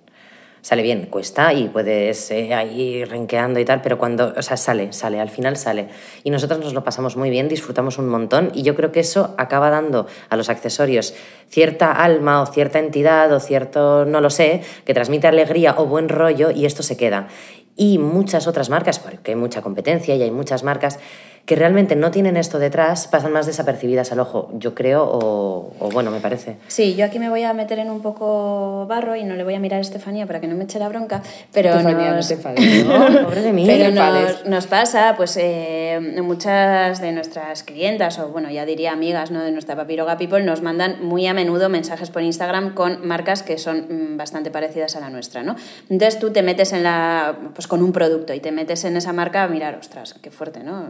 Sale 0.62 0.84
bien, 0.84 1.08
cuesta 1.08 1.54
y 1.54 1.70
puedes 1.70 2.30
eh, 2.30 2.54
ahí 2.54 3.04
renqueando 3.04 3.60
y 3.60 3.66
tal, 3.66 3.82
pero 3.82 3.98
cuando, 3.98 4.32
o 4.38 4.42
sea, 4.44 4.58
sale, 4.58 4.94
sale, 4.94 5.20
al 5.20 5.30
final 5.30 5.58
sale. 5.58 5.88
Y 6.24 6.30
nosotros 6.30 6.60
nos 6.60 6.76
lo 6.76 6.84
pasamos 6.84 7.18
muy 7.18 7.32
bien, 7.32 7.48
disfrutamos 7.48 7.98
un 7.98 8.08
montón 8.08 8.52
y 8.54 8.62
yo 8.62 8.76
creo 8.76 8.92
que 8.92 9.00
eso 9.00 9.34
acaba 9.40 9.72
dando 9.72 10.06
a 10.30 10.36
los 10.36 10.50
accesorios 10.50 11.16
cierta 11.50 11.92
alma 11.92 12.44
o 12.44 12.46
cierta 12.46 12.78
entidad 12.78 13.34
o 13.34 13.40
cierto, 13.40 14.06
no 14.06 14.22
lo 14.22 14.30
sé, 14.30 14.62
que 14.86 14.94
transmite 14.94 15.26
alegría 15.26 15.74
o 15.80 15.88
buen 15.88 16.10
rollo 16.10 16.52
y 16.52 16.68
esto 16.68 16.84
se 16.84 16.96
queda. 16.96 17.28
Y 17.76 17.98
muchas 17.98 18.46
otras 18.46 18.70
marcas, 18.70 19.00
porque 19.00 19.32
hay 19.32 19.38
mucha 19.38 19.64
competencia 19.64 20.16
y 20.16 20.22
hay 20.22 20.32
muchas 20.32 20.64
marcas 20.64 21.00
que 21.46 21.56
realmente 21.56 21.96
no 21.96 22.12
tienen 22.12 22.38
esto 22.38 22.60
detrás, 22.60 23.08
pasan 23.08 23.32
más 23.32 23.46
desapercibidas 23.46 24.12
al 24.12 24.20
ojo, 24.20 24.50
yo 24.54 24.76
creo, 24.76 25.04
o, 25.04 25.74
o 25.80 25.90
bueno, 25.90 26.12
me 26.12 26.20
parece. 26.20 26.58
sí, 26.68 26.96
yo 26.96 27.06
aquí 27.06 27.20
me 27.20 27.30
voy 27.30 27.44
a 27.44 27.54
meter 27.54 27.80
en 27.80 27.90
un 27.90 28.02
poco 28.02 28.86
barro 28.88 29.16
y 29.16 29.24
no 29.24 29.36
le 29.36 29.44
voy 29.44 29.56
a 29.56 29.60
mirar 29.60 29.80
a 29.80 29.82
Estefanía 29.82 30.26
para 30.26 30.40
que 30.40 30.48
no 30.48 30.56
me 30.56 30.64
eche 30.64 30.80
la 30.80 30.90
bronca, 30.90 31.22
pero 31.52 31.70
Estefanía, 31.70 32.10
no 32.10 32.16
nos, 32.16 32.28
te 32.28 32.34
enfades. 32.36 32.86
No, 32.92 33.24
pobre 33.24 33.42
de 33.42 33.54
mí. 33.54 33.66
pero 33.66 33.92
nos 34.46 34.68
pasa, 34.68 35.14
pues 35.16 35.38
eh, 35.38 36.00
muchas 36.22 37.02
de 37.02 37.12
nuestras 37.12 37.64
clientas, 37.64 38.20
o 38.20 38.30
bueno, 38.30 38.50
ya 38.50 38.66
diría 38.66 38.92
amigas 38.92 39.32
¿no? 39.32 39.42
de 39.44 39.52
nuestra 39.52 39.76
Papiroga 39.76 40.18
People, 40.18 40.44
nos 40.44 40.62
mandan 40.62 41.04
muy 41.04 41.28
a 41.28 41.34
menudo 41.34 41.70
mensajes 41.70 42.10
por 42.10 42.22
Instagram 42.22 42.74
con 42.74 43.06
marcas 43.06 43.44
que 43.44 43.58
son 43.58 44.14
mm, 44.14 44.18
bastante 44.18 44.52
parecidas 44.52 44.96
a 44.96 45.00
la 45.00 45.10
nuestra, 45.10 45.44
¿no? 45.44 45.56
Entonces 45.90 46.20
tú 46.20 46.32
te 46.32 46.44
metes 46.44 46.74
en 46.74 46.84
la, 46.84 47.38
pues 47.54 47.68
con 47.68 47.82
un 47.84 47.92
producto 47.92 48.34
y 48.34 48.40
te 48.40 48.52
metes 48.52 48.84
en 48.84 48.98
esa 48.98 49.14
marca 49.14 49.44
a 49.44 49.48
mirar, 49.48 49.76
ostras, 49.76 50.16
qué 50.22 50.32
fuerte, 50.32 50.62
¿no? 50.64 50.88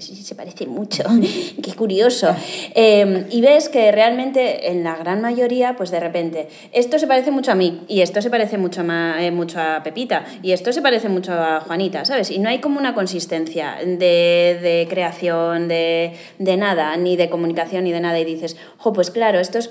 Se 0.00 0.34
parece 0.34 0.66
mucho, 0.66 1.04
qué 1.62 1.74
curioso. 1.74 2.34
Eh, 2.74 3.26
y 3.30 3.40
ves 3.40 3.68
que 3.68 3.90
realmente 3.92 4.70
en 4.70 4.84
la 4.84 4.96
gran 4.96 5.20
mayoría, 5.20 5.76
pues 5.76 5.90
de 5.90 6.00
repente, 6.00 6.48
esto 6.72 6.98
se 6.98 7.06
parece 7.06 7.30
mucho 7.30 7.52
a 7.52 7.54
mí, 7.54 7.82
y 7.88 8.00
esto 8.00 8.20
se 8.20 8.30
parece 8.30 8.58
mucho 8.58 8.82
a, 8.88 9.22
eh, 9.22 9.30
mucho 9.30 9.60
a 9.60 9.82
Pepita, 9.82 10.24
y 10.42 10.52
esto 10.52 10.72
se 10.72 10.82
parece 10.82 11.08
mucho 11.08 11.32
a 11.32 11.60
Juanita, 11.60 12.04
¿sabes? 12.04 12.30
Y 12.30 12.38
no 12.38 12.48
hay 12.48 12.60
como 12.60 12.78
una 12.78 12.94
consistencia 12.94 13.76
de, 13.84 14.58
de 14.60 14.86
creación, 14.88 15.68
de, 15.68 16.12
de 16.38 16.56
nada, 16.56 16.96
ni 16.96 17.16
de 17.16 17.28
comunicación, 17.30 17.84
ni 17.84 17.92
de 17.92 18.00
nada, 18.00 18.18
y 18.18 18.24
dices, 18.24 18.56
jo, 18.78 18.92
pues 18.92 19.10
claro, 19.10 19.38
esto 19.38 19.58
es 19.58 19.70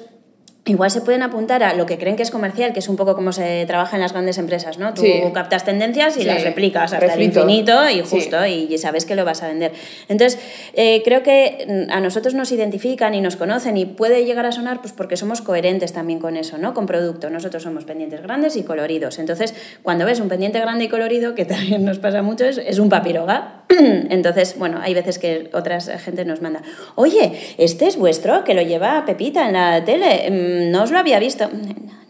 Igual 0.68 0.90
se 0.90 1.02
pueden 1.02 1.22
apuntar 1.22 1.62
a 1.62 1.76
lo 1.76 1.86
que 1.86 2.00
creen 2.00 2.16
que 2.16 2.24
es 2.24 2.32
comercial, 2.32 2.74
que 2.74 2.80
es 2.80 2.90
un 2.90 2.96
poco 2.96 3.14
como 3.14 3.32
se 3.32 3.66
trabaja 3.68 3.98
en 3.98 4.02
las 4.02 4.14
grandes 4.14 4.40
empresas, 4.40 4.80
¿no? 4.80 4.96
Tú 4.96 5.04
Sí. 5.04 5.22
captas 5.32 5.64
tendencias 5.64 6.18
y 6.18 6.22
Sí. 6.22 6.26
las 6.26 6.44
replicas 6.44 6.92
hasta 6.92 7.14
el 7.14 7.22
infinito 7.22 7.88
y 7.88 7.98
Sí. 7.98 8.02
justo, 8.10 8.44
y 8.48 8.76
sabes 8.80 9.06
que 9.06 9.14
lo 9.16 9.24
vas 9.26 9.44
a 9.44 9.48
vender. 9.48 9.74
Entonces, 10.10 10.40
eh, 10.74 11.04
creo 11.06 11.22
que 11.22 11.86
mm, 11.88 11.92
a 11.92 12.00
nosotros 12.00 12.34
nos 12.34 12.52
identifican 12.52 13.14
y 13.14 13.22
nos 13.22 13.36
conocen 13.36 13.78
y 13.78 13.86
puede 13.86 14.26
llegar 14.26 14.48
a 14.48 14.52
sonar 14.52 14.82
pues 14.82 14.92
porque 14.92 15.18
somos 15.18 15.42
coherentes 15.44 15.94
también 15.94 16.18
con 16.18 16.36
eso, 16.36 16.58
¿no? 16.58 16.74
Con 16.74 16.88
producto. 16.88 17.30
Nosotros 17.30 17.62
somos 17.62 17.86
pendientes 17.86 18.24
grandes 18.24 18.56
y 18.56 18.64
coloridos. 18.64 19.20
Entonces, 19.20 19.54
cuando 19.84 20.08
ves 20.08 20.20
un 20.20 20.30
pendiente 20.30 20.60
grande 20.60 20.86
y 20.86 20.88
colorido, 20.88 21.36
que 21.36 21.46
también 21.46 21.86
nos 21.86 22.00
pasa 22.00 22.24
mucho, 22.24 22.44
es, 22.44 22.58
es 22.58 22.80
un 22.80 22.90
papiroga. 22.90 23.66
Entonces, 23.70 24.58
bueno, 24.58 24.80
hay 24.82 24.96
veces 24.96 25.20
que 25.20 25.52
otras 25.54 25.92
gente 26.04 26.26
nos 26.26 26.42
manda, 26.42 26.64
oye, 26.96 27.34
este 27.60 27.86
es 27.86 27.98
vuestro, 27.98 28.44
que 28.44 28.56
lo 28.56 28.64
lleva 28.64 29.06
Pepita 29.06 29.46
en 29.46 29.54
la 29.54 29.86
tele, 29.86 30.24
Mm, 30.32 30.55
no 30.72 30.84
os 30.84 30.92
lo 30.92 31.00
había 31.00 31.20
visto. 31.20 31.50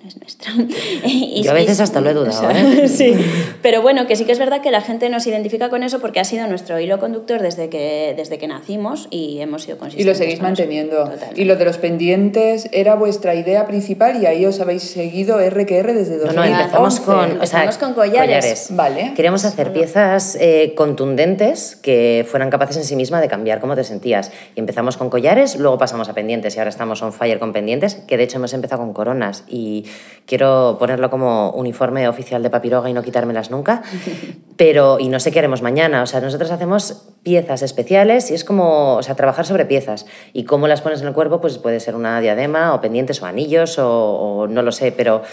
No, 0.05 0.09
no 0.09 0.09
es 0.09 0.17
nuestro. 0.17 0.51
Y- 1.05 1.41
Yo 1.43 1.51
a 1.51 1.53
veces 1.53 1.79
y- 1.79 1.81
hasta 1.83 2.01
lo 2.01 2.09
he 2.09 2.13
dudado, 2.13 2.31
o 2.47 2.51
sea, 2.51 2.51
¿eh? 2.83 2.87
sí, 2.87 3.13
pero 3.61 3.81
bueno, 3.81 4.07
que 4.07 4.15
sí 4.15 4.25
que 4.25 4.31
es 4.31 4.39
verdad 4.39 4.61
que 4.61 4.71
la 4.71 4.81
gente 4.81 5.09
nos 5.09 5.25
identifica 5.27 5.69
con 5.69 5.83
eso 5.83 5.99
porque 5.99 6.19
ha 6.19 6.23
sido 6.23 6.47
nuestro 6.47 6.79
hilo 6.79 6.99
conductor 6.99 7.41
desde 7.41 7.69
que, 7.69 8.13
desde 8.15 8.37
que 8.37 8.47
nacimos 8.47 9.07
y 9.11 9.39
hemos 9.39 9.63
sido 9.63 9.77
Y 9.77 9.79
consistentes. 9.79 10.17
lo 10.19 10.23
seguís 10.25 10.41
manteniendo. 10.41 10.97
Totalmente. 11.05 11.41
Y 11.41 11.45
lo 11.45 11.55
de 11.55 11.65
los 11.65 11.77
pendientes 11.77 12.69
era 12.71 12.95
vuestra 12.95 13.35
idea 13.35 13.65
principal 13.67 14.21
y 14.21 14.25
ahí 14.25 14.45
os 14.45 14.59
habéis 14.59 14.83
seguido 14.83 15.37
RQR 15.39 15.93
desde 15.93 16.17
No, 16.17 16.23
2011. 16.25 16.35
no, 16.35 16.43
empezamos 16.59 16.99
con, 16.99 17.15
o 17.17 17.45
sea, 17.45 17.63
Empezamos 17.63 17.77
con 17.77 17.93
collares. 17.93 18.67
Vale. 18.71 19.13
Queríamos 19.15 19.45
hacer 19.45 19.73
piezas 19.73 20.37
eh, 20.39 20.73
contundentes 20.75 21.75
que 21.75 22.25
fueran 22.29 22.49
capaces 22.49 22.77
en 22.77 22.83
sí 22.83 22.95
misma 22.95 23.21
de 23.21 23.27
cambiar 23.27 23.59
cómo 23.59 23.75
te 23.75 23.83
sentías. 23.83 24.31
Y 24.55 24.59
empezamos 24.59 24.97
con 24.97 25.09
collares, 25.09 25.57
luego 25.57 25.77
pasamos 25.77 26.09
a 26.09 26.13
pendientes 26.13 26.55
y 26.55 26.59
ahora 26.59 26.69
estamos 26.69 27.01
on 27.01 27.13
fire 27.13 27.39
con 27.39 27.53
pendientes, 27.53 27.95
que 28.07 28.17
de 28.17 28.23
hecho 28.23 28.37
hemos 28.37 28.53
empezado 28.53 28.81
con 28.81 28.93
coronas 28.93 29.43
y 29.47 29.85
quiero 30.25 30.77
ponerlo 30.79 31.09
como 31.09 31.51
uniforme 31.51 32.07
oficial 32.07 32.41
de 32.43 32.49
papiroga 32.49 32.89
y 32.89 32.93
no 32.93 33.03
quitármelas 33.03 33.51
nunca. 33.51 33.83
Pero, 34.57 34.99
y 34.99 35.09
no 35.09 35.19
sé 35.19 35.31
qué 35.31 35.39
haremos 35.39 35.61
mañana, 35.61 36.01
o 36.01 36.07
sea, 36.07 36.21
nosotros 36.21 36.51
hacemos 36.51 37.09
piezas 37.23 37.61
especiales 37.61 38.31
y 38.31 38.35
es 38.35 38.43
como, 38.43 38.95
o 38.95 39.03
sea, 39.03 39.15
trabajar 39.15 39.45
sobre 39.45 39.65
piezas. 39.65 40.05
Y 40.33 40.43
cómo 40.45 40.67
las 40.67 40.81
pones 40.81 41.01
en 41.01 41.07
el 41.07 41.13
cuerpo, 41.13 41.41
pues 41.41 41.57
puede 41.57 41.79
ser 41.79 41.95
una 41.95 42.21
diadema 42.21 42.73
o 42.73 42.81
pendientes 42.81 43.21
o 43.21 43.25
anillos 43.25 43.77
o, 43.79 43.89
o 43.89 44.47
no 44.47 44.61
lo 44.61 44.71
sé, 44.71 44.91
pero 44.91 45.23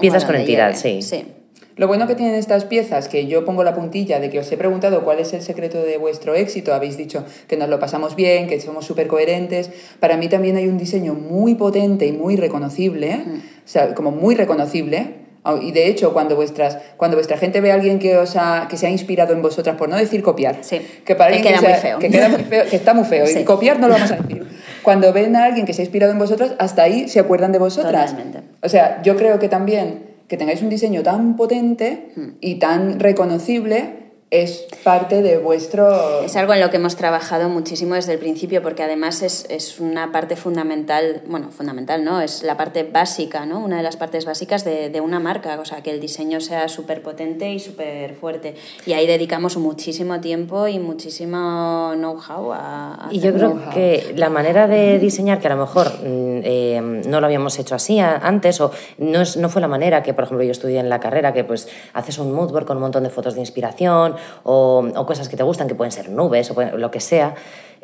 piezas 0.00 0.24
Bueno, 0.24 0.38
con 0.38 0.40
entidad, 0.40 0.74
lleve, 0.74 1.02
sí. 1.02 1.02
sí. 1.02 1.26
Lo 1.76 1.88
bueno 1.88 2.06
que 2.06 2.14
tienen 2.14 2.36
estas 2.36 2.64
piezas, 2.64 3.08
que 3.08 3.26
yo 3.26 3.44
pongo 3.44 3.64
la 3.64 3.74
puntilla 3.74 4.20
de 4.20 4.30
que 4.30 4.38
os 4.38 4.50
he 4.52 4.56
preguntado 4.56 5.02
cuál 5.02 5.18
es 5.18 5.32
el 5.32 5.42
secreto 5.42 5.82
de 5.82 5.96
vuestro 5.98 6.34
éxito, 6.36 6.72
habéis 6.72 6.96
dicho 6.96 7.24
que 7.48 7.56
nos 7.56 7.68
lo 7.68 7.80
pasamos 7.80 8.14
bien, 8.14 8.46
que 8.46 8.60
somos 8.60 8.84
súper 8.86 9.08
coherentes. 9.08 9.70
Para 9.98 10.16
mí 10.16 10.28
también 10.28 10.56
hay 10.56 10.68
un 10.68 10.78
diseño 10.78 11.14
muy 11.14 11.56
potente 11.56 12.06
y 12.06 12.12
muy 12.12 12.36
reconocible, 12.36 13.16
Mm. 13.16 13.38
o 13.38 13.40
sea, 13.68 13.92
como 13.94 14.12
muy 14.12 14.36
reconocible. 14.36 15.24
Ah, 15.46 15.56
Y 15.60 15.72
de 15.72 15.88
hecho, 15.88 16.12
cuando, 16.14 16.36
vuestras, 16.36 16.78
cuando 16.96 17.16
vuestra 17.18 17.36
gente 17.36 17.60
ve 17.60 17.70
a 17.70 17.74
alguien 17.74 17.98
que, 17.98 18.16
os 18.16 18.34
ha, 18.36 18.66
que 18.70 18.76
se 18.78 18.86
ha 18.86 18.90
inspirado 18.90 19.34
en 19.34 19.42
vosotras, 19.42 19.76
por 19.76 19.88
no 19.90 19.96
decir 19.96 20.22
copiar, 20.22 20.58
Sí, 20.62 20.80
que, 21.04 21.14
para 21.16 21.32
que 21.32 21.36
alguien 21.48 21.54
queda 21.54 21.60
sea- 21.60 21.70
muy 21.70 21.80
feo. 21.82 21.98
que 21.98 22.08
queda 22.10 22.28
muy 22.30 22.42
feo, 22.44 22.64
que 22.70 22.76
está 22.76 22.94
muy 22.94 23.04
feo, 23.04 23.26
Sí. 23.26 23.40
y 23.40 23.44
copiar 23.44 23.78
no 23.78 23.88
lo 23.88 23.94
vamos 23.94 24.10
a 24.12 24.16
decir. 24.16 24.46
Cuando 24.82 25.12
ven 25.12 25.34
a 25.36 25.44
alguien 25.44 25.66
que 25.66 25.74
se 25.74 25.82
ha 25.82 25.84
inspirado 25.84 26.12
en 26.12 26.18
vosotras, 26.18 26.54
hasta 26.58 26.82
ahí 26.84 27.08
se 27.08 27.18
acuerdan 27.20 27.52
de 27.52 27.58
vosotras. 27.58 28.12
Totalmente. 28.12 28.40
O 28.62 28.68
sea, 28.70 29.02
yo 29.02 29.16
creo 29.16 29.38
que 29.38 29.48
también 29.50 30.13
que 30.28 30.36
tengáis 30.36 30.62
un 30.62 30.70
diseño 30.70 31.02
tan 31.02 31.36
potente 31.36 32.12
Hmm. 32.16 32.36
y 32.40 32.56
tan 32.56 33.00
reconocible 33.00 34.03
es 34.30 34.66
parte 34.82 35.22
de 35.22 35.38
vuestro... 35.38 36.22
Es 36.22 36.34
algo 36.36 36.54
en 36.54 36.60
lo 36.60 36.70
que 36.70 36.78
hemos 36.78 36.96
trabajado 36.96 37.48
muchísimo 37.48 37.94
desde 37.94 38.14
el 38.14 38.18
principio, 38.18 38.62
porque 38.62 38.82
además 38.82 39.22
es, 39.22 39.46
es 39.48 39.78
una 39.78 40.10
parte 40.10 40.34
fundamental, 40.34 41.22
bueno, 41.28 41.50
fundamental, 41.50 42.04
¿no? 42.04 42.20
Es 42.20 42.42
la 42.42 42.56
parte 42.56 42.82
básica, 42.82 43.46
¿no? 43.46 43.60
Una 43.60 43.76
de 43.76 43.82
las 43.84 43.96
partes 43.96 44.24
básicas 44.24 44.64
de, 44.64 44.88
de 44.88 45.00
una 45.00 45.20
marca, 45.20 45.58
o 45.60 45.64
sea, 45.64 45.82
que 45.82 45.90
el 45.90 46.00
diseño 46.00 46.40
sea 46.40 46.68
súper 46.68 47.02
potente 47.02 47.52
y 47.52 47.60
súper 47.60 48.14
fuerte. 48.14 48.56
Y 48.86 48.94
ahí 48.94 49.06
dedicamos 49.06 49.56
muchísimo 49.56 50.20
tiempo 50.20 50.66
y 50.66 50.80
muchísimo 50.80 51.92
know-how 51.94 52.52
a, 52.52 53.06
a 53.06 53.08
Y 53.12 53.20
yo 53.20 53.32
creo 53.32 53.70
que 53.72 54.14
la 54.16 54.30
manera 54.30 54.66
de 54.66 54.98
diseñar, 54.98 55.40
que 55.40 55.46
a 55.46 55.54
lo 55.54 55.60
mejor 55.60 55.88
mm, 55.88 56.40
eh, 56.42 57.02
no 57.06 57.20
lo 57.20 57.26
habíamos 57.26 57.58
hecho 57.58 57.76
así 57.76 58.00
antes, 58.00 58.60
o 58.60 58.72
no, 58.98 59.20
es, 59.20 59.36
no 59.36 59.48
fue 59.48 59.60
la 59.60 59.68
manera 59.68 60.02
que, 60.02 60.12
por 60.12 60.24
ejemplo, 60.24 60.44
yo 60.44 60.52
estudié 60.52 60.80
en 60.80 60.88
la 60.88 60.98
carrera, 60.98 61.32
que 61.32 61.44
pues 61.44 61.68
haces 61.92 62.18
un 62.18 62.32
mood 62.32 62.50
board 62.50 62.66
con 62.66 62.78
un 62.78 62.82
montón 62.82 63.04
de 63.04 63.10
fotos 63.10 63.34
de 63.34 63.40
inspiración 63.40 64.13
o, 64.42 64.86
o 64.94 65.06
cosas 65.06 65.28
que 65.28 65.36
te 65.36 65.42
gustan, 65.42 65.68
que 65.68 65.74
pueden 65.74 65.92
ser 65.92 66.08
nubes 66.10 66.50
o 66.50 66.54
pueden- 66.54 66.80
lo 66.80 66.90
que 66.90 67.00
sea. 67.00 67.34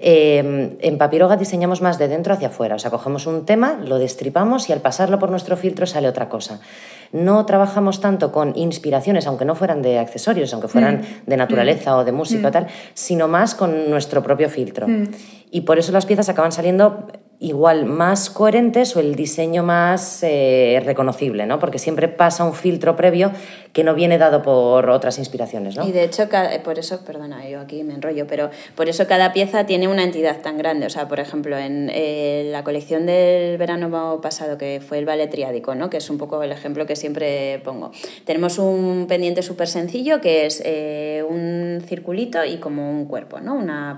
Eh, 0.02 0.78
en 0.80 0.96
Papiroga 0.98 1.36
diseñamos 1.36 1.82
más 1.82 1.98
de 1.98 2.08
dentro 2.08 2.32
hacia 2.32 2.48
afuera, 2.48 2.74
o 2.76 2.78
sea, 2.78 2.90
cogemos 2.90 3.26
un 3.26 3.44
tema, 3.44 3.78
lo 3.84 3.98
destripamos 3.98 4.70
y 4.70 4.72
al 4.72 4.80
pasarlo 4.80 5.18
por 5.18 5.30
nuestro 5.30 5.58
filtro 5.58 5.86
sale 5.86 6.08
otra 6.08 6.30
cosa. 6.30 6.60
No 7.12 7.44
trabajamos 7.44 8.00
tanto 8.00 8.32
con 8.32 8.56
inspiraciones, 8.56 9.26
aunque 9.26 9.44
no 9.44 9.54
fueran 9.54 9.82
de 9.82 9.98
accesorios, 9.98 10.52
aunque 10.54 10.68
fueran 10.68 11.02
de 11.26 11.36
naturaleza 11.36 11.96
o 11.98 12.04
de 12.04 12.12
música 12.12 12.48
o 12.48 12.50
tal, 12.50 12.66
sino 12.94 13.28
más 13.28 13.54
con 13.54 13.90
nuestro 13.90 14.22
propio 14.22 14.48
filtro. 14.48 14.86
Y 15.50 15.62
por 15.62 15.78
eso 15.78 15.92
las 15.92 16.06
piezas 16.06 16.28
acaban 16.30 16.52
saliendo 16.52 17.08
igual 17.40 17.86
más 17.86 18.28
coherentes 18.28 18.94
o 18.96 19.00
el 19.00 19.14
diseño 19.14 19.62
más 19.62 20.22
eh, 20.22 20.80
reconocible, 20.84 21.46
¿no? 21.46 21.58
Porque 21.58 21.78
siempre 21.78 22.06
pasa 22.06 22.44
un 22.44 22.52
filtro 22.52 22.96
previo 22.96 23.32
que 23.72 23.82
no 23.82 23.94
viene 23.94 24.18
dado 24.18 24.42
por 24.42 24.90
otras 24.90 25.18
inspiraciones, 25.18 25.74
¿no? 25.74 25.88
Y 25.88 25.92
de 25.92 26.04
hecho, 26.04 26.28
por 26.62 26.78
eso, 26.78 27.02
perdona, 27.02 27.48
yo 27.48 27.60
aquí 27.60 27.82
me 27.82 27.94
enrollo, 27.94 28.26
pero 28.26 28.50
por 28.74 28.90
eso 28.90 29.06
cada 29.06 29.32
pieza 29.32 29.64
tiene 29.64 29.88
una 29.88 30.04
entidad 30.04 30.42
tan 30.42 30.58
grande. 30.58 30.84
O 30.84 30.90
sea, 30.90 31.08
por 31.08 31.18
ejemplo, 31.18 31.56
en 31.56 31.90
eh, 31.94 32.48
la 32.52 32.62
colección 32.62 33.06
del 33.06 33.56
verano 33.56 34.20
pasado, 34.20 34.58
que 34.58 34.82
fue 34.86 34.98
el 34.98 35.06
ballet 35.06 35.30
triádico, 35.30 35.74
¿no? 35.74 35.88
que 35.88 35.96
es 35.96 36.10
un 36.10 36.18
poco 36.18 36.42
el 36.42 36.52
ejemplo 36.52 36.84
que 36.84 36.94
siempre 36.94 37.60
pongo. 37.64 37.90
Tenemos 38.26 38.58
un 38.58 39.06
pendiente 39.08 39.42
súper 39.42 39.68
sencillo 39.68 40.20
que 40.20 40.44
es 40.44 40.60
eh, 40.64 41.24
un 41.26 41.82
circulito 41.86 42.44
y 42.44 42.58
como 42.58 42.90
un 42.90 43.06
cuerpo, 43.06 43.40
¿no? 43.40 43.54
Una, 43.54 43.96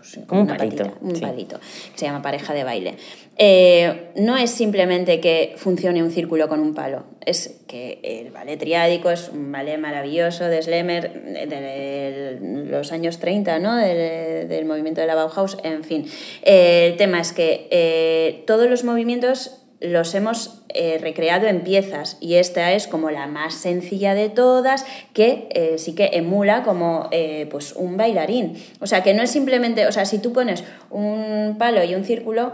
pues 0.00 0.18
Como 0.26 0.40
un 0.40 0.48
una 0.48 0.56
palito, 0.56 0.84
patita, 0.84 0.98
un 1.02 1.14
sí. 1.14 1.20
palito, 1.20 1.58
que 1.58 1.98
se 1.98 2.06
llama 2.06 2.22
pareja 2.22 2.54
de 2.54 2.64
baile. 2.64 2.94
Eh, 3.36 4.10
no 4.16 4.36
es 4.36 4.50
simplemente 4.50 5.20
que 5.20 5.54
funcione 5.56 6.02
un 6.02 6.10
círculo 6.10 6.48
con 6.48 6.60
un 6.60 6.74
palo, 6.74 7.04
es 7.24 7.60
que 7.66 8.00
el 8.02 8.30
ballet 8.30 8.58
triádico 8.58 9.10
es 9.10 9.28
un 9.28 9.52
ballet 9.52 9.78
maravilloso 9.78 10.44
de 10.44 10.62
Schlemmer 10.62 11.22
de 11.48 12.38
los 12.40 12.92
años 12.92 13.18
30, 13.18 13.58
¿no? 13.58 13.76
del, 13.76 14.48
del 14.48 14.64
movimiento 14.64 15.00
de 15.00 15.06
la 15.06 15.14
Bauhaus, 15.14 15.56
en 15.64 15.84
fin. 15.84 16.06
Eh, 16.42 16.88
el 16.90 16.96
tema 16.96 17.20
es 17.20 17.32
que 17.32 17.68
eh, 17.70 18.42
todos 18.46 18.68
los 18.68 18.84
movimientos 18.84 19.59
los 19.80 20.14
hemos 20.14 20.62
eh, 20.68 20.98
recreado 21.00 21.46
en 21.46 21.62
piezas 21.62 22.18
y 22.20 22.34
esta 22.34 22.72
es 22.72 22.86
como 22.86 23.10
la 23.10 23.26
más 23.26 23.54
sencilla 23.54 24.14
de 24.14 24.28
todas 24.28 24.84
que 25.14 25.48
eh, 25.50 25.78
sí 25.78 25.94
que 25.94 26.10
emula 26.12 26.62
como 26.62 27.08
eh, 27.10 27.48
pues 27.50 27.72
un 27.72 27.96
bailarín. 27.96 28.62
O 28.80 28.86
sea, 28.86 29.02
que 29.02 29.14
no 29.14 29.22
es 29.22 29.30
simplemente, 29.30 29.86
o 29.86 29.92
sea, 29.92 30.04
si 30.04 30.18
tú 30.18 30.32
pones 30.32 30.64
un 30.90 31.56
palo 31.58 31.82
y 31.82 31.94
un 31.94 32.04
círculo, 32.04 32.52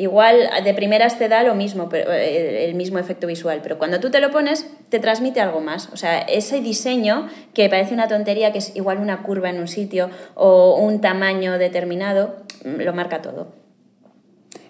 igual 0.00 0.48
de 0.64 0.72
primeras 0.72 1.18
te 1.18 1.28
da 1.28 1.42
lo 1.42 1.54
mismo, 1.54 1.90
pero, 1.90 2.10
eh, 2.12 2.64
el 2.64 2.74
mismo 2.74 2.98
efecto 2.98 3.26
visual, 3.26 3.60
pero 3.62 3.76
cuando 3.76 4.00
tú 4.00 4.10
te 4.10 4.20
lo 4.20 4.30
pones 4.30 4.66
te 4.88 4.98
transmite 4.98 5.40
algo 5.40 5.60
más. 5.60 5.90
O 5.92 5.96
sea, 5.96 6.20
ese 6.20 6.60
diseño 6.60 7.28
que 7.52 7.68
parece 7.68 7.92
una 7.92 8.08
tontería, 8.08 8.52
que 8.52 8.58
es 8.58 8.74
igual 8.76 8.98
una 8.98 9.22
curva 9.22 9.50
en 9.50 9.58
un 9.58 9.68
sitio 9.68 10.08
o 10.34 10.76
un 10.76 11.00
tamaño 11.00 11.58
determinado, 11.58 12.36
lo 12.64 12.94
marca 12.94 13.20
todo. 13.20 13.48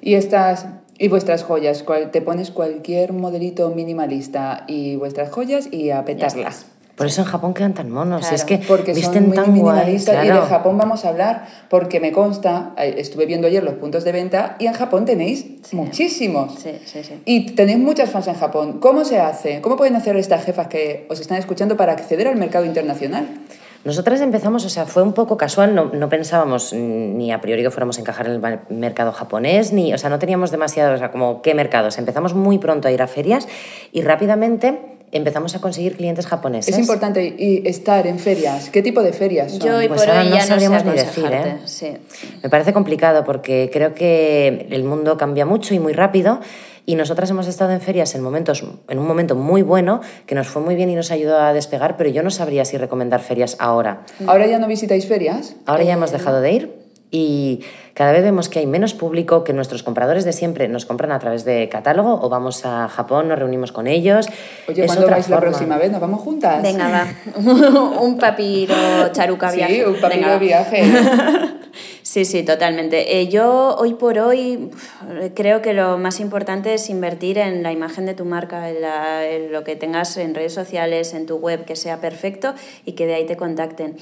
Y 0.00 0.14
estas 0.14 0.66
y 1.00 1.08
vuestras 1.08 1.42
joyas, 1.42 1.82
cual- 1.82 2.10
te 2.12 2.20
pones 2.20 2.50
cualquier 2.52 3.12
modelito 3.12 3.70
minimalista 3.70 4.64
y 4.68 4.94
vuestras 4.96 5.30
joyas 5.30 5.68
y 5.72 5.90
a 5.90 6.04
petarlas. 6.04 6.66
Por 6.94 7.06
eso 7.06 7.22
en 7.22 7.28
Japón 7.28 7.54
quedan 7.54 7.72
tan 7.72 7.88
monos. 7.90 8.20
Claro. 8.20 8.36
es 8.36 8.44
que 8.44 8.58
Porque 8.58 8.92
visten 8.92 9.14
son 9.22 9.26
muy 9.28 9.34
tan 9.36 9.44
guay. 9.46 9.54
minimalistas 9.54 10.16
y 10.16 10.18
de 10.28 10.32
claro. 10.34 10.46
Japón 10.46 10.76
vamos 10.76 11.06
a 11.06 11.08
hablar 11.08 11.46
porque 11.70 11.98
me 11.98 12.12
consta, 12.12 12.74
eh, 12.76 12.96
estuve 12.98 13.24
viendo 13.24 13.46
ayer 13.46 13.62
los 13.64 13.74
puntos 13.76 14.04
de 14.04 14.12
venta 14.12 14.56
y 14.58 14.66
en 14.66 14.74
Japón 14.74 15.06
tenéis 15.06 15.46
muchísimos. 15.72 16.56
Sí, 16.62 16.72
sí, 16.84 17.02
sí. 17.02 17.14
Y 17.24 17.52
tenéis 17.52 17.78
muchas 17.78 18.10
fans 18.10 18.26
en 18.28 18.34
Japón. 18.34 18.80
¿Cómo 18.80 19.06
se 19.06 19.18
hace? 19.18 19.62
¿Cómo 19.62 19.76
pueden 19.76 19.96
hacer 19.96 20.14
estas 20.16 20.44
jefas 20.44 20.68
que 20.68 21.06
os 21.08 21.18
están 21.20 21.38
escuchando 21.38 21.78
para 21.78 21.92
acceder 21.94 22.28
al 22.28 22.36
mercado 22.36 22.66
internacional? 22.66 23.26
Nosotras 23.82 24.20
empezamos, 24.20 24.66
o 24.66 24.68
sea, 24.68 24.84
fue 24.84 25.02
un 25.02 25.14
poco 25.14 25.38
casual, 25.38 25.74
no, 25.74 25.86
no 25.86 26.10
pensábamos 26.10 26.74
ni 26.74 27.32
a 27.32 27.40
priori 27.40 27.62
que 27.62 27.70
fuéramos 27.70 27.96
a 27.96 28.02
encajar 28.02 28.26
en 28.26 28.44
el 28.44 28.60
mercado 28.68 29.10
japonés, 29.10 29.72
ni, 29.72 29.94
o 29.94 29.98
sea, 29.98 30.10
no 30.10 30.18
teníamos 30.18 30.50
demasiado, 30.50 30.94
o 30.94 30.98
sea, 30.98 31.10
como 31.10 31.40
qué 31.40 31.54
mercados. 31.54 31.96
Empezamos 31.96 32.34
muy 32.34 32.58
pronto 32.58 32.88
a 32.88 32.92
ir 32.92 33.00
a 33.00 33.06
ferias 33.06 33.48
y 33.90 34.02
rápidamente 34.02 34.99
empezamos 35.12 35.54
a 35.54 35.60
conseguir 35.60 35.96
clientes 35.96 36.26
japoneses. 36.26 36.74
Es 36.74 36.80
importante 36.80 37.34
y 37.38 37.66
estar 37.68 38.06
en 38.06 38.18
ferias. 38.18 38.70
¿Qué 38.70 38.82
tipo 38.82 39.02
de 39.02 39.12
ferias 39.12 39.52
son? 39.52 39.60
Yo 39.60 39.76
hoy 39.76 39.88
Pues 39.88 40.00
por 40.00 40.10
ahora 40.10 40.22
hoy 40.22 40.28
no 40.28 40.34
ya 40.36 40.40
no 40.40 40.46
sé 40.46 40.48
sabríamos 40.48 40.84
ni 40.84 40.92
decir, 40.92 41.24
¿eh? 41.30 41.56
sí. 41.64 41.92
Me 42.42 42.48
parece 42.48 42.72
complicado 42.72 43.24
porque 43.24 43.70
creo 43.72 43.94
que 43.94 44.66
el 44.70 44.84
mundo 44.84 45.16
cambia 45.16 45.46
mucho 45.46 45.74
y 45.74 45.78
muy 45.78 45.92
rápido 45.92 46.40
y 46.86 46.94
nosotras 46.94 47.30
hemos 47.30 47.46
estado 47.46 47.72
en 47.72 47.80
ferias 47.80 48.14
en, 48.14 48.22
momentos, 48.22 48.64
en 48.88 48.98
un 48.98 49.06
momento 49.06 49.34
muy 49.34 49.62
bueno 49.62 50.00
que 50.26 50.34
nos 50.34 50.48
fue 50.48 50.62
muy 50.62 50.74
bien 50.74 50.90
y 50.90 50.94
nos 50.94 51.10
ayudó 51.10 51.38
a 51.38 51.52
despegar, 51.52 51.96
pero 51.96 52.10
yo 52.10 52.22
no 52.22 52.30
sabría 52.30 52.64
si 52.64 52.78
recomendar 52.78 53.20
ferias 53.20 53.56
ahora. 53.58 54.04
¿Ahora 54.26 54.46
ya 54.46 54.58
no 54.58 54.66
visitáis 54.66 55.06
ferias? 55.06 55.54
Ahora 55.66 55.84
ya 55.84 55.94
hemos 55.94 56.10
dejado 56.10 56.40
de 56.40 56.52
ir. 56.52 56.79
Y 57.10 57.60
cada 57.94 58.12
vez 58.12 58.22
vemos 58.22 58.48
que 58.48 58.60
hay 58.60 58.66
menos 58.66 58.94
público, 58.94 59.44
que 59.44 59.52
nuestros 59.52 59.82
compradores 59.82 60.24
de 60.24 60.32
siempre 60.32 60.68
nos 60.68 60.86
compran 60.86 61.12
a 61.12 61.18
través 61.18 61.44
de 61.44 61.68
catálogo 61.68 62.20
o 62.22 62.28
vamos 62.28 62.64
a 62.64 62.88
Japón, 62.88 63.28
nos 63.28 63.38
reunimos 63.38 63.72
con 63.72 63.86
ellos. 63.86 64.28
Oye, 64.68 64.82
Es 64.82 64.86
¿cuándo 64.86 65.04
otra 65.04 65.16
vais 65.16 65.28
la 65.28 65.40
próxima 65.40 65.76
vez? 65.76 65.90
¿Nos 65.90 66.00
vamos 66.00 66.20
juntas? 66.20 66.62
Venga, 66.62 66.88
va. 66.88 67.06
un 68.00 68.16
papiro 68.18 68.74
charuca 69.12 69.50
viaje. 69.50 69.74
Sí, 69.74 69.82
un 69.82 69.92
Venga, 69.94 70.08
papiro 70.08 70.28
va. 70.28 70.38
viaje. 70.38 70.82
Sí, 72.12 72.24
sí, 72.24 72.42
totalmente. 72.42 73.20
Eh, 73.20 73.28
yo 73.28 73.76
hoy 73.78 73.94
por 73.94 74.18
hoy 74.18 74.70
uf, 74.72 74.92
creo 75.36 75.62
que 75.62 75.72
lo 75.74 75.96
más 75.96 76.18
importante 76.18 76.74
es 76.74 76.90
invertir 76.90 77.38
en 77.38 77.62
la 77.62 77.70
imagen 77.70 78.04
de 78.04 78.14
tu 78.14 78.24
marca, 78.24 78.68
en, 78.68 78.80
la- 78.80 79.24
en 79.28 79.52
lo 79.52 79.62
que 79.62 79.76
tengas 79.76 80.16
en 80.16 80.34
redes 80.34 80.52
sociales, 80.52 81.14
en 81.14 81.26
tu 81.26 81.36
web, 81.36 81.64
que 81.64 81.76
sea 81.76 82.00
perfecto 82.00 82.52
y 82.84 82.92
que 82.94 83.06
de 83.06 83.14
ahí 83.14 83.26
te 83.26 83.36
contacten. 83.36 83.96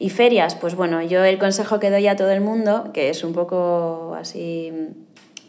Y 0.00 0.10
ferias, 0.10 0.56
pues 0.56 0.74
bueno, 0.74 1.02
yo 1.02 1.22
el 1.24 1.38
consejo 1.38 1.78
que 1.78 1.90
doy 1.90 2.08
a 2.08 2.16
todo 2.16 2.32
el 2.32 2.40
mundo, 2.40 2.90
que 2.92 3.10
es 3.10 3.22
un 3.22 3.32
poco 3.32 4.16
así 4.18 4.72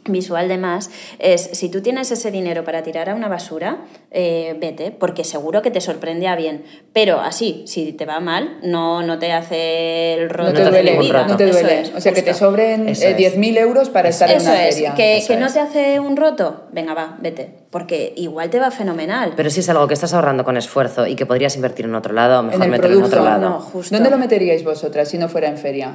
visual 0.06 0.48
de 0.48 0.58
más 0.58 0.90
es 1.20 1.50
si 1.54 1.70
tú 1.70 1.82
tienes 1.82 2.12
ese 2.12 2.32
dinero 2.32 2.64
para 2.64 2.84
tirar 2.84 3.10
a 3.10 3.16
una 3.16 3.28
basura 3.30 3.80
eh, 4.12 4.56
vete 4.60 4.92
porque 4.92 5.24
seguro 5.24 5.62
que 5.62 5.72
te 5.72 5.82
sorprende 5.82 6.28
a 6.28 6.36
bien 6.36 6.64
pero 6.94 7.20
así 7.20 7.64
si 7.68 7.94
te 7.94 8.06
va 8.06 8.20
mal 8.20 8.58
no 8.64 9.02
no 9.04 9.20
te 9.20 9.32
hace 9.32 10.14
el 10.14 10.30
roto 10.30 10.52
No 10.52 10.60
te 10.60 10.70
duele, 10.70 10.92
ningún 10.92 11.10
roto. 11.14 11.28
no 11.30 11.38
te 11.38 11.48
duele. 11.48 11.82
es, 11.82 11.94
o 11.96 12.02
sea, 12.02 12.14
que 12.14 12.22
te 12.22 12.34
sobren 12.34 12.88
eh, 12.88 12.92
es. 12.92 13.02
10.000 13.02 13.58
euros 13.60 13.90
para 13.90 14.10
estar 14.10 14.30
en 14.30 14.42
una 14.42 14.68
es, 14.68 14.76
feria. 14.76 14.96
que, 14.96 15.18
Eso 15.18 15.28
que 15.30 15.40
no 15.40 15.52
te 15.52 15.60
hace 15.60 16.00
un 16.00 16.18
roto, 16.18 16.64
venga, 16.72 16.94
va, 16.94 17.18
vete. 17.22 17.50
Porque 17.70 18.14
igual 18.16 18.50
te 18.50 18.60
va 18.60 18.72
fenomenal. 18.72 19.34
Pero 19.36 19.50
si 19.50 19.62
es 19.62 19.70
algo 19.70 19.88
que 19.88 19.94
estás 19.94 20.14
ahorrando 20.14 20.44
con 20.44 20.58
esfuerzo 20.58 21.08
y 21.08 21.16
que 21.16 21.26
podrías 21.26 21.56
invertir 21.56 21.86
en 21.86 21.96
otro 21.96 22.14
lado, 22.14 22.44
mejor 22.44 22.64
en 22.64 22.72
meterlo 22.72 22.98
en 22.98 23.04
otro 23.04 23.24
lado. 23.24 23.50
No, 23.50 23.60
justo. 23.60 23.96
¿Dónde 23.96 24.10
lo 24.10 24.18
meteríais 24.18 24.64
vosotras 24.64 25.10
si 25.10 25.18
no 25.18 25.30
fuera 25.30 25.48
en 25.48 25.58
feria? 25.58 25.94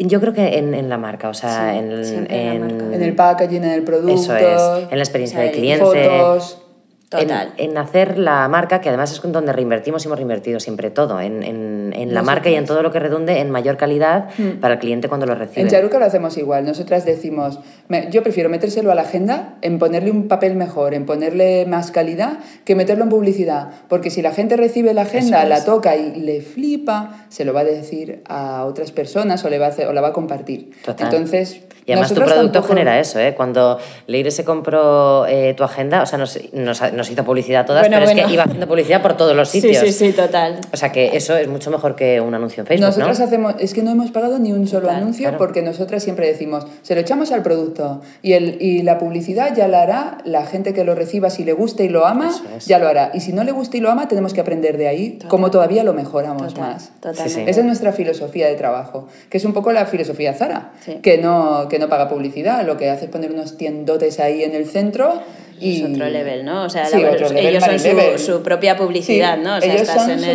Yo 0.00 0.20
creo 0.20 0.32
que 0.34 0.58
en, 0.58 0.74
en 0.74 0.88
la 0.88 0.98
marca, 0.98 1.28
o 1.30 1.34
sea, 1.34 1.72
Sí, 1.72 1.78
en, 1.78 1.92
en 1.92 2.26
la 2.28 2.54
en- 2.54 2.60
marca. 2.60 2.94
En 2.96 3.02
el 3.02 3.14
packaging, 3.14 3.64
en 3.64 3.70
el 3.70 3.84
producto. 3.84 4.14
Eso 4.14 4.36
es, 4.36 4.88
en 4.90 4.98
la 4.98 5.02
experiencia 5.04 5.38
O 5.38 5.40
sea, 5.40 5.46
del 5.50 5.54
en 5.54 5.60
cliente. 5.60 5.84
fotos. 5.84 6.62
Total. 7.08 7.54
En, 7.56 7.70
en 7.70 7.78
hacer 7.78 8.18
la 8.18 8.46
marca, 8.48 8.80
que 8.82 8.90
además 8.90 9.10
es 9.12 9.22
donde 9.32 9.50
reinvertimos 9.52 10.04
y 10.04 10.08
hemos 10.08 10.18
reinvertido 10.18 10.60
siempre 10.60 10.90
todo, 10.90 11.20
en, 11.20 11.42
en- 11.42 11.94
en 11.96 12.12
la 12.14 12.22
marca 12.22 12.50
y 12.50 12.54
en 12.54 12.66
todo 12.66 12.82
lo 12.82 12.92
que 12.92 12.98
redunde 12.98 13.38
en 13.40 13.50
mayor 13.50 13.76
calidad 13.78 14.26
para 14.60 14.74
el 14.74 14.80
cliente 14.80 15.08
cuando 15.08 15.24
lo 15.24 15.34
recibe. 15.34 15.62
En 15.62 15.68
Charuca 15.68 15.98
lo 15.98 16.04
hacemos 16.04 16.36
igual. 16.36 16.66
Nosotras 16.66 17.06
decimos, 17.06 17.60
me- 17.88 18.10
yo 18.10 18.22
prefiero 18.22 18.50
metérselo 18.50 18.92
a 18.92 18.94
la 18.94 19.02
agenda, 19.02 19.54
en 19.62 19.78
ponerle 19.78 20.10
un 20.10 20.28
papel 20.28 20.54
mejor, 20.54 20.92
en 20.92 21.06
ponerle 21.06 21.64
más 21.66 21.90
calidad, 21.90 22.40
que 22.66 22.74
meterlo 22.74 23.04
en 23.04 23.10
publicidad. 23.10 23.70
Porque 23.88 24.10
si 24.10 24.20
la 24.20 24.32
gente 24.32 24.56
recibe 24.58 24.92
la 24.92 25.02
agenda, 25.02 25.42
es. 25.44 25.48
la 25.48 25.64
toca 25.64 25.96
y 25.96 26.20
le 26.20 26.42
flipa, 26.42 27.24
se 27.30 27.44
lo 27.46 27.54
va 27.54 27.60
a 27.60 27.64
decir 27.64 28.22
a 28.28 28.64
otras 28.66 28.92
personas 28.92 29.42
o, 29.44 29.48
le 29.50 29.58
va 29.58 29.66
a 29.66 29.70
hacer- 29.70 29.86
o 29.88 29.92
la 29.94 30.00
va 30.02 30.08
a 30.08 30.12
compartir. 30.12 30.70
Total. 30.84 31.06
Entonces, 31.06 31.62
Y 31.86 31.92
además 31.92 32.10
tu 32.10 32.16
producto 32.16 32.52
tampoco- 32.52 32.68
genera 32.68 33.00
eso, 33.00 33.18
¿eh? 33.18 33.34
Cuando 33.34 33.78
Leire 34.06 34.30
se 34.30 34.44
compró 34.44 35.24
eh, 35.26 35.54
tu 35.54 35.64
agenda, 35.64 36.02
o 36.02 36.06
sea, 36.06 36.18
nos, 36.18 36.38
nos, 36.52 36.82
nos 36.98 37.10
hizo 37.10 37.24
publicidad 37.24 37.62
a 37.62 37.64
todas, 37.64 37.82
Bueno, 37.82 37.96
pero 37.96 38.04
es 38.10 38.12
bueno. 38.14 38.28
que 38.28 38.34
iba 38.34 38.42
haciendo 38.42 38.66
publicidad 38.68 39.00
por 39.00 39.16
todos 39.16 39.34
los 39.34 39.48
sí, 39.48 39.62
sitios. 39.62 39.82
sí, 39.84 39.92
sí, 39.92 40.12
total. 40.12 40.58
O 40.72 40.76
sea 40.76 40.92
que 40.92 41.16
eso 41.16 41.34
es 41.36 41.48
mucho 41.48 41.70
mejor 41.70 41.96
que 41.96 42.20
un 42.20 42.34
anuncio 42.34 42.60
en 42.60 42.66
Facebook, 42.66 42.86
Nosotras 42.88 43.18
¿no? 43.18 43.24
hacemos, 43.24 43.54
es 43.58 43.72
que 43.72 43.82
no 43.82 43.90
hemos 43.92 44.10
pagado 44.10 44.38
ni 44.38 44.52
un 44.52 44.66
solo 44.66 44.88
Claro, 44.88 44.98
anuncio 44.98 45.24
claro. 45.24 45.38
porque 45.38 45.62
nosotras 45.62 46.02
siempre 46.02 46.26
decimos, 46.26 46.66
se 46.82 46.94
lo 46.94 47.00
echamos 47.00 47.32
al 47.32 47.42
producto 47.42 48.02
y, 48.20 48.34
el, 48.34 48.60
y 48.60 48.82
la 48.82 48.98
publicidad 48.98 49.54
ya 49.56 49.66
la 49.68 49.82
hará 49.82 50.18
la 50.24 50.44
gente 50.44 50.74
que 50.74 50.84
lo 50.84 50.94
reciba, 50.94 51.30
si 51.30 51.44
le 51.44 51.52
gusta 51.54 51.82
y 51.84 51.88
lo 51.88 52.06
ama, 52.06 52.30
es. 52.56 52.66
ya 52.66 52.78
lo 52.78 52.88
hará. 52.88 53.10
Y 53.14 53.20
si 53.20 53.32
no 53.32 53.44
le 53.44 53.52
gusta 53.52 53.76
y 53.76 53.80
lo 53.80 53.90
ama, 53.90 54.08
tenemos 54.08 54.34
que 54.34 54.40
aprender 54.42 54.76
de 54.76 54.88
ahí 54.88 55.10
Total. 55.12 55.28
cómo 55.28 55.50
todavía 55.50 55.84
lo 55.84 55.94
mejoramos 55.94 56.54
Total, 56.54 56.72
más. 56.74 56.90
totalmente. 57.00 57.28
Sí, 57.30 57.34
sí. 57.36 57.44
Esa 57.46 57.60
es 57.60 57.66
nuestra 57.66 57.92
filosofía 57.92 58.48
de 58.48 58.54
trabajo, 58.56 59.06
que 59.30 59.38
es 59.38 59.44
un 59.44 59.52
poco 59.52 59.72
la 59.72 59.86
filosofía 59.86 60.34
Zara, 60.34 60.72
Sí. 60.84 60.96
que, 61.02 61.18
no, 61.18 61.68
que 61.68 61.78
no 61.78 61.88
paga 61.88 62.08
publicidad, 62.08 62.66
lo 62.66 62.76
que 62.76 62.90
hace 62.90 63.04
es 63.06 63.10
poner 63.10 63.30
unos 63.32 63.56
tiendotes 63.56 64.18
ahí 64.20 64.42
en 64.42 64.54
el 64.54 64.66
centro 64.66 65.22
y... 65.60 65.82
Es 65.82 65.90
otro 65.90 66.08
level, 66.08 66.44
¿no? 66.44 66.64
O 66.64 66.70
sea, 66.70 66.86
Sí, 66.86 67.00
la- 67.00 67.10
otro 67.10 67.28
level, 67.28 67.46
ellos 67.46 67.64
son 67.64 67.78
su, 68.18 68.24
su 68.32 68.42
propia 68.42 68.76
publicidad, 68.76 69.36
Sí, 69.36 69.42
¿no? 69.44 69.56
O 69.56 69.60
sea, 69.60 69.70
ellos 69.70 69.82
estás 69.88 70.02
son 70.02 70.10
en 70.10 70.20
su, 70.20 70.26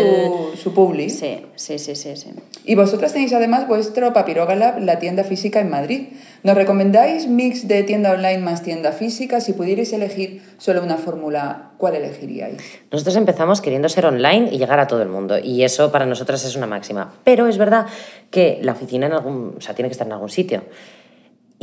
el... 0.53 0.57
su 0.57 0.73
publi. 0.73 1.09
Sí, 1.09 1.45
sí, 1.55 1.79
sí, 1.79 1.95
sí, 1.95 2.15
sí. 2.15 2.29
Y 2.65 2.75
vosotras 2.75 3.11
tenéis 3.13 3.33
además 3.33 3.67
vuestro 3.67 4.13
Papiroga 4.13 4.55
Lab, 4.55 4.79
la 4.79 4.99
tienda 4.99 5.23
física 5.23 5.59
en 5.59 5.69
Madrid. 5.69 6.07
¿Nos 6.43 6.55
recomendáis 6.55 7.27
mix 7.27 7.67
de 7.67 7.83
tienda 7.83 8.11
online 8.11 8.37
más 8.39 8.63
tienda 8.63 8.91
física? 8.91 9.41
Si 9.41 9.53
pudierais 9.53 9.91
elegir 9.93 10.41
solo 10.57 10.81
una 10.83 10.97
fórmula, 10.97 11.71
¿cuál 11.77 11.95
elegiríais? 11.95 12.57
Nosotros 12.91 13.15
empezamos 13.15 13.61
queriendo 13.61 13.89
ser 13.89 14.05
online 14.05 14.49
y 14.51 14.57
llegar 14.57 14.79
a 14.79 14.87
todo 14.87 15.01
el 15.01 15.09
mundo, 15.09 15.37
y 15.39 15.63
eso 15.63 15.91
para 15.91 16.05
nosotras 16.05 16.43
es 16.45 16.55
una 16.55 16.67
máxima. 16.67 17.13
Pero 17.23 17.47
es 17.47 17.57
verdad 17.57 17.85
que 18.29 18.59
la 18.61 18.73
oficina 18.73 19.07
en 19.07 19.13
algún, 19.13 19.55
o 19.57 19.61
sea, 19.61 19.73
tiene 19.73 19.89
que 19.89 19.93
estar 19.93 20.07
en 20.07 20.13
algún 20.13 20.29
sitio. 20.29 20.63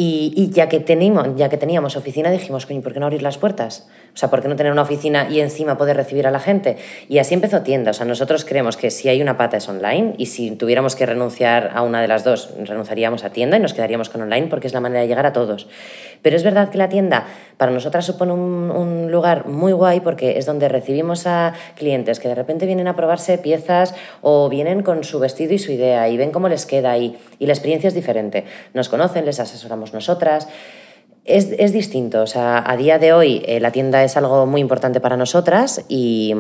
Y, 0.03 0.33
y 0.35 0.49
ya, 0.49 0.71
que 0.71 0.81
teníamos, 0.81 1.37
ya 1.37 1.51
que 1.51 1.59
teníamos 1.59 1.95
oficina, 1.95 2.31
dijimos, 2.31 2.65
coño, 2.65 2.81
¿por 2.81 2.95
qué 2.95 3.01
no 3.01 3.05
abrir 3.05 3.21
las 3.21 3.37
puertas? 3.37 3.87
O 4.15 4.17
sea, 4.17 4.31
¿por 4.31 4.41
qué 4.41 4.49
no 4.49 4.57
tener 4.57 4.73
una 4.73 4.81
oficina 4.81 5.29
y 5.29 5.41
encima 5.41 5.77
poder 5.77 5.95
recibir 5.95 6.27
a 6.27 6.31
la 6.31 6.41
gente? 6.41 6.79
Y 7.11 7.19
así 7.19 7.35
empezó 7.35 7.61
tienda. 7.61 7.91
O 7.91 7.95
sea, 7.95 8.07
nosotros 8.07 8.47
creemos 8.47 8.79
que 8.79 8.91
si 8.91 9.11
hay 9.11 9.21
una 9.21 9.37
pata 9.37 9.59
es 9.59 9.69
online 9.69 10.15
y 10.17 10.25
si 10.27 10.53
tuviéramos 10.53 10.97
que 10.97 11.05
renunciar 11.05 11.73
a 11.75 11.83
una 11.83 12.01
de 12.01 12.09
las 12.09 12.25
dos, 12.25 12.49
renunciaríamos 12.65 13.25
a 13.25 13.31
tienda 13.31 13.59
y 13.59 13.61
nos 13.61 13.75
quedaríamos 13.75 14.09
con 14.09 14.23
online 14.23 14.47
porque 14.47 14.69
es 14.69 14.73
la 14.73 14.81
manera 14.81 15.03
de 15.03 15.09
llegar 15.09 15.27
a 15.27 15.35
todos. 15.35 15.69
Pero 16.23 16.35
es 16.35 16.45
verdad 16.45 16.71
que 16.71 16.79
la 16.79 16.89
tienda 16.89 17.27
para 17.59 17.71
nosotras 17.71 18.07
supone 18.07 18.33
un, 18.33 18.71
un 18.71 19.13
lugar 19.13 19.49
muy 19.49 19.73
guay 19.73 20.01
porque 20.01 20.39
es 20.39 20.47
donde 20.47 20.69
recibimos 20.69 21.27
a 21.27 21.53
clientes 21.77 22.21
que 22.21 22.29
de 22.29 22.35
repente 22.35 22.65
vienen 22.65 22.89
a 22.89 22.97
probarse 22.97 23.37
piezas 23.37 23.95
o 24.23 24.49
vienen 24.49 24.83
con 24.83 25.05
su 25.05 25.19
vestido 25.19 25.53
y 25.53 25.59
su 25.59 25.73
idea 25.73 26.09
y 26.09 26.17
ven 26.17 26.31
cómo 26.31 26.49
les 26.49 26.65
queda 26.65 26.97
y, 26.97 27.19
y 27.39 27.47
la 27.47 27.53
experiencia 27.53 27.89
es 27.89 27.95
diferente. 27.95 28.45
Nos 28.75 28.89
conocen, 28.89 29.25
les 29.27 29.41
asesoramos 29.41 29.90
nosotras. 29.93 30.49
Es, 31.25 31.51
es 31.59 31.73
distinto, 31.73 32.23
o 32.23 32.27
sea, 32.27 32.65
a 32.67 32.77
día 32.77 32.99
de 32.99 33.13
hoy 33.13 33.43
eh, 33.47 33.61
la 33.61 33.71
tienda 33.71 34.03
es 34.03 34.17
algo 34.17 34.47
muy 34.47 34.61
importante 34.61 35.01
para 35.01 35.19
nosotras 35.19 35.85
y, 35.89 36.35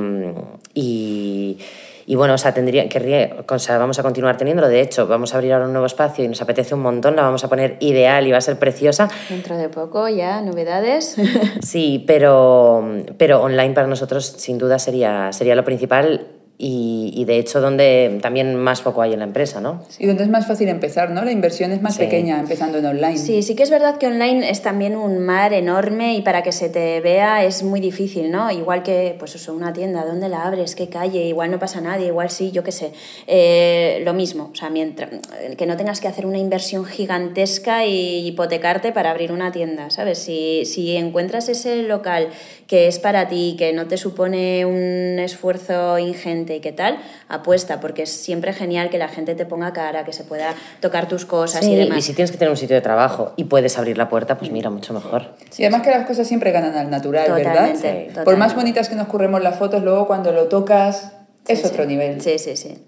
y, 0.72 1.58
y 2.06 2.14
bueno, 2.16 2.34
o 2.34 2.38
sea, 2.38 2.52
tendría, 2.54 2.88
querría, 2.88 3.44
o 3.48 3.58
sea, 3.58 3.78
vamos 3.78 3.98
a 4.00 4.02
continuar 4.02 4.36
teniéndolo. 4.36 4.68
De 4.68 4.80
hecho, 4.80 5.06
vamos 5.06 5.32
a 5.32 5.36
abrir 5.36 5.52
ahora 5.52 5.66
un 5.66 5.72
nuevo 5.72 5.86
espacio 5.86 6.24
y 6.24 6.28
nos 6.28 6.42
apetece 6.42 6.74
un 6.74 6.80
montón, 6.80 7.14
la 7.14 7.22
vamos 7.22 7.44
a 7.44 7.48
poner 7.48 7.76
ideal 7.78 8.26
y 8.26 8.32
va 8.32 8.38
a 8.38 8.40
ser 8.40 8.58
preciosa. 8.58 9.08
Dentro 9.28 9.56
de 9.56 9.68
poco 9.68 10.08
ya, 10.08 10.40
novedades. 10.40 11.14
Sí, 11.62 12.02
pero, 12.06 12.84
pero 13.16 13.42
online 13.42 13.74
para 13.74 13.86
nosotros 13.86 14.26
sin 14.26 14.58
duda 14.58 14.80
sería, 14.80 15.32
sería 15.32 15.54
lo 15.54 15.64
principal 15.64 16.26
y, 16.62 17.10
y 17.16 17.24
de 17.24 17.38
hecho 17.38 17.60
donde 17.62 18.18
también 18.20 18.54
más 18.54 18.82
foco 18.82 19.00
hay 19.00 19.14
en 19.14 19.20
la 19.20 19.24
empresa, 19.24 19.62
¿no? 19.62 19.82
Y 19.98 20.06
donde 20.06 20.24
es 20.24 20.28
más 20.28 20.46
fácil 20.46 20.68
empezar, 20.68 21.10
¿no? 21.10 21.24
La 21.24 21.32
inversión 21.32 21.72
es 21.72 21.80
más 21.80 21.94
Sí. 21.94 22.00
pequeña 22.00 22.38
empezando 22.38 22.76
en 22.78 22.84
online. 22.84 23.16
Sí, 23.16 23.42
sí 23.42 23.54
que 23.54 23.62
es 23.62 23.70
verdad 23.70 23.96
que 23.96 24.06
online 24.06 24.50
es 24.50 24.60
también 24.60 24.94
un 24.94 25.18
mar 25.20 25.54
enorme 25.54 26.14
y 26.16 26.20
para 26.22 26.42
que 26.42 26.52
se 26.52 26.68
te 26.68 27.00
vea 27.00 27.44
es 27.44 27.62
muy 27.62 27.80
difícil, 27.80 28.30
¿no? 28.30 28.50
Igual 28.50 28.82
que, 28.82 29.16
pues 29.18 29.34
eso, 29.34 29.54
una 29.54 29.72
tienda, 29.72 30.04
¿dónde 30.04 30.28
la 30.28 30.42
abres? 30.46 30.74
¿Qué 30.74 30.88
calle? 30.90 31.24
Igual 31.24 31.50
no 31.50 31.58
pasa 31.58 31.80
nadie, 31.80 32.08
igual 32.08 32.28
sí, 32.28 32.50
yo 32.50 32.62
qué 32.62 32.72
sé. 32.72 32.92
Eh, 33.26 34.02
lo 34.04 34.12
mismo, 34.12 34.50
o 34.52 34.54
sea, 34.54 34.68
mientras, 34.68 35.08
que 35.56 35.64
no 35.66 35.76
tengas 35.78 36.00
que 36.00 36.08
hacer 36.08 36.26
una 36.26 36.38
inversión 36.38 36.84
gigantesca 36.84 37.86
y 37.86 38.26
hipotecarte 38.26 38.92
para 38.92 39.10
abrir 39.10 39.32
una 39.32 39.50
tienda, 39.50 39.88
¿sabes? 39.90 40.18
Si, 40.18 40.64
si 40.66 40.96
encuentras 40.96 41.48
ese 41.48 41.82
local 41.84 42.28
que 42.66 42.86
es 42.86 42.98
para 42.98 43.28
ti, 43.28 43.56
que 43.58 43.72
no 43.72 43.86
te 43.86 43.96
supone 43.96 44.64
un 44.66 45.18
esfuerzo 45.18 45.98
ingente 45.98 46.49
y 46.54 46.60
qué 46.60 46.72
tal, 46.72 46.98
apuesta, 47.28 47.80
porque 47.80 48.02
es 48.02 48.10
siempre 48.10 48.52
genial 48.52 48.90
que 48.90 48.98
la 48.98 49.08
gente 49.08 49.34
te 49.34 49.46
ponga 49.46 49.72
cara, 49.72 50.04
que 50.04 50.12
se 50.12 50.24
pueda 50.24 50.54
tocar 50.80 51.08
tus 51.08 51.24
cosas 51.24 51.64
Sí, 51.64 51.72
y 51.72 51.76
demás. 51.76 51.98
y 51.98 52.02
si 52.02 52.12
tienes 52.14 52.30
que 52.30 52.38
tener 52.38 52.50
un 52.50 52.56
sitio 52.56 52.76
de 52.76 52.82
trabajo 52.82 53.32
y 53.36 53.44
puedes 53.44 53.78
abrir 53.78 53.96
la 53.98 54.08
puerta, 54.08 54.38
pues 54.38 54.50
mira, 54.50 54.70
mucho 54.70 54.92
mejor. 54.94 55.34
Y 55.56 55.62
además 55.64 55.82
que 55.82 55.90
las 55.90 56.06
cosas 56.06 56.26
siempre 56.26 56.52
ganan 56.52 56.74
al 56.76 56.90
natural, 56.90 57.26
Totalmente, 57.26 57.48
¿verdad? 57.50 57.74
totalmente. 57.74 58.22
Por 58.24 58.36
más 58.36 58.54
bonitas 58.54 58.88
que 58.88 58.94
nos 58.96 59.08
curremos 59.08 59.42
las 59.42 59.56
fotos, 59.56 59.82
luego 59.82 60.06
cuando 60.06 60.32
lo 60.32 60.48
tocas 60.48 61.12
es 61.46 61.60
Sí, 61.60 61.66
otro 61.66 61.82
sí. 61.84 61.88
nivel. 61.88 62.20
Sí, 62.20 62.38
sí, 62.38 62.56
sí. 62.56 62.78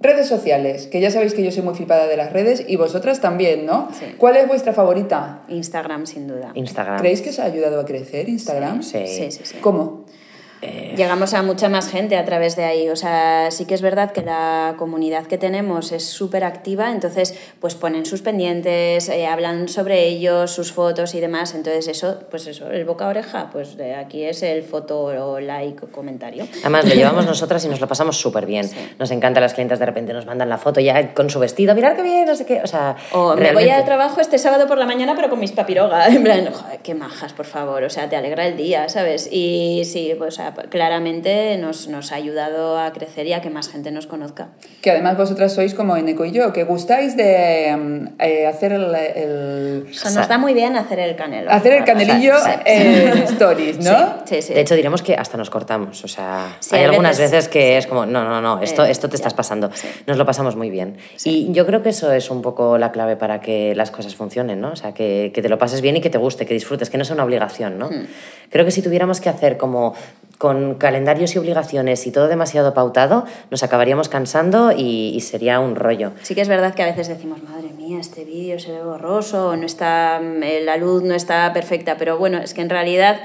Redes 0.00 0.26
sociales, 0.26 0.88
que 0.88 1.00
ya 1.00 1.10
sabéis 1.10 1.34
que 1.34 1.42
yo 1.44 1.52
soy 1.52 1.62
muy 1.62 1.72
flipada 1.74 2.08
de 2.08 2.16
las 2.16 2.32
redes 2.32 2.64
y 2.66 2.74
vosotras 2.76 3.20
también, 3.20 3.64
¿no? 3.64 3.88
Sí. 3.98 4.06
¿Cuál 4.18 4.36
es 4.36 4.48
vuestra 4.48 4.72
favorita? 4.72 5.42
Instagram, 5.48 6.04
sin 6.04 6.26
duda. 6.26 6.50
Instagram. 6.54 6.98
¿Creéis 6.98 7.22
que 7.22 7.30
os 7.30 7.38
ha 7.38 7.44
ayudado 7.44 7.78
a 7.80 7.84
crecer 7.84 8.28
Instagram? 8.28 8.82
Sí. 8.82 9.06
Sí, 9.06 9.30
sí, 9.30 9.40
sí. 9.44 9.56
¿Cómo? 9.60 10.04
Llegamos 10.60 11.32
a 11.34 11.42
mucha 11.42 11.68
más 11.68 11.88
gente 11.88 12.16
a 12.16 12.24
través 12.24 12.56
de 12.56 12.64
ahí. 12.64 12.88
O 12.88 12.96
sea, 12.96 13.50
sí 13.50 13.64
que 13.66 13.74
es 13.74 13.82
verdad 13.82 14.10
que 14.12 14.22
la 14.22 14.74
comunidad 14.78 15.26
que 15.26 15.38
tenemos 15.38 15.92
es 15.92 16.04
súper 16.04 16.42
activa, 16.44 16.90
entonces 16.90 17.34
pues 17.60 17.74
ponen 17.76 18.04
sus 18.04 18.22
pendientes, 18.22 19.08
eh, 19.08 19.26
hablan 19.26 19.68
sobre 19.68 20.06
ellos, 20.08 20.50
sus 20.50 20.72
fotos 20.72 21.14
y 21.14 21.20
demás. 21.20 21.54
Entonces 21.54 21.86
eso, 21.88 22.18
pues 22.30 22.46
eso, 22.48 22.70
el 22.70 22.84
boca 22.84 23.04
a 23.06 23.08
oreja, 23.08 23.50
pues 23.52 23.76
de 23.76 23.94
aquí 23.94 24.24
es 24.24 24.42
el 24.42 24.62
foto 24.64 25.00
o 25.02 25.38
like 25.40 25.84
o 25.84 25.88
comentario. 25.88 26.46
Además, 26.62 26.84
lo 26.88 26.94
llevamos 26.94 27.26
nosotras 27.26 27.64
y 27.64 27.68
nos 27.68 27.80
lo 27.80 27.86
pasamos 27.86 28.16
súper 28.16 28.46
bien. 28.46 28.68
Nos 28.98 29.10
encanta 29.12 29.40
las 29.40 29.54
clientes, 29.54 29.78
de 29.78 29.86
repente 29.86 30.12
nos 30.12 30.26
mandan 30.26 30.48
la 30.48 30.58
foto 30.58 30.80
ya 30.80 31.14
con 31.14 31.30
su 31.30 31.38
vestido, 31.38 31.74
mirar 31.74 31.94
qué 31.94 32.02
bien, 32.02 32.24
no 32.26 32.34
sé 32.34 32.44
qué. 32.44 32.60
O 32.62 32.66
sea, 32.66 32.96
O 33.12 33.28
me 33.30 33.34
voy 33.34 33.40
realmente- 33.42 33.72
al 33.72 33.84
trabajo 33.84 34.20
este 34.20 34.38
sábado 34.38 34.66
por 34.66 34.78
la 34.78 34.86
mañana, 34.86 35.14
pero 35.14 35.30
con 35.30 35.38
mis 35.38 35.52
papiroga. 35.52 36.08
En 36.18 36.24
plan, 36.24 36.46
"Joder, 36.52 36.80
qué 36.80 36.94
majas, 36.94 37.32
por 37.32 37.46
favor, 37.46 37.82
o 37.84 37.90
sea, 37.90 38.08
te 38.08 38.16
alegra 38.16 38.46
el 38.46 38.56
día, 38.56 38.88
¿sabes? 38.88 39.28
Y 39.30 39.82
sí, 39.84 40.14
pues, 40.18 40.34
o 40.34 40.36
sea, 40.36 40.47
claramente 40.70 41.56
nos, 41.58 41.88
nos 41.88 42.12
ha 42.12 42.16
ayudado 42.16 42.78
a 42.78 42.92
crecer 42.92 43.26
y 43.26 43.32
a 43.32 43.40
que 43.40 43.50
más 43.50 43.68
gente 43.68 43.90
nos 43.90 44.06
conozca. 44.06 44.48
Que 44.82 44.90
además 44.90 45.16
vosotras 45.16 45.52
sois 45.54 45.74
como 45.74 45.96
Eneco 45.96 46.24
y 46.24 46.32
yo, 46.32 46.52
que 46.52 46.64
gustáis 46.64 47.16
de 47.16 47.76
mm, 47.76 48.06
eh, 48.22 48.46
hacer 48.46 48.72
el, 48.72 48.94
el- 48.94 49.86
O 49.90 49.94
sea, 49.94 50.10
nos 50.12 50.28
da 50.28 50.38
muy 50.38 50.54
bien 50.54 50.76
hacer 50.76 50.98
el 50.98 51.16
canelo. 51.16 51.50
hacer 51.50 51.72
el 51.72 51.84
canelillo 51.84 52.34
Sí. 52.38 52.50
en 52.64 53.18
stories, 53.24 53.78
¿no? 53.84 54.18
Sí, 54.24 54.42
sí. 54.42 54.54
De 54.54 54.60
hecho, 54.60 54.74
diremos 54.74 55.02
que 55.02 55.14
hasta 55.14 55.36
nos 55.36 55.50
cortamos. 55.50 56.04
O 56.04 56.08
sea, 56.08 56.56
Sí, 56.60 56.76
hay 56.76 56.84
algunas 56.84 57.18
veces- 57.18 57.30
veces, 57.32 57.48
que 57.48 57.76
es 57.78 57.86
como, 57.86 58.06
no, 58.06 58.24
no, 58.24 58.40
no, 58.40 58.62
esto, 58.62 58.84
Eh, 58.84 58.90
esto 58.90 59.08
te 59.08 59.12
ya. 59.12 59.16
estás 59.16 59.34
pasando. 59.34 59.70
Sí. 59.74 59.88
Nos 60.06 60.16
lo 60.16 60.24
pasamos 60.26 60.56
muy 60.56 60.70
bien. 60.70 60.96
Y 61.24 61.52
yo 61.52 61.66
creo 61.66 61.82
que 61.82 61.90
eso 61.90 62.12
es 62.12 62.30
un 62.30 62.42
poco 62.42 62.78
la 62.78 62.92
clave 62.92 63.16
para 63.16 63.40
que 63.40 63.74
las 63.74 63.90
cosas 63.90 64.14
funcionen, 64.14 64.60
¿no? 64.60 64.72
O 64.72 64.76
sea, 64.76 64.92
que, 64.94 65.30
que 65.34 65.42
te 65.42 65.48
lo 65.48 65.58
pases 65.58 65.80
bien 65.80 65.96
y 65.96 66.00
que 66.00 66.10
te 66.10 66.18
guste, 66.18 66.46
que 66.46 66.54
disfrutes, 66.54 66.90
que 66.90 66.98
no 66.98 67.04
sea 67.04 67.14
una 67.14 67.24
obligación, 67.24 67.78
¿no? 67.78 67.88
Hmm. 67.88 68.06
Creo 68.50 68.64
que 68.64 68.70
si 68.70 68.80
tuviéramos 68.82 69.20
que 69.20 69.28
hacer 69.28 69.56
como 69.58 69.94
con 70.38 70.76
calendarios 70.76 71.34
y 71.34 71.38
obligaciones 71.38 72.06
y 72.06 72.12
todo 72.12 72.28
demasiado 72.28 72.72
pautado, 72.72 73.26
nos 73.50 73.62
acabaríamos 73.64 74.08
cansando 74.08 74.72
y, 74.72 75.20
sería 75.20 75.58
un 75.60 75.74
rollo. 75.74 76.12
Sí 76.22 76.34
que 76.34 76.40
es 76.40 76.48
verdad 76.48 76.74
que 76.74 76.82
a 76.82 76.86
veces 76.86 77.08
decimos, 77.08 77.42
madre 77.42 77.70
mía, 77.70 77.98
este 78.00 78.24
vídeo 78.24 78.58
se 78.60 78.72
ve 78.72 78.82
borroso, 78.82 79.56
no 79.56 79.66
está, 79.66 80.20
eh, 80.20 80.62
la 80.64 80.76
luz 80.76 81.02
no 81.02 81.14
está 81.14 81.52
perfecta, 81.52 81.96
pero 81.98 82.18
bueno, 82.18 82.38
es 82.38 82.54
que 82.54 82.62
en 82.62 82.70
realidad 82.70 83.20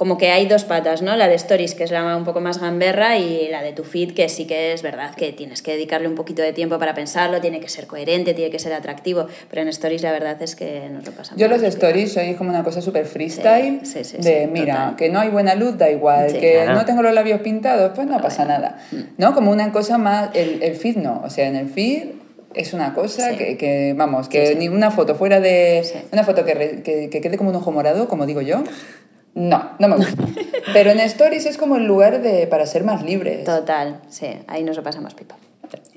como 0.00 0.16
que 0.16 0.30
hay 0.30 0.46
dos 0.46 0.64
patas, 0.64 1.02
¿no? 1.02 1.14
La 1.14 1.28
de 1.28 1.34
Stories, 1.34 1.74
que 1.74 1.84
es 1.84 1.90
la 1.90 2.16
un 2.16 2.24
poco 2.24 2.40
más 2.40 2.58
gamberra, 2.58 3.18
y 3.18 3.48
la 3.50 3.60
de 3.62 3.72
tu 3.74 3.84
feed, 3.84 4.14
que 4.14 4.30
sí 4.30 4.46
que 4.46 4.72
es 4.72 4.80
verdad 4.80 5.14
que 5.14 5.30
tienes 5.34 5.60
que 5.60 5.72
dedicarle 5.72 6.08
un 6.08 6.14
poquito 6.14 6.40
de 6.40 6.54
tiempo 6.54 6.78
para 6.78 6.94
pensarlo, 6.94 7.38
tiene 7.42 7.60
que 7.60 7.68
ser 7.68 7.86
coherente, 7.86 8.32
tiene 8.32 8.50
que 8.50 8.58
ser 8.58 8.72
atractivo, 8.72 9.26
pero 9.50 9.60
en 9.60 9.68
Stories 9.68 10.00
la 10.00 10.10
verdad 10.12 10.40
es 10.40 10.56
que 10.56 10.88
nos 10.90 11.04
lo 11.04 11.12
pasamos. 11.12 11.38
Yo 11.38 11.48
los 11.48 11.62
stories 11.62 12.14
soy 12.14 12.32
como 12.32 12.48
una 12.48 12.64
cosa 12.64 12.80
súper 12.80 13.04
freestyle 13.04 13.80
Sí, 13.82 14.02
sí, 14.02 14.04
sí, 14.04 14.16
de 14.22 14.44
sí, 14.44 14.50
mira, 14.50 14.74
total. 14.74 14.96
que 14.96 15.08
no 15.10 15.20
hay 15.20 15.28
buena 15.28 15.54
luz, 15.54 15.76
da 15.76 15.90
igual, 15.90 16.30
Sí, 16.30 16.38
que 16.38 16.52
claro. 16.62 16.72
no 16.78 16.84
tengo 16.86 17.02
los 17.02 17.12
labios 17.12 17.42
pintados, 17.42 17.92
pues 17.94 18.06
no 18.08 18.18
pasa 18.22 18.46
nada. 18.46 18.78
Mm. 18.92 18.96
¿No? 19.18 19.34
Como 19.34 19.50
una 19.50 19.70
cosa 19.70 19.98
más, 19.98 20.30
el, 20.34 20.62
el 20.62 20.76
feed 20.76 20.96
no, 20.96 21.20
o 21.22 21.28
sea, 21.28 21.46
en 21.46 21.56
el 21.56 21.68
feed 21.68 22.04
es 22.54 22.72
una 22.72 22.94
cosa 22.94 23.32
Sí. 23.32 23.36
que, 23.36 23.56
que, 23.58 23.92
vamos, 23.94 24.30
que 24.30 24.46
Sí, 24.46 24.52
sí. 24.54 24.58
ni 24.60 24.68
una 24.68 24.90
foto 24.90 25.14
fuera 25.14 25.40
de, 25.40 25.82
Sí. 25.84 25.98
una 26.10 26.24
foto 26.24 26.42
que, 26.46 26.54
re- 26.54 26.82
que, 26.82 27.10
que 27.10 27.20
quede 27.20 27.36
como 27.36 27.50
un 27.50 27.56
ojo 27.56 27.70
morado, 27.70 28.08
como 28.08 28.24
digo 28.24 28.40
yo, 28.40 28.64
no, 29.40 29.70
no 29.78 29.88
me 29.88 29.96
gusta. 29.96 30.22
Pero 30.72 30.90
en 30.90 31.00
stories 31.00 31.46
es 31.46 31.56
como 31.56 31.76
el 31.76 31.84
lugar 31.86 32.22
de, 32.22 32.46
para 32.46 32.66
ser 32.66 32.84
más 32.84 33.02
libres. 33.02 33.44
Total, 33.44 34.00
sí, 34.08 34.28
ahí 34.46 34.62
nos 34.62 34.76
lo 34.76 34.82
pasamos 34.82 35.14
pipa. 35.14 35.36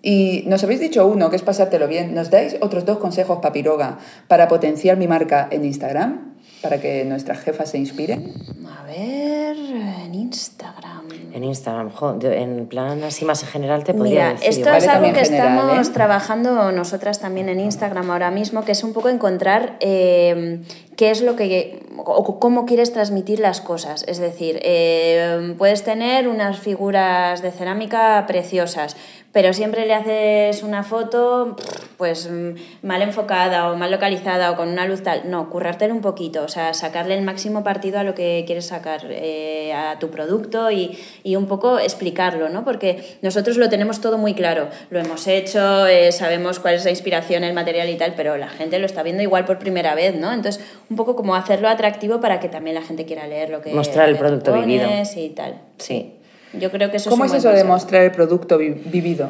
Y 0.01 0.43
nos 0.47 0.63
habéis 0.63 0.79
dicho 0.79 1.07
uno, 1.07 1.29
que 1.29 1.35
es 1.35 1.41
pasártelo 1.41 1.87
bien. 1.87 2.13
¿Nos 2.13 2.29
dais 2.29 2.57
otros 2.61 2.85
dos 2.85 2.97
consejos, 2.97 3.39
Papiroga, 3.41 3.97
para 4.27 4.47
potenciar 4.47 4.97
mi 4.97 5.07
marca 5.07 5.47
en 5.49 5.65
Instagram? 5.65 6.32
Para 6.63 6.79
que 6.79 7.03
nuestra 7.03 7.35
jefa 7.35 7.65
se 7.65 7.77
inspire. 7.77 8.13
A 8.13 8.83
ver, 8.85 9.57
en 9.57 10.15
Instagram. 10.15 11.09
En 11.33 11.43
Instagram, 11.43 11.89
jo, 11.91 12.17
en 12.21 12.67
plan 12.67 13.03
así 13.03 13.25
más 13.25 13.43
en 13.43 13.49
general 13.49 13.83
te 13.83 13.93
podría 13.93 14.29
Mira, 14.29 14.33
decir. 14.33 14.49
esto 14.49 14.71
es 14.71 14.87
algo 14.87 15.11
que 15.13 15.25
general, 15.25 15.57
estamos 15.57 15.89
¿eh? 15.89 15.91
trabajando 15.91 16.71
nosotras 16.71 17.19
también 17.19 17.49
en 17.49 17.59
Instagram 17.59 18.09
ahora 18.11 18.31
mismo, 18.31 18.63
que 18.63 18.71
es 18.71 18.83
un 18.83 18.93
poco 18.93 19.09
encontrar 19.09 19.75
eh, 19.81 20.61
qué 20.95 21.11
es 21.11 21.21
lo 21.21 21.35
que 21.35 21.83
o 22.05 22.39
cómo 22.39 22.65
quieres 22.65 22.93
transmitir 22.93 23.39
las 23.39 23.59
cosas. 23.59 24.05
Es 24.07 24.19
decir, 24.19 24.59
eh, 24.63 25.55
puedes 25.57 25.83
tener 25.83 26.27
unas 26.27 26.59
figuras 26.59 27.41
de 27.41 27.51
cerámica 27.51 28.23
preciosas, 28.25 28.95
pero 29.33 29.51
siempre 29.51 29.87
le 29.87 29.95
haces 29.95 30.61
una 30.61 30.83
foto 30.83 31.57
pues 31.97 32.29
mm, 32.31 32.85
mal 32.85 33.01
enfocada 33.01 33.71
o 33.71 33.75
mal 33.75 33.91
localizada 33.91 34.51
o 34.51 34.55
con 34.55 34.69
una 34.69 34.85
luz 34.85 35.01
tal. 35.01 35.29
No, 35.29 35.49
currártelo 35.49 35.93
un 35.93 36.01
poquito, 36.01 36.43
o 36.43 36.47
sea, 36.47 36.73
sacarle 36.75 37.15
el 37.15 37.23
máximo 37.23 37.63
partido 37.63 37.99
a 37.99 38.03
lo 38.03 38.13
que 38.13 38.43
quieres 38.45 38.67
sacar 38.67 39.01
eh, 39.09 39.73
a 39.73 39.97
tu 39.99 40.09
producto 40.09 40.69
y, 40.69 40.97
y 41.23 41.35
un 41.35 41.47
poco 41.47 41.79
explicarlo, 41.79 42.49
¿no? 42.49 42.63
Porque 42.63 43.17
nosotros 43.23 43.57
lo 43.57 43.69
tenemos 43.69 44.01
todo 44.01 44.19
muy 44.19 44.35
claro, 44.35 44.69
lo 44.91 44.99
hemos 44.99 45.25
hecho, 45.27 45.87
eh, 45.87 46.11
sabemos 46.11 46.59
cuál 46.59 46.75
es 46.75 46.85
la 46.85 46.91
inspiración, 46.91 47.43
el 47.43 47.53
material 47.53 47.89
y 47.89 47.95
tal, 47.95 48.13
pero 48.15 48.37
la 48.37 48.49
gente 48.49 48.77
lo 48.77 48.85
está 48.85 49.01
viendo 49.01 49.23
igual 49.23 49.45
por 49.45 49.57
primera 49.57 49.95
vez, 49.95 50.15
¿no? 50.15 50.31
Entonces, 50.31 50.63
un 50.91 50.95
poco 50.95 51.15
como 51.15 51.35
hacerlo 51.35 51.69
atractivo 51.69 52.21
para 52.21 52.39
que 52.39 52.49
también 52.49 52.75
la 52.75 52.83
gente 52.83 53.05
quiera 53.05 53.25
leer 53.25 53.49
lo 53.49 53.61
que 53.61 53.73
Mostrar 53.73 54.09
el 54.09 54.17
producto 54.17 54.53
vivido. 54.53 54.87
y 55.15 55.29
tal. 55.29 55.55
Sí. 55.79 56.19
Yo 56.53 56.69
creo 56.71 56.91
que 56.91 56.97
eso 56.97 57.09
¿Cómo 57.09 57.25
es 57.25 57.31
es 57.33 57.39
eso 57.39 57.49
de 57.51 57.63
mostrar 57.63 58.03
el 58.03 58.11
producto 58.11 58.57
vi- 58.57 58.69
vivido? 58.85 59.29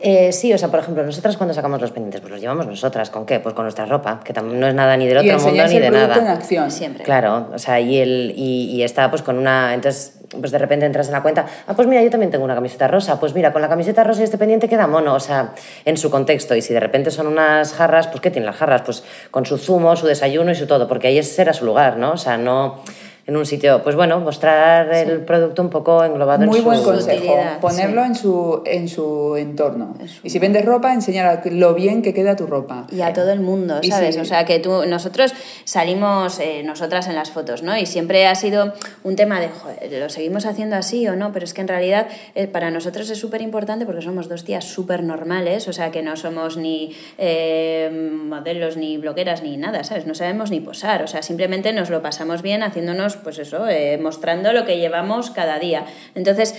Eh, 0.00 0.30
sí, 0.32 0.52
o 0.52 0.58
sea, 0.58 0.68
por 0.68 0.78
ejemplo, 0.78 1.02
nosotras 1.04 1.36
cuando 1.36 1.52
sacamos 1.54 1.80
los 1.80 1.90
pendientes, 1.90 2.20
pues 2.20 2.30
los 2.30 2.40
llevamos 2.40 2.66
nosotras. 2.66 3.10
¿Con 3.10 3.26
qué? 3.26 3.40
Pues 3.40 3.54
con 3.54 3.64
nuestra 3.64 3.84
ropa, 3.84 4.20
que 4.24 4.32
también 4.32 4.60
no 4.60 4.68
es 4.68 4.74
nada 4.74 4.96
ni 4.96 5.08
del 5.08 5.26
y 5.26 5.30
otro 5.30 5.40
mundo 5.44 5.66
ni 5.66 5.74
el 5.76 5.82
de 5.82 5.88
producto 5.90 6.18
en 6.20 6.24
nada. 6.24 6.36
acción. 6.36 6.70
Siempre. 6.70 7.02
Claro, 7.02 7.48
o 7.52 7.58
sea, 7.58 7.80
y, 7.80 7.98
el, 7.98 8.32
y, 8.36 8.70
y 8.76 8.82
está 8.84 9.10
pues 9.10 9.22
con 9.22 9.36
una... 9.38 9.74
Entonces, 9.74 10.14
pues 10.40 10.52
de 10.52 10.58
repente 10.58 10.86
entras 10.86 11.08
en 11.08 11.14
la 11.14 11.22
cuenta, 11.22 11.46
ah, 11.66 11.74
pues 11.74 11.88
mira, 11.88 12.00
yo 12.02 12.10
también 12.10 12.30
tengo 12.30 12.44
una 12.44 12.54
camiseta 12.54 12.86
rosa, 12.86 13.18
pues 13.18 13.34
mira, 13.34 13.52
con 13.52 13.60
la 13.62 13.68
camiseta 13.68 14.04
rosa 14.04 14.20
y 14.20 14.24
este 14.24 14.38
pendiente 14.38 14.68
queda 14.68 14.86
mono, 14.86 15.14
o 15.14 15.20
sea, 15.20 15.52
en 15.84 15.96
su 15.96 16.10
contexto. 16.10 16.54
Y 16.54 16.62
si 16.62 16.72
de 16.74 16.80
repente 16.80 17.10
son 17.10 17.26
unas 17.26 17.72
jarras, 17.72 18.06
pues 18.06 18.20
¿qué 18.20 18.30
tienen 18.30 18.46
las 18.46 18.56
jarras? 18.56 18.82
Pues 18.82 19.02
con 19.32 19.46
su 19.46 19.58
zumo, 19.58 19.96
su 19.96 20.06
desayuno 20.06 20.52
y 20.52 20.54
su 20.54 20.66
todo, 20.68 20.86
porque 20.86 21.08
ahí 21.08 21.18
ese 21.18 21.42
era 21.42 21.52
su 21.54 21.64
lugar, 21.64 21.96
¿no? 21.96 22.12
O 22.12 22.16
sea, 22.18 22.36
no 22.36 22.82
en 23.28 23.36
un 23.36 23.44
sitio, 23.46 23.82
pues 23.84 23.94
bueno, 23.94 24.18
mostrar 24.20 24.92
el 24.92 25.20
producto 25.20 25.60
un 25.62 25.68
poco 25.70 26.02
englobado 26.02 26.44
Muy 26.46 26.58
en 26.58 26.64
buen 26.64 26.78
su... 26.78 26.84
consejo, 26.84 27.18
utilidad, 27.24 27.60
ponerlo 27.60 28.00
sí. 28.02 28.06
en, 28.08 28.14
su, 28.16 28.62
en 28.64 28.88
su 28.88 29.36
entorno. 29.36 29.94
Su- 30.06 30.26
Y 30.26 30.30
si 30.30 30.38
vendes 30.38 30.64
ropa, 30.64 30.92
enseñar 30.94 31.42
lo 31.52 31.74
bien 31.74 32.00
que 32.00 32.14
queda 32.14 32.34
tu 32.36 32.46
ropa. 32.46 32.86
Y 32.90 33.02
a 33.02 33.12
todo 33.12 33.30
el 33.30 33.40
mundo, 33.40 33.80
¿sabes? 33.86 34.14
sí. 34.14 34.20
O 34.22 34.24
sea, 34.24 34.46
que 34.46 34.58
tú, 34.60 34.86
nosotros 34.86 35.34
salimos, 35.64 36.40
eh, 36.40 36.62
nosotras 36.64 37.06
en 37.06 37.14
las 37.16 37.30
fotos, 37.30 37.62
¿no? 37.62 37.76
Y 37.76 37.84
siempre 37.84 38.26
ha 38.26 38.34
sido 38.34 38.72
un 39.04 39.14
tema 39.14 39.40
de, 39.40 39.50
joder, 39.50 39.92
¿lo 40.00 40.08
seguimos 40.08 40.46
haciendo 40.46 40.76
así 40.76 41.06
o 41.06 41.14
no? 41.14 41.30
Pero 41.32 41.44
es 41.44 41.52
que 41.52 41.60
en 41.60 41.68
realidad 41.68 42.06
eh, 42.34 42.46
para 42.46 42.70
nosotros 42.70 43.10
es 43.10 43.18
súper 43.18 43.42
importante 43.42 43.84
porque 43.84 44.00
somos 44.00 44.30
dos 44.30 44.44
tías 44.44 44.64
súper 44.64 45.02
normales, 45.02 45.68
o 45.68 45.74
sea, 45.74 45.90
que 45.90 46.02
no 46.02 46.16
somos 46.16 46.56
ni 46.56 46.96
eh, 47.18 47.90
modelos, 47.92 48.78
ni 48.78 48.96
blogueras, 48.96 49.42
ni 49.42 49.58
nada, 49.58 49.84
¿sabes? 49.84 50.06
No 50.06 50.14
sabemos 50.14 50.50
ni 50.50 50.60
posar, 50.60 51.02
o 51.02 51.06
sea, 51.06 51.20
simplemente 51.22 51.74
nos 51.74 51.90
lo 51.90 52.00
pasamos 52.00 52.40
bien 52.40 52.62
haciéndonos, 52.62 53.17
pues 53.22 53.38
eso, 53.38 53.68
eh, 53.68 53.98
mostrando 54.02 54.52
lo 54.52 54.64
que 54.64 54.78
llevamos 54.78 55.30
cada 55.30 55.58
día. 55.58 55.84
Entonces, 56.14 56.54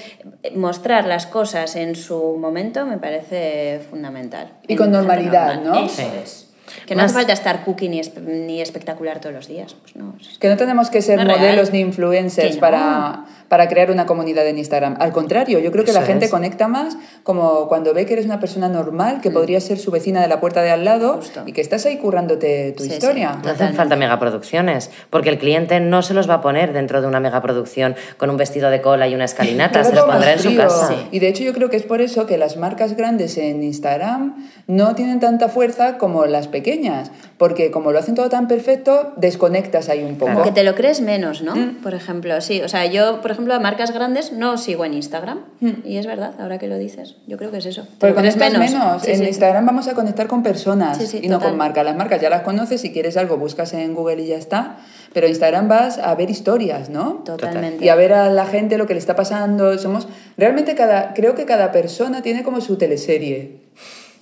mostrar 0.56 1.06
las 1.08 1.26
cosas 1.26 1.76
en 1.76 1.96
su 1.96 2.38
momento 2.38 2.86
me 2.86 2.98
parece 2.98 3.82
fundamental. 3.90 4.52
Y 4.68 4.76
con 4.76 4.92
normalidad, 4.92 5.56
normal. 5.62 5.82
¿no? 5.82 5.86
Eso 5.86 5.96
Sí. 6.02 6.08
es. 6.24 6.46
Que 6.86 6.94
no 6.94 7.02
Más- 7.02 7.06
hace 7.12 7.16
falta 7.22 7.34
estar 7.34 7.64
cookie 7.66 7.90
ni, 7.90 8.00
espe- 8.00 8.22
ni 8.22 8.62
espectacular 8.62 9.20
todos 9.20 9.34
los 9.34 9.48
días. 9.48 9.74
Pues 9.74 9.96
no. 9.96 10.16
es- 10.22 10.38
Que 10.38 10.50
no 10.50 10.56
tenemos 10.56 10.92
que 10.92 11.02
ser 11.02 11.18
real. 11.18 11.40
modelos 11.40 11.72
ni 11.72 11.80
influencers 11.80 12.56
no. 12.56 12.62
para, 12.62 13.26
para 13.50 13.68
crear 13.68 13.92
una 13.92 14.06
comunidad 14.06 14.48
en 14.48 14.58
Instagram. 14.58 14.96
Al 15.00 15.12
contrario, 15.12 15.60
yo 15.60 15.72
creo 15.72 15.84
que 15.84 15.92
la 15.92 16.00
Eso 16.00 16.08
gente 16.08 16.26
es. 16.26 16.32
conecta 16.32 16.68
más 16.68 16.96
como 17.24 17.68
cuando 17.68 17.94
ve 17.94 18.06
que 18.06 18.14
eres 18.14 18.26
una 18.26 18.40
persona 18.40 18.70
normal, 18.70 19.20
que 19.22 19.32
podría 19.32 19.60
ser 19.60 19.78
su 19.80 19.92
vecina 19.92 20.22
de 20.22 20.28
la 20.28 20.40
puerta 20.40 20.62
de 20.62 20.72
al 20.72 20.86
lado 20.86 21.16
Mm. 21.16 21.18
Justo. 21.18 21.44
y 21.48 21.52
que 21.54 21.62
estás 21.62 21.86
ahí 21.86 21.98
currándote 21.98 22.72
tu 22.78 22.84
Sí, 22.84 22.90
sí. 22.90 22.96
historia. 22.96 23.40
No 23.44 23.50
hacen 23.52 23.74
falta 23.74 23.96
megaproducciones, 23.96 24.92
porque 25.10 25.30
el 25.30 25.38
cliente 25.40 25.80
no 25.80 26.02
se 26.04 26.14
los 26.14 26.30
va 26.30 26.36
a 26.36 26.42
poner 26.42 26.74
dentro 26.74 27.02
de 27.02 27.08
una 27.08 27.20
megaproducción 27.20 27.96
con 28.18 28.30
un 28.30 28.38
vestido 28.38 28.70
de 28.70 28.82
cola 28.82 29.08
y 29.08 29.16
una 29.16 29.26
escalinata, 29.26 29.84
se 29.84 29.94
los 29.96 30.06
pondrá 30.06 30.34
en 30.34 30.40
su 30.40 30.56
casa. 30.56 30.88
Sí. 30.90 31.08
Y 31.12 31.20
de 31.20 31.28
hecho 31.30 31.44
yo 31.44 31.54
creo 31.54 31.70
que 31.70 31.78
es 31.78 31.84
por 31.84 32.02
eso 32.02 32.26
que 32.28 32.38
las 32.38 32.58
marcas 32.58 32.96
grandes 32.96 33.38
en 33.38 33.64
Instagram 33.64 34.48
no 34.68 34.94
tienen 34.96 35.20
tanta 35.20 35.50
fuerza 35.50 35.98
como 35.98 36.26
las 36.26 36.48
pequeñas, 36.48 37.12
porque 37.38 37.72
como 37.72 37.92
lo 37.92 38.00
hacen 38.00 38.14
todo 38.16 38.30
tan 38.30 38.48
perfecto, 38.48 39.14
desconectas 39.18 39.90
ahí 39.90 40.04
un 40.04 40.16
poco. 40.18 40.32
Como 40.34 40.44
que 40.44 40.52
te 40.52 40.64
lo 40.64 40.76
crees 40.76 41.02
menos, 41.02 41.42
¿no? 41.42 41.56
Mm. 41.56 41.76
Por 41.82 41.94
ejemplo, 41.94 42.40
sí. 42.42 42.62
O 42.62 42.68
sea, 42.70 42.86
yo, 42.86 43.22
por 43.22 43.32
ejemplo, 43.32 43.39
a 43.48 43.60
marcas 43.60 43.92
grandes 43.92 44.32
no 44.32 44.58
sigo 44.58 44.86
en 44.86 44.94
Instagram. 44.94 45.40
Mm. 45.60 45.86
Y 45.86 45.98
es 45.98 46.06
verdad, 46.06 46.34
ahora 46.40 46.58
que 46.58 46.68
lo 46.68 46.78
dices. 46.78 47.16
Yo 47.28 47.38
creo 47.38 47.52
que 47.52 47.58
es 47.58 47.66
eso. 47.66 47.88
Crees 48.00 48.16
conectas 48.16 48.58
menos. 48.58 49.02
Sí, 49.04 49.12
en 49.12 49.20
sí. 49.20 49.26
Instagram 49.26 49.66
vamos 49.66 49.88
a 49.88 49.94
conectar 49.94 50.28
con 50.28 50.44
personas 50.44 50.98
sí, 50.98 51.20
y 51.22 51.28
no 51.28 51.38
total. 51.38 51.52
con 51.52 51.58
marcas. 51.58 51.86
Las 51.86 51.96
marcas 51.96 52.22
ya 52.22 52.30
las 52.30 52.42
conoces, 52.42 52.82
si 52.82 52.92
quieres 52.92 53.18
algo 53.18 53.38
buscas 53.38 53.74
en 53.74 53.94
Google 53.94 54.22
y 54.22 54.28
ya 54.28 54.38
está. 54.38 54.78
Pero 55.14 55.28
Instagram 55.28 55.68
vas 55.68 55.98
a 55.98 56.14
ver 56.16 56.30
historias, 56.30 56.90
¿no? 56.90 57.24
Totalmente. 57.26 57.84
Y 57.84 57.90
a 57.90 57.96
ver 57.96 58.14
a 58.14 58.30
la 58.30 58.46
gente 58.46 58.78
lo 58.78 58.86
que 58.86 58.94
le 58.94 59.00
está 59.00 59.16
pasando. 59.16 59.78
Somos 59.78 60.08
realmente 60.38 60.76
cada 60.76 61.14
creo 61.14 61.36
que 61.36 61.46
cada 61.46 61.72
persona 61.72 62.22
tiene 62.22 62.44
como 62.44 62.62
su 62.62 62.78
teleserie. 62.78 63.69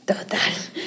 Total. 0.08 0.40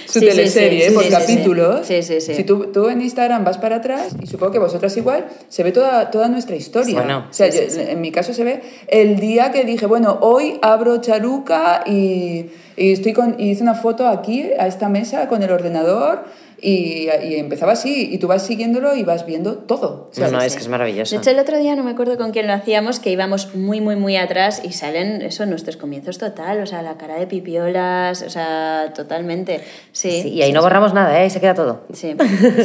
Su 0.08 0.18
Sí, 0.18 0.26
teleserie 0.26 0.86
sí, 0.88 0.92
¿eh? 0.92 0.94
por 0.94 1.06
capítulos. 1.10 1.86
Sí, 1.86 2.02
sí, 2.02 2.22
sí. 2.22 2.34
Si 2.34 2.42
tú, 2.44 2.72
tú 2.72 2.88
en 2.88 3.02
Instagram 3.02 3.44
vas 3.44 3.58
para 3.58 3.76
atrás, 3.76 4.14
y 4.20 4.26
supongo 4.26 4.50
que 4.50 4.58
vosotras 4.58 4.96
igual, 4.96 5.26
se 5.50 5.62
ve 5.62 5.72
toda, 5.72 6.10
toda 6.10 6.28
nuestra 6.28 6.56
historia. 6.56 6.94
Bueno, 6.94 7.26
o 7.30 7.32
sea, 7.32 7.52
sí, 7.52 7.58
yo- 7.58 7.64
sí, 7.68 7.74
sí. 7.76 7.80
en 7.86 8.00
mi 8.00 8.10
caso 8.10 8.32
se 8.32 8.42
ve 8.44 8.62
el 8.88 9.20
día 9.20 9.52
que 9.52 9.64
dije, 9.64 9.84
bueno, 9.84 10.18
hoy 10.22 10.58
abro 10.62 11.02
charuca 11.02 11.84
y, 11.86 12.46
y 12.76 12.92
estoy 12.92 13.12
con, 13.12 13.36
y 13.38 13.50
hice 13.50 13.62
una 13.62 13.74
foto 13.74 14.06
aquí, 14.08 14.50
a 14.58 14.66
esta 14.66 14.88
mesa, 14.88 15.28
con 15.28 15.42
el 15.42 15.50
ordenador, 15.50 16.24
Y, 16.62 17.08
y 17.24 17.36
empezaba 17.36 17.72
así, 17.72 18.10
y 18.12 18.18
tú 18.18 18.26
vas 18.28 18.42
siguiéndolo 18.44 18.94
y 18.94 19.02
vas 19.02 19.24
viendo 19.24 19.54
todo. 19.54 20.10
No, 20.18 20.30
no, 20.30 20.40
sí, 20.40 20.46
es 20.46 20.52
sí. 20.52 20.58
que 20.58 20.62
es 20.64 20.68
maravilloso. 20.68 21.14
De 21.14 21.18
hecho, 21.22 21.30
el 21.30 21.38
otro 21.38 21.56
día 21.56 21.74
no 21.74 21.82
me 21.82 21.92
acuerdo 21.92 22.18
con 22.18 22.32
quién 22.32 22.46
lo 22.46 22.52
hacíamos, 22.52 23.00
que 23.00 23.08
íbamos 23.10 23.54
muy, 23.54 23.80
muy, 23.80 23.96
muy 23.96 24.18
atrás 24.18 24.60
y 24.62 24.72
salen, 24.72 25.22
eso, 25.22 25.46
nuestros 25.46 25.78
comienzos 25.78 26.18
total, 26.18 26.60
o 26.60 26.66
sea, 26.66 26.82
la 26.82 26.98
cara 26.98 27.18
de 27.18 27.26
pipiolas, 27.26 28.20
o 28.20 28.28
sea, 28.28 28.92
totalmente. 28.94 29.62
Sí, 29.92 30.20
Sí, 30.20 30.28
y 30.28 30.42
ahí 30.42 30.52
no 30.52 30.60
borramos 30.60 30.92
nada, 30.92 31.18
¿eh? 31.18 31.22
Ahí 31.22 31.30
se 31.30 31.40
queda 31.40 31.54
todo. 31.54 31.80
Sí, 31.94 32.14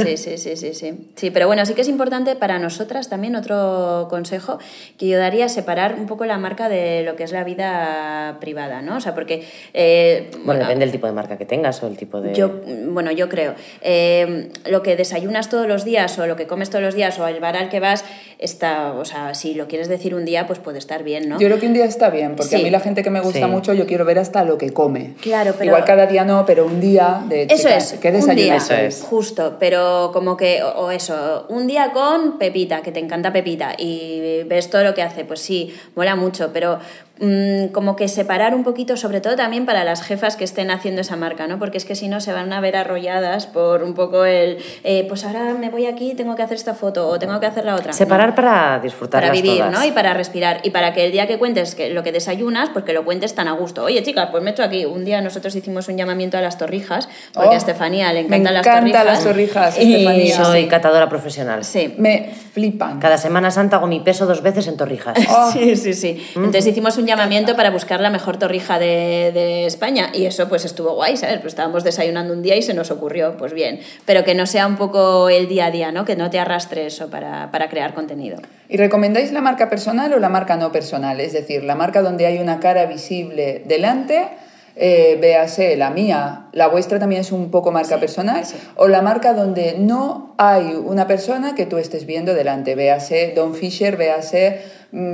sí, 0.04 0.18
sí, 0.18 0.38
sí, 0.38 0.58
sí, 0.58 0.74
sí. 0.74 1.08
Sí, 1.16 1.32
pero 1.32 1.48
bueno, 1.48 1.66
sí 1.66 1.74
que 1.74 1.80
es 1.84 1.88
importante 1.88 2.36
para 2.36 2.60
nosotras 2.60 3.08
también 3.08 3.38
otro 3.38 4.08
consejo 4.10 4.60
que 4.98 5.08
yo 5.08 5.18
daría 5.18 5.48
separar 5.48 5.96
un 5.98 6.06
poco 6.06 6.26
la 6.26 6.38
marca 6.38 6.68
de 6.68 7.04
lo 7.04 7.16
que 7.16 7.24
es 7.24 7.32
la 7.32 7.46
vida 7.46 8.40
privada, 8.42 8.82
¿no? 8.82 8.98
O 8.98 9.00
sea, 9.00 9.14
porque... 9.16 9.46
eh, 9.74 9.95
Bueno, 10.44 10.62
depende 10.62 10.86
del 10.86 10.92
tipo 10.92 11.08
de 11.08 11.14
marca 11.14 11.38
que 11.38 11.46
tengas 11.46 11.82
o 11.84 11.88
el 11.88 11.98
tipo 11.98 12.22
de... 12.22 12.34
yo, 12.34 12.52
bueno, 12.90 13.12
yo 13.12 13.30
creo. 13.30 13.56
eh, 13.82 14.50
lo 14.66 14.82
que 14.84 14.96
desayunas 14.96 15.50
todos 15.50 15.68
los 15.68 15.84
días 15.86 16.18
o 16.20 16.28
lo 16.28 16.36
que 16.36 16.48
comes 16.48 16.70
todos 16.70 16.84
los 16.84 16.96
días 16.96 17.18
o 17.20 17.28
el 17.28 17.40
bar 17.40 17.56
al 17.58 17.70
que 17.70 17.80
vas, 17.80 18.04
está, 18.40 18.94
o 18.94 19.06
sea, 19.06 19.34
si 19.34 19.54
lo 19.54 19.68
quieres 19.68 19.88
decir 19.88 20.16
un 20.16 20.26
día, 20.26 20.48
pues 20.48 20.60
puede 20.60 20.78
estar 20.78 21.04
bien, 21.04 21.30
¿no? 21.30 21.40
Yo 21.40 21.48
creo 21.48 21.60
que 21.60 21.68
un 21.68 21.74
día 21.74 21.86
está 21.86 22.10
bien, 22.10 22.36
porque 22.36 22.50
Sí. 22.56 22.62
a 22.62 22.64
mí 22.64 22.70
la 22.70 22.80
gente 22.80 23.04
que 23.04 23.10
me 23.10 23.22
gusta 23.22 23.40
Sí. 23.40 23.46
mucho, 23.46 23.74
yo 23.74 23.86
quiero 23.86 24.06
ver 24.06 24.20
hasta 24.20 24.44
lo 24.44 24.58
que 24.58 24.72
come. 24.72 25.14
Claro, 25.22 25.54
pero- 25.58 25.66
Igual 25.72 25.86
cada 25.86 26.06
día 26.06 26.24
no, 26.26 26.46
pero 26.46 26.66
un 26.66 26.80
día 26.82 27.24
de 27.28 27.44
Eso 27.44 27.56
chica, 27.68 27.78
es, 27.78 27.94
¿qué 28.02 28.10
un 28.10 28.14
día, 28.36 28.54
desayunas 28.54 28.64
Eso 28.72 28.74
es. 28.76 29.02
justo, 29.04 29.58
pero 29.60 30.12
como 30.14 30.36
que, 30.38 30.62
o, 30.64 30.70
o 30.86 30.92
eso, 30.92 31.46
un 31.50 31.68
día 31.68 31.92
con 31.92 32.38
Pepita, 32.38 32.82
que 32.82 32.92
te 32.92 33.00
encanta 33.00 33.32
Pepita, 33.34 33.74
y 33.78 34.44
ves 34.46 34.70
todo 34.70 34.84
lo 34.84 34.94
que 34.94 35.02
hace, 35.02 35.26
pues 35.26 35.40
sí, 35.40 35.74
mola 35.96 36.16
mucho, 36.16 36.52
pero 36.54 36.80
mm, 37.20 37.68
como 37.68 37.96
que 37.96 38.08
separar 38.08 38.54
un 38.56 38.64
poquito, 38.64 38.98
sobre 38.98 39.22
todo 39.22 39.36
también 39.36 39.66
para 39.66 39.84
las 39.84 40.02
jefas 40.02 40.36
que 40.36 40.44
estén 40.44 40.72
haciendo 40.72 41.02
esa 41.02 41.16
marca, 41.16 41.48
¿no? 41.48 41.60
Porque 41.60 41.78
es 41.78 41.86
que 41.86 41.96
si 41.96 42.08
no 42.08 42.20
se 42.22 42.34
van 42.34 42.52
a 42.54 42.60
ver 42.62 42.76
arrolladas 42.76 43.48
por 43.48 43.84
un 43.84 43.94
poco 43.94 44.26
el, 44.26 44.58
eh, 44.84 45.06
pues 45.08 45.24
ahora 45.26 45.54
me 45.54 45.70
voy 45.70 45.86
aquí, 45.86 46.14
tengo 46.16 46.36
que 46.36 46.44
hacer 46.44 46.58
esta 46.58 46.74
foto 46.74 47.08
o 47.08 47.18
tengo 47.20 47.40
que 47.40 47.46
hacer 47.46 47.66
la 47.66 47.76
otra. 47.76 47.94
Separar 47.94 48.30
No. 48.30 48.36
para 48.36 48.80
disfrutarlas 48.80 49.30
para 49.30 49.42
vivir, 49.42 49.60
todas. 49.60 49.72
¿no? 49.72 49.86
Y 49.86 49.92
para 49.92 50.14
respirar. 50.14 50.60
Y 50.64 50.72
para 50.72 50.94
que 50.94 51.06
el 51.06 51.12
día 51.12 51.28
que 51.28 51.38
cuentes 51.38 51.76
que 51.76 51.90
lo 51.90 52.04
que 52.04 52.12
desayunas, 52.12 52.70
pues 52.72 52.84
que 52.86 52.94
lo 52.94 53.06
cuentes 53.06 53.34
tan 53.36 53.48
a 53.48 53.54
gusto. 53.54 53.84
Oye, 53.84 54.04
chicas, 54.04 54.30
pues 54.32 54.44
me 54.44 54.50
he 54.50 54.54
hecho 54.54 54.64
aquí. 54.64 54.86
Un 54.86 55.06
día 55.06 55.22
nosotros 55.22 55.56
hicimos 55.56 55.88
un 55.88 55.98
llamamiento 55.98 56.38
a 56.38 56.42
las 56.42 56.58
torrijas, 56.58 57.08
porque 57.34 57.50
Oh, 57.50 57.54
a 57.54 57.56
Estefanía 57.58 58.12
le 58.14 58.24
me 58.24 58.38
encantan 58.38 58.54
las 58.56 58.66
encantan 58.66 58.82
torrijas. 58.92 59.06
las 59.06 59.24
torrijas, 59.24 59.80
Y- 59.80 59.94
Estefanía. 59.96 60.44
Soy 60.46 60.68
catadora 60.68 61.10
profesional. 61.10 61.64
Sí. 61.64 61.94
Me 61.98 62.32
flipan. 62.54 63.00
Cada 63.00 63.18
Semana 63.18 63.52
Santa 63.52 63.78
hago 63.78 63.88
mi 63.88 64.00
peso 64.00 64.26
dos 64.26 64.42
veces 64.42 64.68
en 64.68 64.78
torrijas. 64.78 65.18
Oh. 65.30 65.52
Sí, 65.56 65.76
sí, 65.78 65.94
sí. 65.94 66.26
Entonces 66.36 66.68
hicimos 66.68 66.98
un 66.98 67.05
llamamiento 67.06 67.56
para 67.56 67.72
buscar 67.72 68.00
la 68.00 68.10
mejor 68.10 68.38
torrija 68.38 68.80
de, 68.80 69.32
de 69.34 69.66
España 69.66 70.10
y 70.14 70.26
eso 70.26 70.48
pues 70.50 70.66
estuvo 70.66 70.96
guay, 70.96 71.18
¿sabes? 71.18 71.40
Pues 71.40 71.54
estábamos 71.54 71.84
desayunando 71.84 72.34
un 72.34 72.42
día 72.42 72.56
y 72.56 72.62
se 72.62 72.74
nos 72.74 72.92
ocurrió, 72.92 73.38
pues 73.38 73.54
bien. 73.54 73.80
Pero 74.06 74.24
que 74.24 74.36
no 74.36 74.46
sea 74.46 74.68
un 74.68 74.76
poco 74.76 75.30
el 75.30 75.48
día 75.48 75.68
a 75.68 75.72
día, 75.72 75.92
¿no? 75.92 76.06
Que 76.06 76.16
no 76.16 76.30
te 76.30 76.40
arrastre 76.40 76.86
eso 76.86 77.10
para, 77.10 77.52
para 77.52 77.70
crear 77.70 77.94
contenido. 77.94 78.38
¿Y 78.68 78.78
recomendáis 78.78 79.32
la 79.32 79.42
marca 79.42 79.70
personal 79.70 80.14
o 80.14 80.20
la 80.20 80.30
marca 80.30 80.58
no 80.58 80.72
personal? 80.72 81.20
Es 81.20 81.34
decir, 81.34 81.64
la 81.64 81.76
marca 81.76 82.02
donde 82.02 82.26
hay 82.26 82.40
una 82.40 82.60
cara 82.60 82.86
visible 82.86 83.64
delante, 83.66 84.30
eh, 84.76 85.18
véase 85.22 85.78
la 85.78 85.90
mía, 85.90 86.48
la 86.52 86.68
vuestra 86.68 87.00
también 87.00 87.22
es 87.22 87.32
un 87.32 87.50
poco 87.50 87.72
marca 87.72 87.98
personal, 87.98 88.44
o 88.76 88.88
la 88.90 89.02
marca 89.02 89.34
donde 89.34 89.76
no 89.78 90.34
hay 90.38 90.76
una 90.76 91.08
persona 91.08 91.56
que 91.56 91.66
tú 91.66 91.78
estés 91.78 92.06
viendo 92.06 92.34
delante, 92.34 92.76
véase 92.76 93.32
Don 93.36 93.56
Fisher, 93.56 93.96
véase 93.96 94.64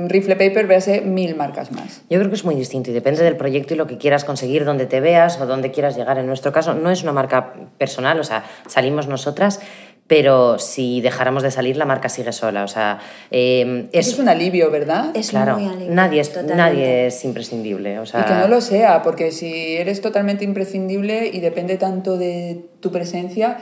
Rifle 0.08 0.36
Paper, 0.36 0.66
véase 0.66 1.00
mil 1.00 1.34
marcas 1.34 1.72
más. 1.72 2.02
Yo 2.08 2.18
creo 2.20 2.30
que 2.30 2.36
es 2.36 2.44
muy 2.44 2.54
distinto 2.54 2.90
y 2.90 2.94
depende 2.94 3.24
del 3.24 3.36
proyecto 3.36 3.74
y 3.74 3.76
lo 3.76 3.88
que 3.88 3.98
quieras 3.98 4.24
conseguir, 4.24 4.64
donde 4.64 4.86
te 4.86 5.00
veas 5.00 5.40
o 5.40 5.46
donde 5.46 5.72
quieras 5.72 5.96
llegar. 5.96 6.18
En 6.18 6.26
nuestro 6.26 6.52
caso 6.52 6.74
no 6.74 6.90
es 6.90 7.02
una 7.02 7.12
marca 7.12 7.54
personal, 7.78 8.20
o 8.20 8.24
sea, 8.24 8.44
salimos 8.68 9.08
nosotras, 9.08 9.60
pero 10.06 10.58
si 10.60 11.00
dejáramos 11.00 11.42
de 11.42 11.50
salir, 11.50 11.76
la 11.76 11.84
marca 11.84 12.08
sigue 12.08 12.32
sola. 12.32 12.62
O 12.62 12.68
sea, 12.68 13.00
eh, 13.30 13.88
Eso 13.92 14.10
es 14.10 14.18
un 14.18 14.28
alivio, 14.28 14.70
¿verdad? 14.70 15.10
Es 15.14 15.30
claro, 15.30 15.58
muy 15.58 15.68
alivio, 15.68 15.94
nadie 15.94 16.20
es, 16.20 16.44
nadie 16.44 17.06
es 17.06 17.24
imprescindible. 17.24 17.98
O 17.98 18.06
sea, 18.06 18.20
Y 18.20 18.24
que 18.24 18.34
no 18.34 18.46
lo 18.46 18.60
sea, 18.60 19.02
porque 19.02 19.32
si 19.32 19.76
eres 19.76 20.00
totalmente 20.00 20.44
imprescindible 20.44 21.28
y 21.32 21.40
depende 21.40 21.76
tanto 21.76 22.18
de 22.18 22.66
tu 22.80 22.92
presencia, 22.92 23.58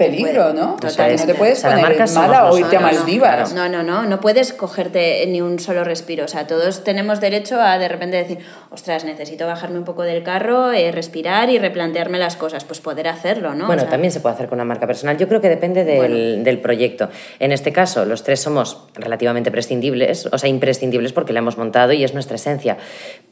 peligro, 0.00 0.54
¿no? 0.54 0.76
O 0.82 0.88
sea, 0.88 1.08
que 1.08 1.16
no 1.16 1.26
te 1.26 1.34
puedes 1.34 1.58
O 1.58 1.60
sea, 1.60 1.78
poner 1.78 2.10
mala 2.14 2.50
o 2.50 2.58
irte 2.58 2.76
a 2.76 2.80
Maldivas. 2.80 3.52
No, 3.52 3.68
no, 3.68 3.82
no, 3.82 4.04
no 4.06 4.20
puedes 4.20 4.52
cogerte 4.54 5.26
ni 5.26 5.42
un 5.42 5.58
solo 5.58 5.84
respiro. 5.84 6.24
O 6.24 6.28
sea, 6.28 6.46
todos 6.46 6.82
tenemos 6.84 7.20
derecho 7.20 7.60
a 7.60 7.78
de 7.78 7.88
repente 7.88 8.16
decir, 8.16 8.38
ostras, 8.70 9.04
necesito 9.04 9.46
bajarme 9.46 9.78
un 9.78 9.84
poco 9.84 10.02
del 10.02 10.22
carro, 10.22 10.72
eh, 10.72 10.90
respirar 10.90 11.50
y 11.50 11.58
replantearme 11.58 12.18
las 12.18 12.36
cosas. 12.36 12.64
Pues 12.64 12.80
poder 12.80 13.08
hacerlo, 13.08 13.54
¿no? 13.54 13.66
Bueno, 13.66 13.82
O 13.82 13.84
sea, 13.84 13.90
también 13.90 14.12
se 14.12 14.20
puede 14.20 14.34
hacer 14.34 14.48
con 14.48 14.56
una 14.56 14.64
marca 14.64 14.86
personal. 14.86 15.18
Yo 15.18 15.28
creo 15.28 15.40
que 15.40 15.48
depende 15.48 15.84
del, 15.84 15.98
Bueno. 15.98 16.44
del 16.44 16.60
proyecto. 16.60 17.10
En 17.38 17.52
este 17.52 17.72
caso, 17.72 18.04
los 18.06 18.22
tres 18.22 18.40
somos 18.40 18.78
relativamente 18.94 19.50
prescindibles, 19.50 20.26
o 20.32 20.38
sea, 20.38 20.48
imprescindibles 20.48 21.12
porque 21.12 21.32
la 21.32 21.40
hemos 21.40 21.58
montado 21.58 21.92
y 21.92 22.04
es 22.04 22.14
nuestra 22.14 22.36
esencia. 22.36 22.78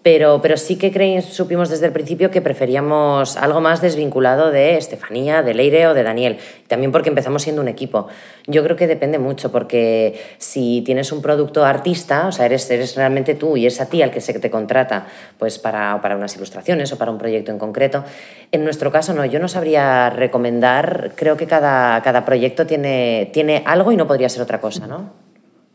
Pero, 0.03 0.41
pero 0.43 0.57
sí 0.57 0.77
que 0.77 0.93
creí, 0.93 1.21
supimos 1.23 1.69
desde 1.71 1.87
el 1.87 1.93
principio 1.93 2.31
que 2.31 2.41
preferíamos 2.41 3.37
algo 3.37 3.61
más 3.61 3.81
desvinculado 3.81 4.51
de 4.51 4.77
Estefanía, 4.77 5.43
de 5.43 5.55
Leire 5.55 5.87
o 5.89 5.95
de 5.95 6.03
Daniel. 6.03 6.39
También 6.67 6.93
porque 6.93 7.09
empezamos 7.09 7.43
siendo 7.43 7.63
un 7.63 7.69
equipo. 7.69 8.09
Yo 8.47 8.63
creo 8.63 8.77
que 8.77 8.87
depende 8.87 9.19
mucho 9.19 9.53
porque 9.53 10.21
si 10.39 10.83
tienes 10.83 11.13
un 11.13 11.23
producto 11.23 11.65
artista, 11.65 12.27
o 12.27 12.33
sea, 12.33 12.47
eres, 12.47 12.71
eres 12.71 12.97
realmente 12.97 13.35
tú 13.35 13.57
y 13.57 13.67
es 13.67 13.81
a 13.81 13.87
ti 13.87 14.03
al 14.03 14.11
que 14.11 14.21
se 14.21 14.39
te 14.39 14.51
contrata 14.51 15.07
pues 15.39 15.59
para, 15.59 16.01
para 16.03 16.17
unas 16.17 16.35
ilustraciones 16.37 16.93
o 16.93 16.99
para 16.99 17.11
un 17.11 17.19
proyecto 17.19 17.53
en 17.53 17.59
concreto. 17.59 18.05
En 18.53 18.65
nuestro 18.65 18.91
caso 18.91 19.15
no, 19.15 19.25
yo 19.25 19.39
no 19.39 19.49
sabría 19.49 20.11
recomendar, 20.11 21.13
creo 21.15 21.37
que 21.37 21.47
cada, 21.47 22.03
cada 22.03 22.25
proyecto 22.25 22.67
tiene, 22.67 23.31
tiene 23.33 23.63
algo 23.67 23.93
y 23.93 23.97
no 23.97 24.07
podría 24.07 24.29
ser 24.29 24.43
otra 24.43 24.61
cosa, 24.61 24.87
¿no? 24.87 25.28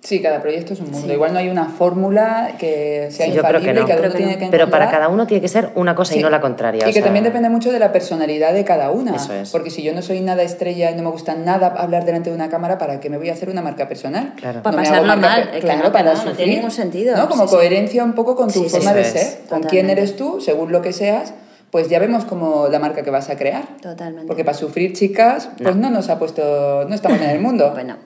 Sí, 0.03 0.21
cada 0.21 0.41
proyecto 0.41 0.73
es 0.73 0.81
un 0.81 0.91
mundo. 0.91 1.13
Igual 1.13 1.31
no 1.31 1.39
hay 1.39 1.47
una 1.47 1.65
fórmula 1.69 2.55
que 2.59 3.07
sea 3.09 3.25
Sí, 3.27 3.31
yo 3.31 3.41
creo 3.41 3.59
infalible 3.61 3.73
que 3.73 3.73
no. 3.73 3.81
y 3.81 3.83
cada 3.87 3.99
Creo 3.99 4.09
uno 4.09 4.11
que 4.11 4.17
tiene 4.17 4.33
no. 4.33 4.39
que 4.39 4.47
Pero 4.51 4.69
para 4.69 4.91
cada 4.91 5.07
uno 5.07 5.25
tiene 5.27 5.39
que 5.41 5.47
ser 5.47 5.69
una 5.75 5.95
cosa 5.95 6.15
y 6.15 6.19
no 6.21 6.29
la 6.29 6.41
contraria. 6.41 6.79
Y 6.79 6.83
o 6.83 6.87
que 6.87 6.93
sea, 6.93 7.03
también 7.03 7.23
depende 7.23 7.47
mucho 7.49 7.71
de 7.71 7.79
la 7.79 7.93
personalidad 7.93 8.53
de 8.53 8.65
cada 8.65 8.91
una. 8.91 9.15
Eso 9.15 9.33
es. 9.33 9.49
Porque 9.51 9.69
si 9.69 9.81
yo 9.81 9.93
no 9.93 10.01
soy 10.01 10.19
nada 10.19 10.43
estrella 10.43 10.91
y 10.91 10.95
no 10.95 11.03
me 11.03 11.09
gusta 11.09 11.35
nada 11.35 11.67
hablar 11.77 12.03
delante 12.03 12.29
de 12.31 12.35
una 12.35 12.49
cámara, 12.49 12.77
¿para 12.77 12.99
qué 12.99 13.09
me 13.09 13.17
voy 13.17 13.29
a 13.29 13.33
hacer 13.33 13.49
una 13.49 13.61
marca 13.61 13.87
personal? 13.87 14.33
Claro. 14.35 14.61
Para 14.61 14.75
hago 14.81 14.89
pasarlo 14.89 15.15
mal, 15.21 15.43
pe- 15.45 15.51
que 15.51 15.59
claro, 15.61 15.77
no, 15.79 15.85
que 15.85 15.91
para 15.91 16.13
no, 16.15 16.25
no 16.25 16.31
tiene 16.33 16.55
ningún 16.55 16.71
sentido. 16.71 17.15
¿no? 17.15 17.29
Como 17.29 17.43
Sí, 17.43 17.49
sí. 17.49 17.55
coherencia 17.55 18.03
un 18.03 18.13
poco 18.13 18.35
con 18.35 18.51
tu 18.51 18.63
forma 18.65 18.93
de 18.93 19.01
es. 19.01 19.07
ser, 19.07 19.37
con 19.47 19.63
quién 19.63 19.89
eres 19.89 20.17
tú, 20.17 20.41
según 20.41 20.73
lo 20.73 20.81
que 20.81 20.91
seas, 20.91 21.33
pues 21.73 21.89
ya 21.89 21.97
vemos 21.97 22.23
como 22.25 22.67
la 22.67 22.77
marca 22.77 23.01
que 23.01 23.09
vas 23.09 23.31
a 23.31 23.35
crear. 23.35 23.65
Totalmente. 23.81 24.27
Porque 24.27 24.45
para 24.45 24.55
sufrir, 24.55 24.93
chicas, 24.93 25.49
pues 25.57 25.75
no, 25.75 25.89
nos 25.89 26.07
ha 26.09 26.19
puesto, 26.19 26.85
no 26.87 26.93
estamos 26.93 27.19
en 27.19 27.31
el 27.31 27.41
mundo. 27.41 27.71
Bueno. 27.73 27.97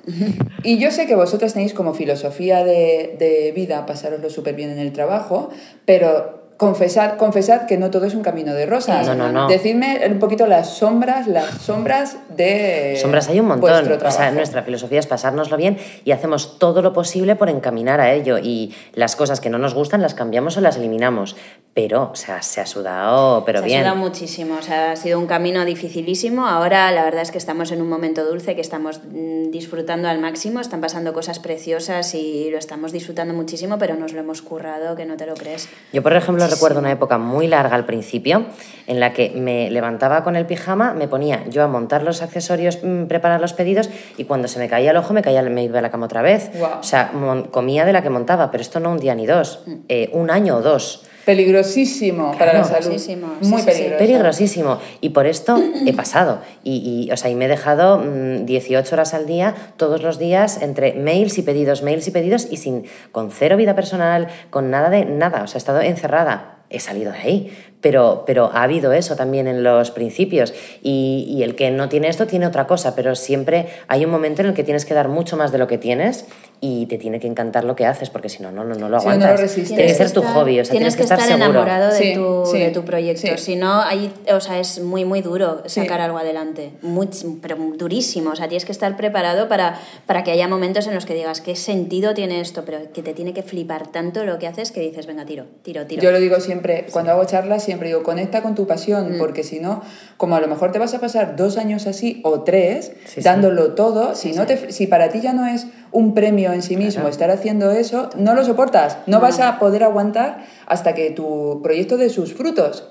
Y 0.64 0.78
yo 0.78 0.90
sé 0.90 1.06
que 1.06 1.16
vosotras 1.16 1.54
tenéis 1.54 1.74
como 1.74 1.94
filosofía 1.94 2.64
de, 2.64 3.18
de 3.20 3.52
vida 3.54 3.86
pasároslo 3.86 4.30
súper 4.30 4.56
bien 4.56 4.70
en 4.70 4.80
el 4.80 4.94
trabajo, 4.94 5.50
pero 5.86 6.47
confesad, 6.58 7.18
confesad 7.18 7.68
que 7.68 7.78
no 7.78 7.92
todo 7.92 8.06
es 8.06 8.16
un 8.16 8.24
camino 8.24 8.54
de 8.54 8.66
rosas. 8.66 9.08
No, 9.08 9.16
no, 9.16 9.32
no. 9.32 9.48
Decidme 9.48 10.02
un 10.10 10.20
poquito 10.20 10.48
las 10.48 10.76
sombras, 10.76 11.28
las 11.28 11.62
sombras 11.62 12.18
de 12.36 12.98
Sombras 13.02 13.30
hay 13.30 13.40
un 13.40 13.48
montón. 13.48 13.92
O 13.92 14.12
sea, 14.12 14.32
nuestra 14.32 14.64
filosofía 14.64 15.00
es 15.00 15.08
pasárnoslo 15.08 15.56
bien 15.58 15.78
y 16.04 16.12
hacemos 16.12 16.58
todo 16.60 16.82
lo 16.82 16.94
posible 16.94 17.36
por 17.36 17.50
encaminar 17.50 18.02
a 18.02 18.14
ello. 18.14 18.38
Y 18.40 18.74
las 18.94 19.16
cosas 19.16 19.40
que 19.40 19.50
no 19.50 19.60
nos 19.60 19.74
gustan 19.74 20.02
las 20.02 20.14
cambiamos 20.14 20.58
o 20.58 20.62
las 20.62 20.78
eliminamos. 20.78 21.36
Pero, 21.74 22.10
o 22.12 22.16
sea, 22.16 22.42
se 22.42 22.60
ha 22.60 22.66
sudado, 22.66 23.46
pero 23.46 23.60
Se 23.60 23.66
bien. 23.66 23.78
ha 23.78 23.82
ayudado 23.82 24.02
muchísimo, 24.02 24.56
o 24.60 24.64
sea, 24.64 24.94
ha 24.94 24.96
sido 24.96 25.20
un 25.20 25.28
camino 25.28 25.64
dificilísimo. 25.64 26.48
Ahora 26.48 26.92
la 26.92 27.04
verdad 27.04 27.22
es 27.22 27.30
que 27.30 27.38
estamos 27.38 27.72
en 27.72 27.84
un 27.84 27.90
momento 27.90 28.26
dulce, 28.26 28.56
que 28.56 28.62
estamos 28.62 29.02
mm, 29.04 29.52
disfrutando 29.52 30.08
al 30.08 30.18
máximo, 30.20 30.60
están 30.60 30.82
pasando 30.82 31.14
cosas 31.14 31.38
preciosas 31.38 32.16
y 32.16 32.50
lo 32.50 32.58
estamos 32.58 32.92
disfrutando 32.92 33.36
muchísimo, 33.36 33.78
pero 33.78 33.96
nos 33.96 34.14
lo 34.14 34.22
hemos 34.22 34.42
currado, 34.42 34.96
que 34.96 35.06
no 35.06 35.18
te 35.18 35.28
lo 35.28 35.36
crees. 35.36 35.70
Yo, 35.94 36.02
por 36.02 36.16
ejemplo, 36.16 36.47
recuerdo 36.48 36.80
una 36.80 36.92
época 36.92 37.18
muy 37.18 37.48
larga 37.48 37.76
al 37.76 37.86
principio 37.86 38.46
en 38.88 39.00
la 39.00 39.14
que 39.14 39.32
me 39.36 39.70
levantaba 39.70 40.24
con 40.24 40.36
el 40.36 40.46
pijama, 40.46 40.94
me 40.94 41.08
ponía 41.08 41.46
yo 41.50 41.64
a 41.64 41.68
montar 41.68 42.04
los 42.04 42.22
accesorios, 42.22 42.80
mm, 42.82 43.06
preparar 43.06 43.42
los 43.42 43.54
pedidos 43.54 43.90
y 44.18 44.24
cuando 44.24 44.48
se 44.48 44.60
me 44.60 44.70
caía 44.70 44.92
el 44.92 44.98
ojo 44.98 45.14
me, 45.14 45.22
caía, 45.22 45.42
me 45.44 45.64
iba 45.64 45.80
a 45.80 45.82
la 45.82 45.92
cama 45.92 46.06
otra 46.06 46.22
vez. 46.22 46.52
O 46.80 46.84
sea, 46.84 47.12
comía 47.52 47.86
de 47.86 47.94
la 47.94 48.02
que 48.02 48.10
montaba, 48.10 48.50
pero 48.50 48.62
esto 48.62 48.80
no 48.80 48.92
un 48.92 49.00
día 49.00 49.14
ni 49.14 49.26
dos, 49.26 49.64
eh, 49.90 50.10
un 50.14 50.32
año 50.32 50.58
o 50.58 50.62
dos. 50.62 51.04
Peligrosísimo 51.28 52.32
para 52.38 52.54
la 52.54 52.64
salud. 52.64 52.86
Peligrosísimo, 52.86 53.28
sí, 53.42 53.50
Muy 53.50 53.62
sí, 53.62 53.68
sí. 53.68 53.72
peligroso. 53.74 53.98
Peligrosísimo. 53.98 54.80
Y 55.02 55.10
por 55.10 55.28
esto 55.28 55.62
he 55.86 55.92
pasado. 55.92 56.40
Y, 56.64 57.08
y, 57.10 57.12
o 57.12 57.18
sea, 57.18 57.30
y 57.30 57.36
me 57.36 57.46
he 57.46 57.48
dejado 57.50 57.98
mm, 57.98 58.46
18 58.46 58.96
horas 58.96 59.14
al 59.14 59.26
día, 59.26 59.54
todos 59.76 60.02
los 60.02 60.20
días, 60.20 60.62
entre 60.62 60.94
mails 60.94 61.38
y 61.38 61.42
pedidos, 61.42 61.84
mails 61.84 62.08
y 62.08 62.12
pedidos, 62.12 62.48
y 62.50 62.56
sin, 62.56 62.86
con 63.12 63.30
cero 63.30 63.58
vida 63.58 63.76
personal, 63.76 64.30
con 64.50 64.72
nada 64.72 64.90
de 64.90 65.04
nada. 65.04 65.44
O 65.44 65.48
sea, 65.48 65.56
he 65.56 65.60
estado 65.60 65.82
encerrada. 65.82 66.64
He 66.70 66.80
salido 66.80 67.12
de 67.12 67.18
ahí. 67.18 67.58
Pero, 67.82 68.24
pero 68.26 68.50
ha 68.54 68.64
habido 68.64 68.92
eso 68.94 69.16
también 69.16 69.48
en 69.48 69.64
los 69.64 69.92
principios. 69.92 70.54
Y, 70.82 71.26
y, 71.30 71.44
el 71.44 71.56
que 71.56 71.70
no 71.72 71.90
tiene 71.90 72.08
esto 72.08 72.26
tiene 72.28 72.48
otra 72.48 72.68
cosa, 72.68 72.96
pero 72.96 73.16
siempre 73.16 73.68
hay 73.88 74.04
un 74.06 74.12
momento 74.12 74.42
en 74.42 74.50
el 74.50 74.54
que 74.54 74.64
tienes 74.64 74.86
que 74.86 74.94
dar 74.94 75.08
mucho 75.10 75.38
más 75.38 75.52
de 75.52 75.58
lo 75.58 75.68
que 75.68 75.78
tienes 75.78 76.26
y 76.60 76.88
te 76.88 76.98
tiene 76.98 77.20
que 77.20 77.28
encantar 77.28 77.64
lo 77.64 77.76
que 77.76 77.86
haces, 77.86 78.10
porque 78.10 78.30
si 78.30 78.42
no, 78.42 78.52
no, 78.52 78.64
no, 78.64 78.74
no 78.76 78.90
lo 78.90 78.98
aguantas. 78.98 79.30
no 79.30 79.36
lo 79.36 79.42
resistes. 79.42 79.68
tiene 79.76 79.86
que 79.86 79.94
ser 79.94 80.12
tu 80.12 80.24
hobby, 80.24 80.60
o 80.60 80.66
sea, 80.66 80.72
tienes, 80.72 80.96
tienes, 80.96 80.96
que 80.96 81.04
estar, 81.04 81.22
seguro. 81.22 81.46
enamorado 81.46 81.94
de, 81.94 81.98
Sí, 81.98 82.14
tu, 82.16 82.44
sí, 82.52 82.60
de 82.60 82.70
tu 82.72 82.84
proyecto. 82.84 83.22
sí. 83.28 83.34
Si 83.38 83.56
no, 83.56 83.82
ahí, 83.82 84.12
o 84.34 84.40
sea, 84.40 84.60
es 84.60 84.80
muy, 84.82 85.06
muy 85.06 85.22
duro 85.22 85.62
sacar 85.68 86.00
Sí. 86.00 86.04
algo 86.04 86.18
adelante. 86.18 86.72
Muy, 86.82 87.08
pero 87.42 87.58
durísimo. 87.76 88.32
O 88.32 88.36
sea, 88.36 88.48
tienes 88.48 88.66
que 88.66 88.72
estar 88.72 88.98
preparado 88.98 89.48
para, 89.48 89.80
para 90.08 90.24
que 90.24 90.32
haya 90.32 90.48
momentos 90.48 90.88
en 90.88 90.96
los 90.96 91.06
que 91.06 91.14
digas, 91.14 91.42
¿qué 91.42 91.56
sentido 91.56 92.16
tiene 92.16 92.42
esto? 92.42 92.64
Pero 92.66 92.80
que 92.92 93.04
te 93.04 93.14
tiene 93.14 93.34
que 93.34 93.44
flipar 93.44 93.88
tanto 93.92 94.26
lo 94.26 94.40
que 94.40 94.48
haces 94.48 94.72
que 94.72 94.80
dices, 94.80 95.06
venga, 95.06 95.26
tiro, 95.26 95.46
tiro, 95.62 95.86
tiro. 95.86 96.02
Yo 96.02 96.12
lo 96.12 96.20
digo 96.20 96.40
siempre, 96.40 96.88
cuando 96.92 97.12
hago 97.12 97.26
charlas, 97.26 97.67
siempre 97.68 97.90
digo, 97.90 98.02
conecta 98.02 98.42
con 98.42 98.56
tu 98.56 98.66
pasión, 98.66 99.16
Mm. 99.16 99.20
porque 99.20 99.44
si 99.44 99.60
no, 99.60 99.82
como 100.18 100.36
a 100.36 100.40
lo 100.42 100.48
mejor 100.48 100.72
te 100.72 100.80
vas 100.80 100.94
a 100.96 101.00
pasar 101.00 101.36
dos 101.36 101.58
años 101.58 101.86
así 101.86 102.20
o 102.24 102.42
tres, 102.42 102.94
Sí, 103.06 103.16
sí. 103.16 103.22
dándolo 103.22 103.74
todo, 103.76 104.16
si, 104.16 104.32
no 104.32 104.46
Te, 104.48 104.72
si 104.72 104.88
para 104.88 105.10
ti 105.10 105.22
ya 105.22 105.34
no 105.34 105.46
es 105.46 105.68
un 105.92 106.14
premio 106.16 106.52
en 106.54 106.62
sí 106.64 106.76
mismo 106.78 107.08
estar 107.08 107.30
haciendo 107.30 107.70
eso, 107.72 108.10
no 108.18 108.34
lo 108.34 108.44
soportas, 108.44 108.98
no 109.06 109.20
vas 109.20 109.40
a 109.40 109.60
poder 109.60 109.84
aguantar 109.84 110.44
hasta 110.66 110.96
que 110.96 111.12
tu 111.12 111.60
proyecto 111.62 111.98
dé 111.98 112.10
sus 112.10 112.34
frutos. 112.34 112.90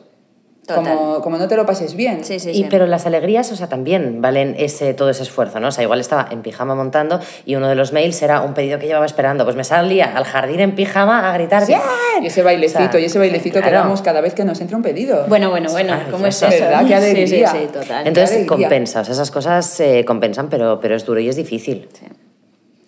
Como, 0.74 1.20
como 1.22 1.38
no 1.38 1.48
te 1.48 1.56
lo 1.56 1.64
pases 1.64 1.94
bien. 1.94 2.24
Sí, 2.24 2.40
sí, 2.40 2.50
Y, 2.50 2.54
sí. 2.54 2.66
pero 2.68 2.86
las 2.86 3.06
alegrías, 3.06 3.50
o 3.52 3.56
sea, 3.56 3.68
también 3.68 4.20
valen 4.20 4.54
ese, 4.58 4.94
todo 4.94 5.10
ese 5.10 5.22
esfuerzo, 5.22 5.60
¿no? 5.60 5.68
O 5.68 5.70
sea, 5.72 5.84
igual 5.84 6.00
estaba 6.00 6.28
en 6.30 6.42
pijama 6.42 6.74
montando 6.74 7.20
y 7.44 7.54
uno 7.54 7.68
de 7.68 7.74
los 7.74 7.92
mails 7.92 8.20
era 8.22 8.40
un 8.40 8.54
pedido 8.54 8.78
que 8.78 8.86
llevaba 8.86 9.06
esperando. 9.06 9.44
Pues 9.44 9.56
me 9.56 9.64
salía 9.64 10.16
al 10.16 10.24
jardín 10.24 10.60
en 10.60 10.74
pijama 10.74 11.30
a 11.30 11.34
gritar 11.34 11.66
¡Bien! 11.66 11.80
Y 12.22 12.26
ese 12.26 12.42
bailecito, 12.42 12.84
O 12.84 12.90
sea, 12.92 13.00
y 13.00 13.04
ese 13.04 13.18
bailecito 13.18 13.60
que 13.60 13.70
damos 13.70 14.02
cada 14.02 14.20
vez 14.20 14.34
que 14.34 14.44
nos 14.44 14.60
entra 14.60 14.76
un 14.76 14.82
pedido. 14.82 15.24
Bueno, 15.28 15.50
bueno, 15.50 15.70
bueno, 15.70 15.94
Ay, 15.94 16.10
¿cómo 16.10 16.26
es 16.26 16.42
eso? 16.42 16.50
¿Verdad? 16.50 16.86
Qué 16.86 16.94
alegría. 16.94 17.48
Sí, 17.48 17.56
sí, 17.58 17.66
sí, 17.66 17.72
total. 17.72 18.06
Entonces 18.06 18.46
compensa, 18.46 19.00
o 19.00 19.04
sea, 19.04 19.12
esas 19.12 19.30
cosas 19.30 19.80
eh, 19.80 20.04
compensan, 20.04 20.48
pero, 20.48 20.80
pero 20.80 20.96
es 20.96 21.04
duro 21.04 21.20
y 21.20 21.28
es 21.28 21.36
difícil. 21.36 21.88
Sí. 21.92 22.06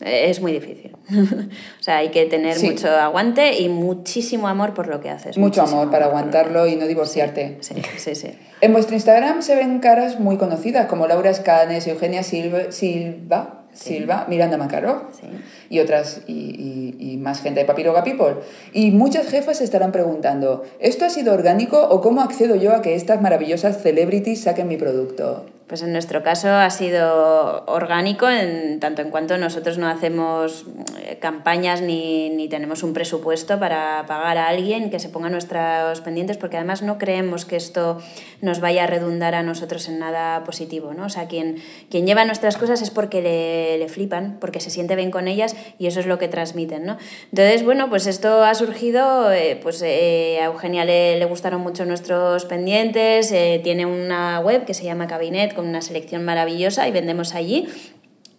Eh, 0.00 0.30
Es 0.30 0.40
muy 0.40 0.52
difícil. 0.52 0.92
o 1.80 1.82
sea, 1.82 1.98
hay 1.98 2.10
que 2.10 2.24
tener 2.26 2.54
Sí. 2.54 2.70
mucho 2.70 2.88
aguante 2.88 3.58
y 3.60 3.68
muchísimo 3.68 4.46
amor 4.48 4.74
por 4.74 4.86
lo 4.86 5.00
que 5.00 5.10
haces. 5.10 5.36
Mucho 5.38 5.62
amor 5.62 5.90
para 5.90 6.04
que 6.04 6.10
aguantarlo 6.10 6.66
y 6.66 6.76
no 6.76 6.86
divorciarte. 6.86 7.58
Sí, 7.60 7.74
sí, 7.96 8.14
sí. 8.14 8.30
En 8.60 8.72
vuestro 8.72 8.94
Instagram 8.94 9.42
se 9.42 9.54
ven 9.56 9.78
caras 9.80 10.20
muy 10.20 10.36
conocidas 10.36 10.86
como 10.86 11.06
Laura 11.06 11.30
Escanes, 11.30 11.86
Eugenia 11.86 12.22
Silva, 12.22 12.70
Silva, 12.70 13.54
Silva 13.72 14.26
Miranda 14.28 14.56
Makarov 14.56 15.02
y 15.70 15.78
otras 15.80 16.22
y, 16.26 16.32
y- 16.32 17.12
y 17.12 17.16
más 17.18 17.40
gente 17.42 17.60
de 17.60 17.66
Papiroga 17.66 18.02
People. 18.02 18.36
Y 18.72 18.90
muchas 18.90 19.28
jefas 19.28 19.58
se 19.58 19.64
estarán 19.64 19.92
preguntando, 19.92 20.64
¿esto 20.80 21.04
ha 21.04 21.10
sido 21.10 21.32
orgánico 21.32 21.80
o 21.88 22.00
cómo 22.00 22.22
accedo 22.22 22.56
yo 22.56 22.74
a 22.74 22.82
que 22.82 22.94
estas 22.94 23.20
maravillosas 23.20 23.80
celebrities 23.82 24.42
saquen 24.42 24.66
mi 24.68 24.76
producto? 24.76 25.46
Pues 25.68 25.82
en 25.82 25.92
nuestro 25.92 26.22
caso 26.22 26.48
ha 26.48 26.70
sido 26.70 27.64
orgánico 27.66 28.28
en 28.28 28.80
tanto 28.80 29.02
en 29.02 29.10
cuanto 29.10 29.36
nosotros 29.36 29.76
no 29.76 29.86
hacemos 29.86 30.64
eh, 30.98 31.18
campañas 31.20 31.82
ni, 31.82 32.30
ni 32.30 32.48
tenemos 32.48 32.82
un 32.82 32.94
presupuesto 32.94 33.58
para 33.58 34.06
pagar 34.06 34.38
a 34.38 34.48
alguien 34.48 34.88
que 34.88 34.98
se 34.98 35.10
ponga 35.10 35.28
nuestros 35.28 36.00
pendientes 36.00 36.38
porque 36.38 36.56
además 36.56 36.80
no 36.80 36.96
creemos 36.96 37.44
que 37.44 37.56
esto 37.56 38.00
nos 38.40 38.60
vaya 38.60 38.84
a 38.84 38.86
redundar 38.86 39.34
a 39.34 39.42
nosotros 39.42 39.88
en 39.88 39.98
nada 39.98 40.42
positivo, 40.44 40.94
¿no? 40.94 41.06
O 41.06 41.08
sea, 41.10 41.26
quien, 41.26 41.56
quien 41.90 42.06
lleva 42.06 42.24
nuestras 42.24 42.56
cosas 42.56 42.80
es 42.80 42.90
porque 42.90 43.20
le, 43.20 43.76
le 43.76 43.88
flipan, 43.88 44.38
porque 44.40 44.60
se 44.60 44.70
siente 44.70 44.96
bien 44.96 45.10
con 45.10 45.28
ellas 45.28 45.54
y 45.78 45.86
eso 45.86 46.00
es 46.00 46.06
lo 46.06 46.18
que 46.18 46.28
transmiten, 46.28 46.86
¿no? 46.86 46.96
Entonces, 47.30 47.62
bueno, 47.62 47.90
pues 47.90 48.06
esto 48.06 48.42
ha 48.42 48.54
surgido, 48.54 49.30
eh, 49.32 49.58
pues 49.62 49.82
eh, 49.82 50.38
a 50.40 50.46
Eugenia 50.46 50.84
le, 50.84 51.18
le 51.18 51.24
gustaron 51.26 51.60
mucho 51.60 51.84
nuestros 51.84 52.46
pendientes, 52.46 53.32
eh, 53.32 53.60
tiene 53.62 53.84
una 53.84 54.40
web 54.40 54.64
que 54.64 54.72
se 54.72 54.84
llama 54.84 55.06
Cabinet 55.06 55.57
con 55.58 55.66
una 55.66 55.82
selección 55.82 56.24
maravillosa 56.24 56.86
y 56.86 56.92
vendemos 56.92 57.34
allí. 57.34 57.66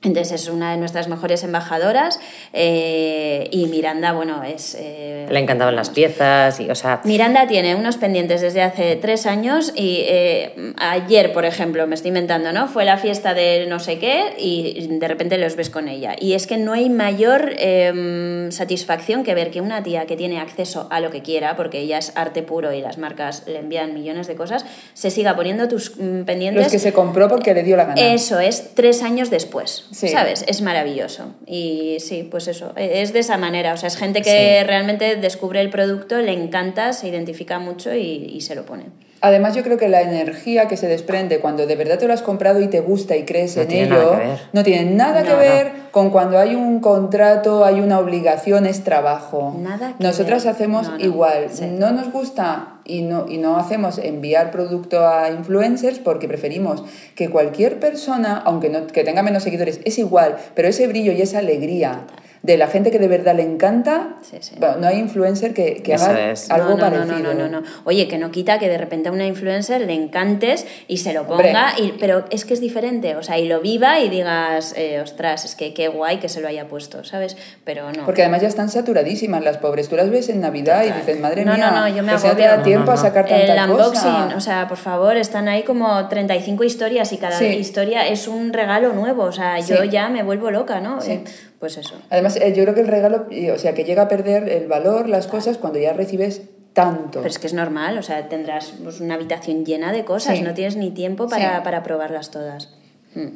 Entonces 0.01 0.41
es 0.43 0.47
una 0.47 0.71
de 0.71 0.77
nuestras 0.77 1.09
mejores 1.09 1.43
embajadoras 1.43 2.19
eh, 2.53 3.49
y 3.51 3.65
Miranda, 3.65 4.13
bueno, 4.13 4.43
es... 4.43 4.77
eh, 4.79 5.27
Le 5.29 5.39
encantaban 5.39 5.75
las 5.75 5.89
piezas 5.89 6.59
y, 6.61 6.69
o 6.69 6.75
sea, 6.75 7.01
Miranda 7.03 7.47
tiene 7.47 7.75
unos 7.75 7.97
pendientes 7.97 8.39
desde 8.39 8.61
hace 8.61 8.95
tres 8.95 9.25
años 9.25 9.73
y 9.75 10.03
eh, 10.07 10.73
ayer, 10.77 11.33
por 11.33 11.43
ejemplo, 11.43 11.85
me 11.85 11.95
estoy 11.95 12.09
inventando, 12.09 12.53
¿no? 12.53 12.67
Fue 12.69 12.85
la 12.85 12.97
fiesta 12.97 13.33
de 13.33 13.65
no 13.67 13.79
sé 13.79 13.99
qué 13.99 14.35
y 14.37 14.87
de 14.87 15.07
repente 15.07 15.37
los 15.37 15.57
ves 15.57 15.69
con 15.69 15.89
ella. 15.89 16.15
Y 16.17 16.31
es 16.33 16.47
que 16.47 16.57
no 16.57 16.71
hay 16.71 16.89
mayor 16.89 17.53
eh, 17.57 18.47
satisfacción 18.51 19.23
que 19.23 19.35
ver 19.35 19.51
que 19.51 19.59
una 19.59 19.83
tía 19.83 20.05
que 20.05 20.15
tiene 20.15 20.39
acceso 20.39 20.87
a 20.91 21.01
lo 21.01 21.11
que 21.11 21.21
quiera, 21.21 21.57
porque 21.57 21.79
ella 21.79 21.97
es 21.97 22.13
arte 22.15 22.41
puro 22.41 22.71
y 22.73 22.81
las 22.81 22.97
marcas 22.97 23.43
le 23.47 23.59
envían 23.59 23.93
millones 23.93 24.27
de 24.27 24.35
cosas, 24.35 24.65
se 24.93 25.11
siga 25.11 25.35
poniendo 25.35 25.67
tus 25.67 25.97
mm, 25.97 26.21
pendientes. 26.23 26.63
Los 26.63 26.71
que 26.71 26.79
se 26.79 26.93
compró 26.93 27.27
porque 27.27 27.53
le 27.53 27.63
dio 27.63 27.75
la 27.75 27.85
gana. 27.85 27.99
Eso 28.13 28.39
es 28.39 28.75
tres 28.75 29.03
años 29.03 29.29
después, 29.29 29.85
Sí. 29.91 30.09
¿sabes? 30.09 30.43
Es 30.47 30.61
maravilloso. 30.61 31.33
Y 31.45 31.97
sí, 31.99 32.27
pues 32.29 32.47
eso, 32.47 32.73
es 32.75 33.13
de 33.13 33.19
esa 33.19 33.37
manera. 33.37 33.73
O 33.73 33.77
sea, 33.77 33.87
es 33.87 33.97
gente 33.97 34.21
que 34.21 34.63
realmente 34.65 35.15
descubre 35.15 35.61
el 35.61 35.69
producto, 35.69 36.17
le 36.19 36.33
encanta, 36.33 36.93
se 36.93 37.07
identifica 37.07 37.59
mucho 37.59 37.93
y, 37.93 37.99
y 38.33 38.41
se 38.41 38.55
lo 38.55 38.65
pone. 38.65 38.85
Además, 39.21 39.53
yo 39.53 39.63
creo 39.63 39.77
que 39.77 39.89
la 39.89 40.01
energía 40.01 40.69
que 40.69 40.77
se 40.77 40.87
desprende 40.87 41.39
cuando 41.41 41.67
de 41.67 41.75
verdad 41.75 41.97
te 41.97 42.07
lo 42.07 42.13
has 42.13 42.21
comprado 42.21 42.61
y 42.61 42.67
te 42.69 42.79
gusta 42.79 43.17
y 43.17 43.25
crees 43.25 43.57
No 43.57 43.63
en 43.63 43.67
tiene 43.67 43.83
ello, 43.87 43.95
nada 43.97 44.17
que 44.21 44.27
ver. 44.27 44.39
no 44.53 44.63
tiene 44.63 44.91
nada 44.91 45.23
que 45.23 45.29
No, 45.31 45.37
ver 45.37 45.71
con 45.91 46.09
cuando 46.09 46.37
hay 46.39 46.55
un 46.55 46.79
contrato, 46.79 47.65
hay 47.65 47.81
una 47.81 47.99
obligación, 47.99 48.65
es 48.65 48.85
trabajo. 48.85 49.57
Nada 49.59 49.95
que 49.97 50.03
Nosotras 50.03 50.45
ver. 50.45 50.53
hacemos 50.53 50.87
No, 50.87 50.97
no. 50.97 51.03
igual. 51.03 51.47
Sí. 51.51 51.65
No 51.65 51.91
nos 51.91 52.13
gusta 52.13 52.78
y 52.89 53.03
no, 53.03 53.25
y 53.29 53.37
no 53.37 53.57
hacemos 53.57 53.99
enviar 53.99 54.51
producto 54.51 55.07
a 55.07 55.29
influencers 55.29 55.99
porque 55.99 56.27
preferimos 56.27 56.83
que 57.15 57.29
cualquier 57.29 57.79
persona, 57.79 58.41
aunque 58.43 58.69
no, 58.69 58.87
que 58.87 59.03
tenga 59.03 59.21
menos 59.21 59.43
seguidores, 59.43 59.79
es 59.85 59.99
igual, 59.99 60.37
pero 60.55 60.67
ese 60.67 60.87
brillo 60.87 61.11
y 61.11 61.21
esa 61.21 61.39
alegría 61.39 62.07
de 62.41 62.57
la 62.57 62.67
gente 62.67 62.89
que 62.91 62.99
de 62.99 63.07
verdad 63.07 63.35
le 63.35 63.43
encanta, 63.43 64.15
Sí, 64.21 64.37
sí. 64.39 64.55
bueno, 64.59 64.77
no 64.77 64.87
hay 64.87 64.97
influencer 64.97 65.53
que, 65.53 65.83
que 65.83 65.93
haga 65.95 66.31
es. 66.31 66.49
algo 66.49 66.69
no, 66.69 66.75
no, 66.75 66.81
parecido. 66.81 67.19
No, 67.19 67.33
no, 67.33 67.47
no. 67.49 67.63
Oye, 67.83 68.07
que 68.07 68.17
no 68.17 68.31
quita 68.31 68.59
que 68.59 68.69
de 68.69 68.77
repente 68.77 69.09
a 69.09 69.11
una 69.11 69.25
influencer 69.25 69.81
le 69.81 69.93
encantes 69.93 70.65
y 70.87 70.97
se 70.97 71.11
lo 71.13 71.27
ponga, 71.27 71.73
y, 71.77 71.93
pero 71.99 72.25
es 72.29 72.45
que 72.45 72.53
es 72.53 72.61
diferente. 72.61 73.15
O 73.17 73.23
sea, 73.23 73.37
y 73.37 73.47
lo 73.47 73.59
viva 73.59 73.99
y 73.99 74.09
digas, 74.09 74.73
eh, 74.77 75.01
ostras, 75.01 75.43
es 75.45 75.55
que 75.55 75.73
qué 75.73 75.89
guay 75.89 76.17
que 76.19 76.29
se 76.29 76.39
lo 76.41 76.47
haya 76.47 76.67
puesto, 76.67 77.03
¿sabes? 77.03 77.35
Pero 77.65 77.91
no. 77.91 78.05
Porque 78.05 78.21
además 78.21 78.41
ya 78.41 78.47
están 78.47 78.69
saturadísimas 78.69 79.43
las 79.43 79.57
pobres. 79.57 79.89
Tú 79.89 79.95
las 79.97 80.09
ves 80.09 80.29
en 80.29 80.39
Navidad 80.41 80.83
y 80.85 80.91
dices, 80.91 81.19
madre 81.19 81.43
No, 81.43 81.55
mía, 81.55 81.71
no, 81.71 81.81
no, 81.81 81.87
yo 81.89 82.03
me 82.03 82.13
que 82.13 82.19
se 82.19 82.27
agobio. 82.27 82.45
da 82.45 82.63
tiempo 82.63 82.91
a 82.91 82.97
sacar 82.97 83.25
tanta 83.27 83.53
el 83.63 83.69
unboxing, 83.71 83.93
cosa. 84.11 84.33
o 84.37 84.39
sea, 84.41 84.67
por 84.69 84.77
favor, 84.77 85.17
están 85.17 85.47
ahí 85.49 85.63
como 85.63 86.07
35 86.07 86.63
historias 86.63 87.11
y 87.11 87.17
cada 87.17 87.37
Sí. 87.37 87.45
historia 87.47 88.07
es 88.07 88.27
un 88.27 88.53
regalo 88.53 88.93
nuevo. 88.93 89.23
O 89.23 89.31
sea, 89.33 89.59
yo 89.59 89.83
ya 89.83 90.09
me 90.09 90.23
vuelvo 90.23 90.51
loca, 90.51 90.79
¿no? 90.79 91.01
Sí. 91.01 91.11
Eh, 91.11 91.23
Pues 91.59 91.77
eso. 91.77 91.95
Además, 92.09 92.37
eh, 92.37 92.53
yo 92.55 92.63
creo 92.63 92.73
que 92.73 92.81
el 92.81 92.87
regalo, 92.87 93.27
o 93.53 93.57
sea, 93.57 93.73
que 93.73 93.83
llega 93.83 94.03
a 94.03 94.07
perder 94.07 94.47
el 94.49 94.67
valor, 94.67 95.09
las 95.09 95.27
cosas, 95.27 95.57
cuando 95.57 95.77
ya 95.79 95.91
recibes 95.93 96.43
tanto. 96.73 97.19
Pero 97.19 97.27
es 97.27 97.37
que 97.39 97.47
es 97.47 97.53
normal, 97.53 97.97
o 97.97 98.03
sea, 98.03 98.29
tendrás 98.29 98.73
pues, 98.83 99.01
una 99.01 99.15
habitación 99.15 99.65
llena 99.65 99.91
de 99.91 100.05
cosas, 100.05 100.37
Sí. 100.37 100.43
no 100.43 100.53
tienes 100.53 100.77
ni 100.77 100.91
tiempo 100.91 101.27
para, 101.27 101.57
Sí. 101.57 101.61
para 101.63 101.83
probarlas 101.83 102.31
todas. 102.31 102.69
Mm. 103.15 103.27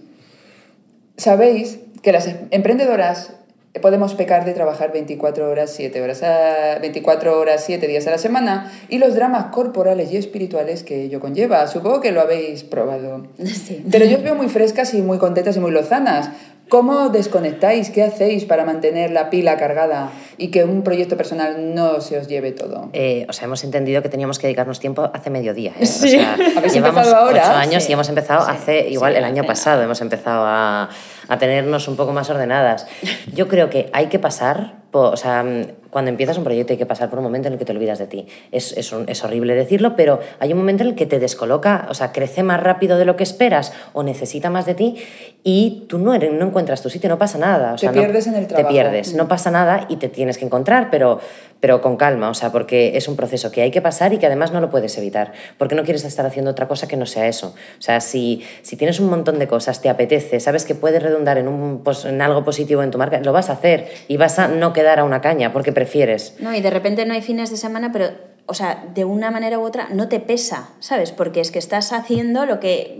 Sabéis 1.18 1.80
que 2.02 2.12
las 2.12 2.28
em- 2.28 2.48
emprendedoras 2.52 3.34
podemos 3.82 4.14
pecar 4.14 4.46
de 4.46 4.54
trabajar 4.54 4.92
24 4.94 5.50
horas, 5.50 5.72
7 5.76 6.02
horas, 6.02 6.22
a, 6.22 6.78
24 6.80 7.40
horas, 7.40 7.64
7 7.66 7.88
días 7.88 8.06
a 8.08 8.12
la 8.12 8.18
semana 8.20 8.72
y 8.88 9.00
los 9.00 9.16
dramas 9.16 9.46
corporales 9.46 10.12
y 10.12 10.18
espirituales 10.18 10.84
que 10.84 11.02
ello 11.04 11.20
conlleva. 11.20 11.66
Supongo 11.68 12.00
que 12.00 12.12
lo 12.12 12.22
habéis 12.22 12.64
probado. 12.64 13.28
Sí. 13.46 13.84
Pero 13.92 14.06
yo 14.06 14.18
os 14.18 14.24
veo 14.24 14.36
muy 14.36 14.48
frescas 14.50 14.94
y 14.94 15.02
muy 15.02 15.18
contentas 15.18 15.58
y 15.58 15.60
muy 15.60 15.72
lozanas. 15.72 16.30
¿Cómo 16.70 17.10
desconectáis? 17.10 17.90
¿Qué 17.92 18.02
hacéis 18.04 18.46
para 18.46 18.66
mantener 18.66 19.12
la 19.12 19.30
pila 19.30 19.58
cargada 19.58 20.10
y 20.38 20.48
que 20.48 20.64
un 20.64 20.82
proyecto 20.84 21.16
personal 21.18 21.76
no 21.76 22.02
se 22.02 22.18
os 22.18 22.28
lleve 22.28 22.52
todo? 22.52 22.90
Eh, 22.94 23.28
o 23.30 23.34
sea, 23.34 23.46
hemos 23.46 23.64
entendido 23.64 24.02
que 24.02 24.10
teníamos 24.10 24.40
que 24.40 24.48
dedicarnos 24.48 24.80
tiempo 24.80 25.10
hace 25.14 25.30
mediodía. 25.30 25.74
¿eh? 25.80 25.86
Sí. 25.86 26.08
O 26.08 26.10
sea, 26.10 26.34
¿Habéis 26.58 26.74
llevamos 26.74 26.98
empezado 26.98 27.16
ahora? 27.28 27.42
ocho 27.44 27.52
años 27.58 27.84
Sí. 27.84 27.90
y 27.92 27.94
hemos 27.94 28.10
empezado 28.10 28.46
Sí. 28.46 28.52
hace 28.52 28.90
igual 28.90 29.16
el 29.16 29.24
año 29.24 29.44
pasado. 29.44 29.84
Hemos 29.84 30.02
empezado 30.02 30.46
a, 30.48 30.90
a 31.28 31.38
tenernos 31.38 31.88
un 31.88 31.96
poco 31.96 32.12
más 32.12 32.30
ordenadas. 32.32 32.88
Yo 33.34 33.48
creo 33.48 33.70
que 33.70 33.90
hay 33.94 34.08
que 34.08 34.18
pasar, 34.18 34.78
po- 34.90 35.10
o 35.12 35.18
sea, 35.18 35.46
cuando 35.94 36.10
empiezas 36.10 36.38
un 36.38 36.44
proyecto 36.44 36.74
hay 36.74 36.78
que 36.78 36.86
pasar 36.86 37.10
por 37.10 37.20
un 37.20 37.24
momento 37.24 37.48
en 37.48 37.54
el 37.54 37.60
que 37.60 37.64
te 37.66 37.72
olvidas 37.72 38.00
de 38.00 38.08
ti. 38.08 38.28
Es, 38.52 38.76
es, 38.76 38.92
un- 38.92 39.08
es 39.08 39.24
horrible 39.24 39.56
decirlo, 39.56 39.96
pero 39.96 40.20
hay 40.40 40.52
un 40.52 40.58
momento 40.60 40.84
en 40.84 40.90
el 40.90 40.96
que 40.96 41.06
te 41.06 41.20
descoloca, 41.20 41.88
o 41.90 41.94
sea, 41.94 42.12
crece 42.12 42.44
más 42.44 42.60
rápido 42.62 42.98
de 42.98 43.06
lo 43.06 43.16
que 43.16 43.24
esperas 43.24 43.72
o 43.94 44.04
necesita 44.04 44.50
más 44.50 44.66
de 44.66 44.74
ti 44.76 44.96
y 45.44 45.86
tú 45.88 46.00
no, 46.00 46.14
eres- 46.14 46.34
no 46.34 46.46
encuentras 46.48 46.82
tu 46.82 46.90
sitio, 46.90 47.10
no 47.10 47.18
pasa 47.18 47.38
nada. 47.38 47.74
O 47.74 47.76
Te 47.78 47.86
no- 47.86 47.94
pierdes 47.94 48.28
en 48.28 48.36
el 48.36 48.48
Te 48.48 48.56
trabajo. 48.56 48.74
pierdes, 48.74 49.14
no 49.14 49.28
pasa 49.30 49.52
nada 49.52 49.86
y 49.88 49.96
te 49.98 50.10
tienes 50.10 50.38
que 50.38 50.46
encontrar, 50.46 50.90
pero, 50.92 51.20
pero 51.64 51.80
con 51.80 51.96
calma, 51.96 52.30
o 52.30 52.34
sea, 52.34 52.52
porque 52.52 52.98
es 52.98 53.08
un 53.08 53.16
proceso 53.16 53.50
que 53.50 53.62
hay 53.62 53.72
que 53.72 53.82
pasar 53.82 54.12
y 54.12 54.18
que 54.18 54.26
además 54.26 54.52
no 54.52 54.60
lo 54.60 54.70
puedes 54.70 54.98
evitar, 54.98 55.32
porque 55.58 55.76
no 55.76 55.84
quieres 55.86 56.04
estar 56.04 56.26
haciendo 56.26 56.52
otra 56.52 56.68
cosa 56.68 56.90
que 56.90 56.98
no 56.98 57.06
sea 57.06 57.26
eso. 57.30 57.56
O 57.80 57.82
sea, 57.82 58.02
si, 58.02 58.44
si 58.64 58.76
tienes 58.76 59.00
un 59.00 59.10
montón 59.10 59.40
de 59.40 59.48
cosas, 59.48 59.82
te 59.82 59.88
apetece, 59.88 60.42
sabes 60.42 60.66
que 60.66 60.76
puedes 60.76 61.02
redundar 61.02 61.38
en, 61.38 61.48
un, 61.48 61.82
pos- 61.82 62.04
en 62.04 62.22
algo 62.22 62.44
positivo 62.44 62.84
en 62.84 62.92
tu 62.92 62.98
marca, 62.98 63.18
lo 63.22 63.32
vas 63.32 63.50
a 63.50 63.54
hacer 63.54 63.88
y 64.10 64.18
vas 64.18 64.40
a 64.40 64.50
no 64.50 64.74
quedar 64.74 65.00
a 65.00 65.06
una 65.06 65.22
caña 65.22 65.54
porque 65.54 65.72
prefieres. 65.72 66.36
No, 66.42 66.54
y 66.54 66.60
de 66.60 66.70
repente 66.70 67.06
no 67.06 67.14
hay 67.14 67.22
fines 67.22 67.50
de 67.50 67.56
semana, 67.56 67.92
pero 67.94 68.08
o 68.46 68.54
sea, 68.54 68.86
de 68.94 69.06
una 69.06 69.32
manera 69.32 69.58
u 69.58 69.64
otra 69.64 69.88
no 69.92 70.10
te 70.10 70.20
pesa, 70.20 70.70
¿sabes? 70.80 71.12
Porque 71.12 71.40
es 71.42 71.50
que 71.52 71.60
estás 71.60 71.94
haciendo 71.94 72.46
lo 72.46 72.60
que 72.60 72.98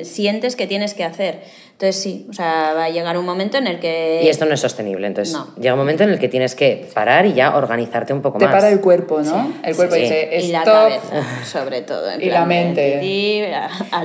mm, 0.00 0.04
sientes 0.04 0.54
que 0.56 0.66
tienes 0.66 0.94
que 0.94 1.04
hacer. 1.04 1.40
Entonces 1.72 1.96
sí, 2.02 2.26
o 2.30 2.32
sea, 2.32 2.72
va 2.74 2.84
a 2.84 2.88
llegar 2.88 3.18
un 3.18 3.26
momento 3.26 3.58
en 3.58 3.66
el 3.66 3.78
que... 3.80 4.22
Y 4.24 4.28
esto 4.28 4.46
no 4.46 4.54
es 4.54 4.60
sostenible, 4.60 5.06
entonces 5.06 5.34
No. 5.34 5.48
llega 5.56 5.74
un 5.74 5.78
momento 5.80 6.04
en 6.04 6.10
el 6.10 6.18
que 6.18 6.28
tienes 6.28 6.54
que 6.54 6.88
parar 6.94 7.26
y 7.26 7.34
ya 7.34 7.54
organizarte 7.54 8.14
un 8.14 8.22
poco 8.22 8.38
Te 8.38 8.46
más. 8.46 8.54
para 8.54 8.70
el 8.70 8.80
cuerpo, 8.80 9.20
¿no? 9.20 9.52
El 9.62 9.76
cuerpo 9.76 9.94
Sí. 9.96 10.02
dice, 10.02 10.38
y 10.40 10.52
la 10.52 10.62
cabeza, 10.62 11.22
sobre 11.44 11.82
todo. 11.82 12.10
en 12.10 12.22
Y 12.22 12.28
plan 12.28 12.40
la 12.40 12.46
mente. 12.46 13.00
Y 13.04 13.42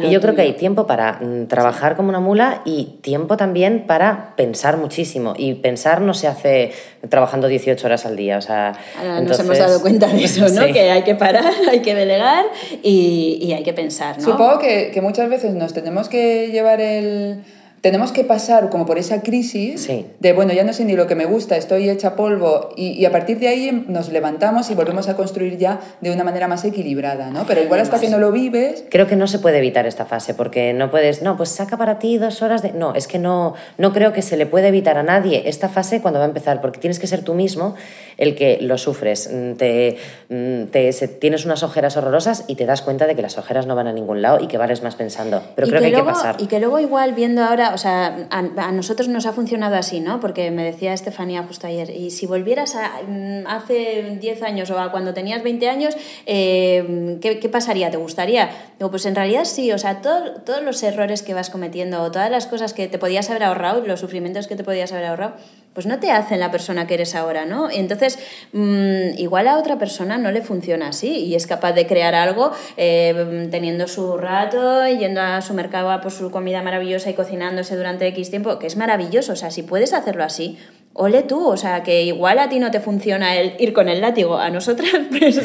yo 0.09 0.19
creo 0.19 0.36
que 0.36 0.41
hay 0.41 0.53
tiempo 0.53 0.86
para 0.86 1.19
mm, 1.21 1.47
trabajar 1.47 1.95
como 1.95 2.09
una 2.09 2.19
mula 2.19 2.61
y 2.65 2.97
tiempo 3.01 3.38
también 3.38 3.86
para 3.88 4.36
pensar 4.36 4.75
muchísimo. 4.75 5.34
Y 5.38 5.53
pensar 5.53 6.01
no 6.01 6.13
se 6.13 6.27
hace 6.27 6.73
trabajando 7.10 7.47
18 7.47 7.86
horas 7.88 8.06
al 8.06 8.16
día. 8.16 8.38
O 8.38 8.41
sea, 8.41 8.74
Ahora 8.97 9.20
entonces- 9.20 9.45
nos 9.45 9.58
hemos 9.58 9.58
dado 9.58 9.82
cuenta 9.82 10.08
de 10.08 10.24
eso, 10.24 10.47
¿no? 10.49 10.62
Sí. 10.68 10.74
Que 10.74 10.91
hay 10.91 11.04
que 11.04 11.16
parar, 11.16 11.52
hay 11.70 11.82
que 11.82 11.95
delegar 11.95 12.45
y, 12.84 13.39
y 13.41 13.54
hay 13.54 13.64
que 13.64 13.74
pensar, 13.74 14.18
¿no? 14.20 14.24
Supongo 14.24 14.60
que, 14.60 14.91
que 14.93 15.02
muchas 15.02 15.30
veces 15.30 15.54
nos 15.54 15.74
tenemos 15.74 16.10
que 16.10 16.47
llevar 16.52 16.80
el... 16.82 17.43
Tenemos 17.82 18.11
que 18.11 18.23
pasar 18.23 18.69
como 18.69 18.86
por 18.86 18.99
esa 18.99 19.21
crisis 19.21 19.82
Sí. 19.82 20.05
de, 20.19 20.34
bueno, 20.34 20.53
ya 20.53 20.63
no 20.63 20.71
sé 20.71 20.86
ni 20.86 20.95
lo 20.95 21.07
que 21.07 21.15
me 21.15 21.25
gusta, 21.25 21.57
estoy 21.57 21.89
hecha 21.89 22.15
polvo, 22.15 22.69
y, 22.75 22.89
y 22.91 23.05
a 23.05 23.11
partir 23.11 23.39
de 23.39 23.47
ahí 23.47 23.86
nos 23.88 24.09
levantamos 24.09 24.69
y 24.69 24.75
volvemos 24.75 25.09
a 25.09 25.15
construir 25.15 25.57
ya 25.57 25.79
de 25.99 26.11
una 26.11 26.23
manera 26.23 26.47
más 26.47 26.63
equilibrada, 26.63 27.32
¿no? 27.32 27.45
Pero 27.47 27.63
igual 27.63 27.79
hasta 27.79 27.99
que 27.99 28.09
no 28.09 28.19
lo 28.19 28.32
vives, 28.32 28.84
Creo 28.91 29.07
que 29.07 29.15
no 29.15 29.25
se 29.27 29.39
puede 29.39 29.57
evitar 29.57 29.88
esta 29.88 30.05
fase 30.05 30.34
porque 30.36 30.73
no 30.73 30.91
puedes, 30.91 31.23
no, 31.23 31.38
pues 31.38 31.49
saca 31.49 31.75
para 31.77 31.97
ti 31.97 32.17
dos 32.17 32.41
horas 32.43 32.61
de... 32.61 32.71
No, 32.73 32.93
es 32.93 33.07
que 33.07 33.17
no, 33.17 33.55
no 33.79 33.93
creo 33.93 34.13
que 34.13 34.21
se 34.21 34.38
le 34.38 34.45
pueda 34.45 34.67
evitar 34.67 34.97
a 34.97 35.03
nadie 35.03 35.43
esta 35.49 35.67
fase 35.67 36.01
cuando 36.01 36.19
va 36.19 36.25
a 36.25 36.27
empezar 36.27 36.61
porque 36.61 36.79
tienes 36.79 36.99
que 36.99 37.07
ser 37.07 37.23
tú 37.23 37.34
mismo 37.34 37.73
el 38.22 38.36
que 38.36 38.59
lo 38.61 38.78
sufres. 38.78 39.30
Mm, 39.34 39.53
Te, 39.55 39.97
mm, 40.30 40.65
te- 40.72 40.93
se- 40.93 41.07
tienes 41.07 41.43
unas 41.45 41.63
ojeras 41.63 41.97
horrorosas 41.97 42.45
y 42.47 42.55
te 42.55 42.65
das 42.65 42.82
cuenta 42.82 43.07
de 43.07 43.15
que 43.15 43.22
las 43.22 43.38
ojeras 43.38 43.65
no 43.65 43.76
van 43.76 43.88
a 43.88 43.93
ningún 43.93 44.22
lado 44.22 44.39
y 44.41 44.47
que 44.47 44.57
vales 44.57 44.82
más 44.84 44.95
pensando. 44.95 45.41
Pero 45.55 45.67
Y 45.67 45.69
creo 45.72 45.82
que, 45.82 45.86
hay 45.88 45.91
luego, 45.91 46.07
que 46.07 46.13
pasar. 46.13 46.36
Y 46.39 46.45
que 46.47 46.59
luego 46.59 46.80
igual 46.80 47.13
viendo 47.13 47.43
ahora, 47.43 47.74
o 47.74 47.78
sea, 47.78 48.28
a, 48.30 48.39
a 48.39 48.72
nosotros 48.72 49.07
nos 49.07 49.26
ha 49.26 49.34
funcionado 49.34 49.76
así, 49.76 49.99
¿no? 49.99 50.19
Porque 50.19 50.51
me 50.51 50.63
decía 50.63 50.93
Estefanía 50.93 51.43
justo 51.43 51.67
ayer, 51.67 51.89
y 51.89 52.11
si 52.11 52.28
volvieras 52.28 52.76
a 52.76 53.01
mm, 53.07 53.47
hace 53.47 54.17
10 54.22 54.43
años 54.43 54.69
o 54.72 54.80
a 54.80 54.91
cuando 54.91 55.13
tenías 55.13 55.43
20 55.43 55.67
años, 55.69 55.95
eh, 56.28 57.17
¿qué, 57.22 57.39
qué 57.39 57.49
pasaría? 57.49 57.89
¿Te 57.91 57.97
gustaría? 57.97 58.49
Digo, 58.80 58.89
pues 58.91 59.05
en 59.05 59.15
realidad 59.15 59.45
sí, 59.45 59.72
o 59.72 59.78
sea, 59.78 60.01
todo- 60.01 60.36
todos 60.45 60.63
los 60.63 60.82
errores 60.84 61.24
que 61.24 61.34
vas 61.34 61.49
cometiendo, 61.49 62.01
o 62.03 62.11
todas 62.11 62.30
las 62.32 62.45
cosas 62.47 62.74
que 62.74 62.88
te 62.88 62.97
podías 62.99 63.30
haber 63.30 63.43
ahorrado, 63.43 63.82
los 63.86 63.99
sufrimientos 63.99 64.47
que 64.47 64.55
te 64.55 64.63
podías 64.63 64.91
haber 64.91 65.05
ahorrado, 65.05 65.34
pues 65.74 65.86
no 65.86 65.99
te 65.99 66.11
hacen 66.11 66.39
la 66.39 66.51
persona 66.51 66.86
que 66.86 66.95
eres 66.95 67.15
ahora, 67.15 67.45
¿no? 67.45 67.69
Entonces, 67.69 68.19
mm, 68.51 69.17
igual 69.17 69.47
a 69.47 69.57
otra 69.57 69.78
persona 69.78 70.17
no 70.17 70.32
le 70.32 70.41
funciona 70.41 70.89
así 70.89 71.09
y 71.09 71.36
es 71.36 71.47
capaz 71.47 71.72
de 71.74 71.88
crear 71.88 72.13
algo 72.13 72.51
eh, 72.78 73.47
teniendo 73.51 73.88
su 73.88 74.17
rato, 74.17 74.86
yendo 74.88 75.22
a 75.22 75.41
su 75.41 75.53
mercado 75.53 75.91
a 75.91 76.01
por 76.01 76.11
su 76.11 76.30
comida 76.30 76.61
maravillosa 76.61 77.09
y 77.09 77.13
cocinándose 77.13 77.76
durante 77.78 78.07
X 78.07 78.30
tiempo, 78.30 78.59
que 78.59 78.67
es 78.67 78.76
maravilloso. 78.76 79.34
O 79.34 79.36
sea, 79.38 79.51
si 79.51 79.63
puedes 79.63 79.93
hacerlo 79.93 80.24
así, 80.24 80.57
ole 80.93 81.23
tú. 81.23 81.47
O 81.47 81.57
sea, 81.57 81.83
que 81.83 82.03
igual 82.03 82.39
a 82.39 82.49
ti 82.49 82.59
no 82.59 82.69
te 82.71 82.79
funciona 82.79 83.35
el 83.37 83.53
ir 83.59 83.73
con 83.73 83.89
el 83.89 84.01
látigo, 84.01 84.37
a 84.37 84.49
nosotras 84.49 84.89
pues, 85.19 85.39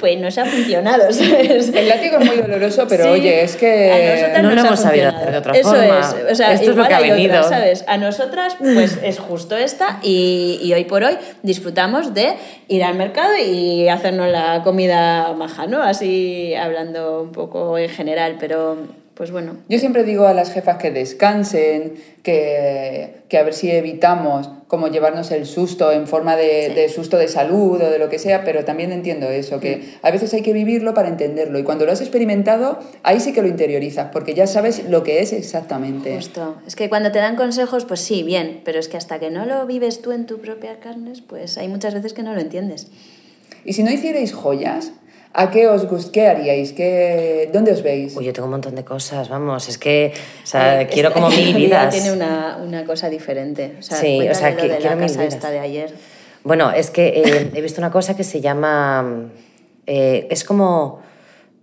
pues 0.00 0.18
nos 0.18 0.36
ha 0.38 0.44
funcionado, 0.44 1.04
¿sabes? 1.12 1.68
el 1.74 1.88
látigo 1.88 2.18
es 2.18 2.26
muy 2.26 2.36
doloroso, 2.36 2.86
pero 2.88 3.04
Sí, 3.04 3.10
oye, 3.10 3.42
es 3.42 3.54
a 3.54 3.58
que... 3.58 4.10
nosotras 4.10 4.42
No 4.42 4.50
lo 4.50 4.60
hemos 4.60 4.80
sabido 4.80 5.08
hacer 5.08 5.30
de 5.32 5.38
otra 5.38 5.52
Eso 5.52 5.70
forma. 5.70 6.00
es, 6.00 6.32
o 6.32 6.34
sea, 6.34 6.52
Esto 6.52 6.70
es 6.70 6.76
lo 6.76 6.82
igual 6.82 6.88
que 6.88 6.94
ha 6.94 6.98
hay 6.98 7.10
venido. 7.10 7.34
otras, 7.36 7.48
¿sabes? 7.48 7.84
A 7.86 7.96
nosotras, 7.96 8.56
pues 8.58 8.98
es 9.02 9.18
justo 9.18 9.56
esta 9.56 9.98
y, 10.02 10.58
y 10.62 10.72
hoy 10.74 10.84
por 10.84 11.04
hoy 11.04 11.16
disfrutamos 11.42 12.14
de 12.14 12.34
ir 12.68 12.82
al 12.84 12.94
mercado 12.96 13.32
y 13.36 13.88
hacernos 13.88 14.28
la 14.30 14.62
comida 14.64 15.32
maja, 15.34 15.66
¿no? 15.66 15.82
Así 15.82 16.54
hablando 16.54 17.22
un 17.22 17.32
poco 17.32 17.78
en 17.78 17.88
general, 17.88 18.36
pero 18.40 18.76
pues 19.14 19.30
bueno. 19.30 19.56
Yo 19.68 19.78
siempre 19.78 20.02
digo 20.02 20.26
a 20.26 20.32
las 20.34 20.52
jefas 20.52 20.78
que 20.78 20.90
descansen, 20.90 21.94
que, 22.22 23.16
que 23.28 23.38
a 23.38 23.42
ver 23.42 23.52
si 23.54 23.70
evitamos 23.70 24.48
como 24.70 24.86
llevarnos 24.86 25.32
el 25.32 25.46
susto 25.46 25.90
en 25.90 26.06
forma 26.06 26.36
de, 26.36 26.68
Sí. 26.68 26.74
de 26.74 26.88
susto 26.88 27.18
de 27.18 27.26
salud 27.26 27.82
o 27.82 27.90
de 27.90 27.98
lo 27.98 28.08
que 28.08 28.20
sea, 28.20 28.44
pero 28.44 28.64
también 28.64 28.92
entiendo 28.92 29.28
eso, 29.28 29.58
que 29.58 29.96
a 30.00 30.12
veces 30.12 30.32
hay 30.32 30.42
que 30.42 30.52
vivirlo 30.52 30.94
para 30.94 31.08
entenderlo 31.08 31.58
y 31.58 31.64
cuando 31.64 31.84
lo 31.86 31.90
has 31.92 32.00
experimentado, 32.00 32.78
ahí 33.02 33.18
sí 33.18 33.32
que 33.32 33.42
lo 33.42 33.48
interiorizas, 33.48 34.10
porque 34.12 34.32
ya 34.32 34.46
sabes 34.46 34.84
lo 34.88 35.02
que 35.02 35.20
es 35.22 35.32
exactamente. 35.32 36.14
Justo. 36.14 36.54
Es 36.68 36.76
que 36.76 36.88
cuando 36.88 37.10
te 37.10 37.18
dan 37.18 37.34
consejos, 37.34 37.84
pues 37.84 37.98
sí, 38.00 38.22
bien, 38.22 38.60
pero 38.64 38.78
es 38.78 38.86
que 38.86 38.96
hasta 38.96 39.18
que 39.18 39.30
no 39.30 39.44
lo 39.44 39.66
vives 39.66 40.00
tú 40.02 40.12
en 40.12 40.26
tu 40.26 40.38
propia 40.38 40.78
carnes, 40.78 41.20
pues 41.20 41.58
hay 41.58 41.66
muchas 41.66 41.92
veces 41.92 42.12
que 42.12 42.22
no 42.22 42.32
lo 42.32 42.40
entiendes. 42.40 42.86
Y 43.64 43.72
si 43.72 43.82
no 43.82 43.90
hicierais 43.90 44.32
joyas, 44.32 44.92
¿a 45.32 45.50
qué 45.50 45.68
os 45.68 45.86
gust 45.86 46.10
qué 46.12 46.26
haríais? 46.28 46.72
¿Qué, 46.72 47.48
¿Dónde 47.52 47.72
os 47.72 47.82
veis? 47.82 48.16
Uy, 48.16 48.24
yo 48.24 48.32
tengo 48.32 48.46
un 48.46 48.52
montón 48.52 48.74
de 48.74 48.84
cosas, 48.84 49.28
vamos, 49.28 49.68
es 49.68 49.78
que, 49.78 50.12
o 50.42 50.46
sea, 50.46 50.82
Eh, 50.82 50.88
quiero 50.90 51.12
como 51.12 51.28
mil 51.30 51.54
vidas. 51.54 51.92
Tiene 51.94 52.12
una, 52.12 52.58
una 52.62 52.84
cosa 52.84 53.08
diferente. 53.08 53.76
O 53.78 53.82
sea, 53.82 53.96
Sí, 53.96 54.28
o 54.28 54.34
sea, 54.34 54.56
que 54.56 54.62
de 54.62 54.68
la 54.68 54.76
quiero 54.78 54.96
mil 54.96 55.06
casa 55.06 55.20
vidas. 55.20 55.34
esta 55.34 55.50
de 55.50 55.58
ayer. 55.60 55.92
Bueno, 56.42 56.70
es 56.70 56.90
que 56.90 57.08
eh, 57.22 57.50
he 57.54 57.60
visto 57.60 57.80
una 57.80 57.90
cosa 57.90 58.16
que 58.16 58.24
se 58.24 58.40
llama. 58.40 59.30
eh, 59.86 60.26
es 60.30 60.44
como 60.44 61.00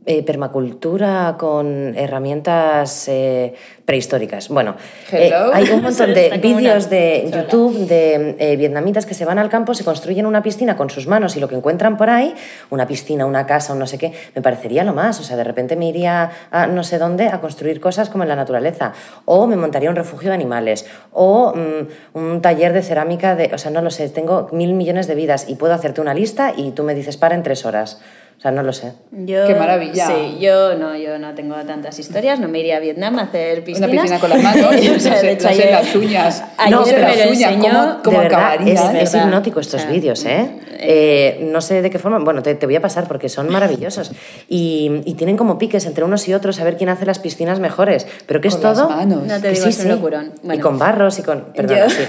eh, 0.08 0.24
permacultura 0.24 1.36
con 1.38 1.96
herramientas 1.98 3.08
eh, 3.10 3.54
prehistóricas. 3.88 4.50
Bueno, 4.50 4.76
eh, 5.14 5.28
Hello. 5.28 5.52
hay 5.54 5.70
un 5.70 5.82
montón 5.82 6.14
de 6.14 6.38
vídeos 6.42 6.90
de. 6.90 7.32
YouTube 7.32 7.88
de 7.88 8.36
eh, 8.38 8.56
vietnamitas 8.58 9.06
que 9.06 9.14
se 9.14 9.24
van 9.24 9.40
al 9.40 9.50
campo, 9.50 9.74
se 9.74 9.86
construyen 9.86 10.26
una 10.26 10.44
piscina 10.44 10.76
con 10.76 10.90
sus 10.90 11.08
manos 11.08 11.38
y 11.38 11.40
lo 11.40 11.48
que 11.48 11.56
encuentran 11.56 11.96
por 11.96 12.10
ahí, 12.10 12.36
una 12.70 12.86
piscina, 12.86 13.26
una 13.26 13.46
casa, 13.46 13.72
un 13.72 13.80
no 13.80 13.88
sé 13.88 13.98
qué, 13.98 14.12
me 14.36 14.42
parecería 14.42 14.84
lo 14.84 14.94
más. 14.94 15.20
O 15.22 15.24
sea, 15.24 15.38
de 15.38 15.44
repente 15.46 15.78
me 15.78 15.88
iría 15.88 16.32
a 16.52 16.68
no 16.68 16.84
sé 16.84 16.98
dónde 16.98 17.28
a 17.28 17.40
construir 17.40 17.80
cosas 17.80 18.10
como 18.10 18.24
en 18.24 18.30
la 18.30 18.36
naturaleza. 18.36 18.94
O 19.24 19.48
me 19.48 19.56
montaría 19.56 19.90
un 19.90 19.96
refugio 19.96 20.30
de 20.30 20.36
animales. 20.36 20.86
O 21.14 21.54
mm, 21.56 22.18
un 22.18 22.42
taller 22.42 22.74
de 22.74 22.82
cerámica 22.82 23.36
de. 23.36 23.52
O 23.54 23.58
sea, 23.58 23.72
no 23.72 23.82
lo 23.82 23.90
sé, 23.90 24.10
tengo 24.10 24.50
mil 24.52 24.74
millones 24.74 25.08
de 25.08 25.16
vidas 25.16 25.50
y 25.50 25.56
puedo 25.56 25.74
hacerte 25.74 26.02
una 26.02 26.14
lista 26.14 26.54
y 26.56 26.72
tú 26.72 26.84
me 26.84 26.94
dices 26.94 27.16
para 27.16 27.36
en 27.36 27.44
tres 27.44 27.66
horas. 27.66 28.02
O 28.38 28.40
sea, 28.40 28.52
no 28.52 28.62
lo 28.62 28.72
sé. 28.72 28.94
Yo, 29.12 29.48
Qué 29.48 29.56
maravilla. 29.56 30.06
Sí, 30.06 30.38
yo 30.40 30.76
no, 30.76 30.96
yo 30.96 31.18
no 31.18 31.34
tengo 31.34 31.56
tantas 31.66 31.98
historias, 31.98 32.40
no 32.40 32.48
me 32.48 32.60
iría 32.60 32.78
a 32.78 32.80
Vietnam 32.80 33.18
a 33.18 33.24
hacer 33.24 33.64
piscinas. 33.64 33.90
Una 33.90 34.02
piscina 34.04 34.20
con 34.20 34.30
las 34.30 34.44
manos, 34.44 34.76
O 34.76 34.80
sea, 34.80 34.92
no 34.94 35.00
sé, 35.00 35.26
de 35.26 35.32
hecho, 35.32 35.48
no 35.50 35.56
sé, 35.56 35.62
ayer- 35.64 35.72
las 35.72 35.96
uñas, 35.96 36.44
no 36.70 36.86
sé, 36.86 36.98
las 37.00 37.16
uñas, 37.32 37.52
enseñó- 37.54 37.72
¿cómo- 37.72 38.04
cómo 38.04 38.18
de 38.18 38.24
verdad, 38.26 38.68
es, 38.68 38.80
eh? 38.80 39.02
es 39.02 39.16
hipnótico 39.16 39.60
estos 39.60 39.82
O 39.82 39.84
sea, 39.86 39.92
vídeos, 39.92 40.24
¿eh? 40.26 40.52
Eh, 40.80 41.40
No 41.52 41.62
sé 41.62 41.82
de 41.82 41.90
qué 41.90 41.98
forma, 41.98 42.20
bueno, 42.20 42.44
te, 42.44 42.54
te 42.54 42.68
voy 42.68 42.76
a 42.76 42.82
pasar 42.82 43.08
porque 43.08 43.28
son 43.28 43.50
maravillosos. 43.50 44.12
Y, 44.48 45.02
y 45.06 45.16
tienen 45.16 45.36
como 45.36 45.58
piques 45.58 45.88
entre 45.88 46.04
unos 46.04 46.28
y 46.28 46.36
otros 46.36 46.60
a 46.60 46.64
ver 46.64 46.78
quién 46.78 46.90
hace 46.90 47.08
las 47.08 47.18
piscinas 47.18 47.60
mejores. 47.60 48.06
Pero 48.28 48.40
que 48.40 48.50
es 48.50 48.56
Con 48.58 48.64
las 48.66 48.78
todo. 48.78 48.90
manos. 48.90 49.24
No 49.26 49.36
te 49.38 49.42
Que 49.42 49.50
digo, 49.56 49.64
sí, 49.64 49.70
es 49.70 49.78
un 49.80 49.84
sí. 49.84 49.90
locurón. 49.90 50.34
Y 50.44 50.46
Bueno. 50.46 50.62
con 50.64 50.78
barros 50.78 51.18
y 51.18 51.24
con. 51.24 51.46
Perdona, 51.56 51.88
yo, 51.88 51.90
sí. 51.90 52.04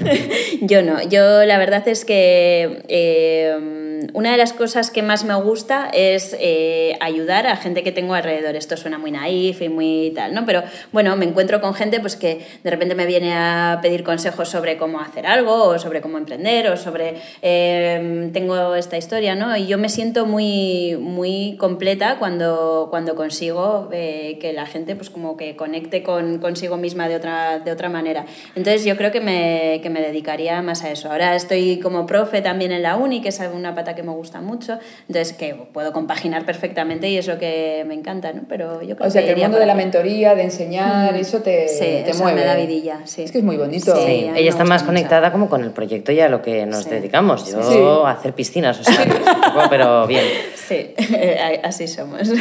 yo 0.61 0.83
no, 0.83 1.01
yo 1.01 1.43
la 1.45 1.57
verdad 1.57 1.87
es 1.87 2.05
que 2.05 2.83
eh, 2.87 3.88
una 4.13 4.31
de 4.31 4.37
las 4.37 4.53
cosas 4.53 4.91
que 4.91 5.01
más 5.03 5.23
me 5.23 5.35
gusta 5.35 5.89
es 5.93 6.35
eh, 6.39 6.97
ayudar 6.99 7.47
a 7.47 7.55
gente 7.55 7.83
que 7.83 7.91
tengo 7.91 8.13
alrededor. 8.13 8.55
Esto 8.55 8.77
suena 8.77 8.97
muy 8.97 9.11
naif 9.11 9.61
y 9.61 9.69
muy 9.69 10.11
tal, 10.15 10.33
¿no? 10.33 10.45
Pero 10.45 10.63
bueno, 10.91 11.15
me 11.15 11.25
encuentro 11.25 11.61
con 11.61 11.73
gente 11.73 11.99
pues, 11.99 12.15
que 12.15 12.45
de 12.63 12.69
repente 12.69 12.95
me 12.95 13.05
viene 13.05 13.33
a 13.33 13.79
pedir 13.81 14.03
consejos 14.03 14.49
sobre 14.49 14.77
cómo 14.77 14.99
hacer 14.99 15.25
algo, 15.27 15.63
o 15.65 15.79
sobre 15.79 16.01
cómo 16.01 16.17
emprender, 16.17 16.69
o 16.69 16.77
sobre 16.77 17.15
eh, 17.41 18.29
tengo 18.33 18.75
esta 18.75 18.97
historia, 18.97 19.35
¿no? 19.35 19.55
Y 19.55 19.67
yo 19.67 19.77
me 19.77 19.89
siento 19.89 20.25
muy, 20.25 20.97
muy 20.99 21.57
completa 21.57 22.17
cuando, 22.17 22.87
cuando 22.89 23.15
consigo 23.15 23.89
eh, 23.91 24.37
que 24.41 24.53
la 24.53 24.65
gente 24.65 24.95
pues 24.95 25.09
como 25.09 25.37
que 25.37 25.55
conecte 25.55 26.03
con 26.03 26.39
consigo 26.39 26.77
misma 26.77 27.07
de 27.07 27.15
otra, 27.15 27.59
de 27.59 27.71
otra 27.71 27.89
manera. 27.89 28.25
Entonces 28.55 28.85
yo 28.85 28.95
creo 28.97 29.11
que 29.11 29.21
me, 29.21 29.79
que 29.81 29.89
me 29.89 30.01
dedicaría 30.01 30.61
más 30.61 30.83
a 30.83 30.91
eso. 30.91 31.11
Ahora 31.11 31.35
estoy 31.35 31.79
como 31.79 32.05
profe 32.05 32.41
también 32.41 32.71
en 32.71 32.83
la 32.83 32.95
uni, 32.95 33.21
que 33.21 33.29
es 33.29 33.39
una 33.53 33.75
pata 33.75 33.88
que 33.95 34.03
me 34.03 34.11
gusta 34.11 34.41
mucho, 34.41 34.77
entonces 35.07 35.33
que 35.33 35.55
puedo 35.73 35.91
compaginar 35.93 36.45
perfectamente 36.45 37.09
y 37.09 37.17
es 37.17 37.27
lo 37.27 37.37
que 37.39 37.83
me 37.87 37.93
encanta, 37.93 38.33
¿no? 38.33 38.41
Pero 38.47 38.81
yo 38.81 38.95
creo 38.95 39.07
O 39.07 39.11
sea, 39.11 39.23
que 39.23 39.31
el 39.31 39.37
mundo 39.39 39.57
de 39.59 39.65
la 39.65 39.75
mentoría, 39.75 40.35
de 40.35 40.43
enseñar, 40.43 41.13
Mm. 41.13 41.17
eso 41.17 41.39
te, 41.39 41.67
Sí, 41.67 41.79
te 41.79 42.09
eso 42.11 42.23
mueve. 42.23 42.41
me 42.41 42.45
da 42.45 42.55
vidilla, 42.55 42.99
sí. 43.05 43.23
Es 43.23 43.31
que 43.31 43.39
es 43.39 43.43
muy 43.43 43.57
bonito. 43.57 43.95
Sí. 43.95 44.29
Ella 44.35 44.49
está 44.49 44.63
más 44.63 44.81
mucho. 44.81 44.87
conectada 44.93 45.31
como 45.31 45.49
con 45.49 45.63
el 45.63 45.71
proyecto 45.71 46.11
y 46.11 46.19
a 46.19 46.29
lo 46.29 46.41
que 46.41 46.65
nos 46.65 46.83
Sí. 46.85 46.89
dedicamos. 46.89 47.49
Yo 47.51 47.61
Sí. 47.63 47.77
a 48.05 48.11
hacer 48.11 48.33
piscinas, 48.33 48.79
o 48.79 48.83
sea, 48.83 49.05
poco, 49.05 49.67
pero 49.69 50.07
bien. 50.07 50.25
Sí, 50.69 50.93
así 51.63 51.87
somos. 51.87 52.21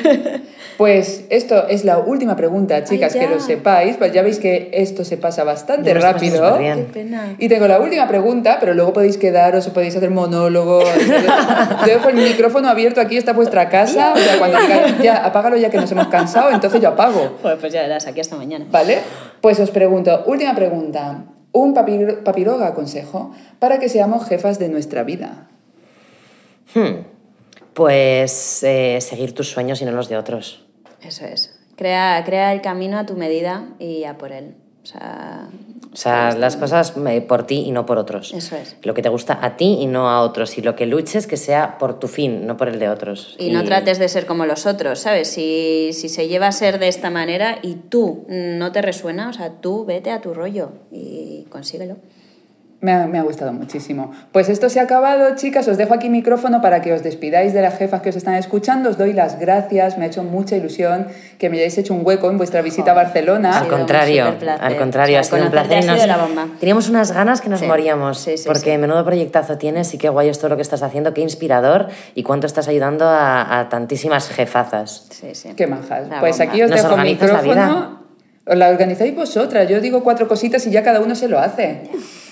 Pues 0.77 1.25
esto 1.31 1.67
es 1.67 1.85
la 1.85 1.99
última 1.99 2.37
pregunta, 2.37 2.85
chicas, 2.85 3.13
Ay, 3.15 3.21
que 3.23 3.35
lo 3.35 3.41
sepáis. 3.41 3.97
Pues 3.97 4.13
ya 4.13 4.23
veis 4.23 4.39
que 4.39 4.71
esto 4.73 5.05
se 5.05 5.17
pasa 5.17 5.43
bastante 5.43 5.93
pasa 5.93 6.13
rápido. 6.13 6.57
Qué 6.57 6.87
pena. 6.93 7.35
Y 7.39 7.49
tengo 7.49 7.67
la 7.67 7.81
última 7.81 8.07
pregunta, 8.07 8.59
pero 8.61 8.75
luego 8.75 8.93
podéis 8.93 9.17
quedaros 9.17 9.67
o 9.67 9.73
podéis 9.73 9.97
hacer 9.97 10.11
monólogo. 10.11 10.81
Yo 11.87 11.93
dejo 11.95 12.09
el 12.09 12.17
micrófono 12.17 12.69
abierto 12.69 13.01
aquí, 13.01 13.17
está 13.17 13.33
vuestra 13.33 13.69
casa. 13.69 14.13
O 14.15 14.19
sea, 14.19 14.39
cuando 14.39 14.59
digáis, 14.63 14.99
ya, 15.03 15.25
apágalo 15.25 15.57
ya 15.57 15.71
que 15.71 15.79
nos 15.79 15.91
hemos 15.93 16.09
cansado, 16.09 16.51
entonces 16.51 16.81
yo 16.81 16.89
apago. 16.89 17.39
Joder, 17.43 17.59
pues 17.59 17.73
ya 17.73 17.83
verás, 17.83 18.07
aquí 18.07 18.21
hasta 18.21 18.37
mañana. 18.37 18.67
¿Vale? 18.71 18.99
Pues 19.41 19.59
os 19.61 19.71
pregunto, 19.71 20.25
última 20.27 20.55
pregunta. 20.55 21.25
Un 21.53 21.75
papir- 21.75 22.23
papiroga 22.25 22.75
consejo 22.75 23.33
para 23.59 23.79
que 23.79 23.89
seamos 23.89 24.27
jefas 24.29 24.59
de 24.59 24.69
nuestra 24.69 25.03
vida. 25.03 25.49
Hmm. 26.75 27.03
Pues 27.75 28.63
eh, 28.65 28.99
seguir 29.01 29.35
tus 29.35 29.49
sueños 29.51 29.81
y 29.81 29.85
no 29.85 29.93
los 29.93 30.09
de 30.09 30.17
otros. 30.17 30.65
Eso 31.03 31.25
es. 31.25 31.59
Crea, 31.77 32.23
crea 32.27 32.53
el 32.53 32.61
camino 32.61 32.99
a 32.99 33.07
tu 33.07 33.15
medida 33.15 33.65
y 33.79 34.05
a 34.05 34.19
por 34.19 34.33
él. 34.33 34.57
O 34.83 34.87
sea, 34.87 35.47
O 35.93 35.97
sea, 35.97 36.35
las 36.37 36.57
cosas 36.57 36.95
eh, 37.09 37.21
por 37.21 37.47
ti 37.47 37.65
y 37.67 37.73
no 37.73 37.87
por 37.87 37.99
otros. 37.99 38.33
Eso 38.35 38.57
es. 38.57 38.77
Lo 38.83 38.95
que 38.95 39.03
te 39.03 39.09
gusta 39.09 39.39
a 39.41 39.57
ti 39.57 39.79
y 39.81 39.87
no 39.87 40.11
a 40.11 40.23
otros. 40.23 40.59
Y 40.59 40.63
lo 40.63 40.77
que 40.77 40.87
luches 40.87 41.27
que 41.27 41.37
sea 41.37 41.79
por 41.79 41.99
tu 41.99 42.09
fin, 42.09 42.47
no 42.47 42.57
por 42.57 42.69
el 42.69 42.79
de 42.79 42.89
otros. 42.89 43.37
Y 43.39 43.51
no 43.51 43.65
trates 43.65 43.99
de 43.99 44.09
ser 44.09 44.27
como 44.27 44.47
los 44.47 44.67
otros, 44.67 45.01
¿sabes? 45.01 45.29
Si, 45.29 45.91
si 45.93 46.09
se 46.09 46.29
lleva 46.29 46.49
a 46.49 46.53
ser 46.53 46.79
de 46.79 46.89
esta 46.89 47.11
manera 47.11 47.59
y 47.63 47.75
tú 47.75 48.27
no 48.29 48.73
te 48.73 48.83
resuena, 48.83 49.29
o 49.31 49.33
sea, 49.33 49.61
tú 49.61 49.85
vete 49.85 50.11
a 50.11 50.21
tu 50.21 50.35
rollo 50.35 50.71
y 50.91 51.47
consíguelo. 51.51 51.97
Me 52.81 52.93
ha, 52.93 53.09
me 53.09 53.19
ha 53.19 53.23
gustado 53.23 53.53
muchísimo. 53.53 54.13
Pues 54.31 54.49
esto 54.49 54.69
se 54.69 54.79
ha 54.79 54.85
acabado, 54.85 55.35
chicas. 55.35 55.67
Os 55.67 55.77
dejo 55.77 55.95
aquí 55.95 56.09
micrófono 56.09 56.61
para 56.63 56.81
que 56.81 56.93
os 56.93 57.03
despidáis 57.03 57.53
de 57.53 57.61
las 57.61 57.77
jefas 57.77 58.03
que 58.03 58.11
os 58.11 58.17
están 58.17 58.35
escuchando. 58.37 58.89
Os 58.91 58.97
doy 58.97 59.13
las 59.13 59.41
gracias. 59.41 59.99
Me 59.99 60.05
ha 60.05 60.07
hecho 60.07 60.23
mucha 60.23 60.55
ilusión 60.55 61.09
que 61.41 61.51
me 61.51 61.57
hayáis 61.57 61.77
hecho 61.77 61.93
un 61.93 62.07
hueco 62.07 62.31
en 62.31 62.39
vuestra 62.39 62.63
visita 62.63 62.93
a 62.93 62.95
Barcelona. 62.95 63.59
Al 63.59 63.67
contrario, 63.67 64.27
al 64.61 64.77
contrario, 64.77 65.17
O 65.17 65.21
ha 65.21 65.25
sido 65.25 65.43
un 65.45 65.51
placer. 65.51 65.85
nos- 65.87 66.07
la 66.07 66.17
bomba. 66.19 66.47
Teníamos 66.61 66.89
unas 66.89 67.11
ganas 67.11 67.41
que 67.41 67.49
nos 67.49 67.59
Sí. 67.61 67.67
moríamos, 67.67 68.19
Sí, 68.21 68.39
sí, 68.39 68.45
porque 68.47 68.71
sí. 68.73 68.79
menudo 68.79 69.05
proyectazo 69.05 69.59
tienes 69.59 69.93
y 69.95 69.99
qué 69.99 70.09
guay 70.09 70.29
es 70.29 70.39
todo 70.39 70.51
lo 70.51 70.57
que 70.57 70.63
estás 70.63 70.83
haciendo, 70.85 71.13
qué 71.15 71.21
inspirador 71.23 71.89
y 72.15 72.23
cuánto 72.23 72.47
estás 72.47 72.69
ayudando 72.69 73.07
a, 73.09 73.59
a 73.59 73.69
tantísimas 73.69 74.29
jefazas. 74.29 75.07
Sí, 75.11 75.35
sí. 75.35 75.49
Qué 75.57 75.67
manjas. 75.67 76.09
La 76.09 76.21
Pues 76.21 76.39
bomba. 76.39 76.53
aquí 76.53 76.63
os 76.63 76.71
Nos 76.71 76.81
dejo 76.83 76.97
micrófono. 76.97 78.08
Os 78.49 78.57
la 78.57 78.69
organizáis 78.69 79.15
vosotras. 79.15 79.69
Yo 79.69 79.81
digo 79.81 80.03
cuatro 80.03 80.27
cositas 80.27 80.67
y 80.67 80.71
ya 80.71 80.83
cada 80.83 81.01
uno 81.01 81.15
se 81.15 81.29
lo 81.29 81.39
hace. 81.39 81.83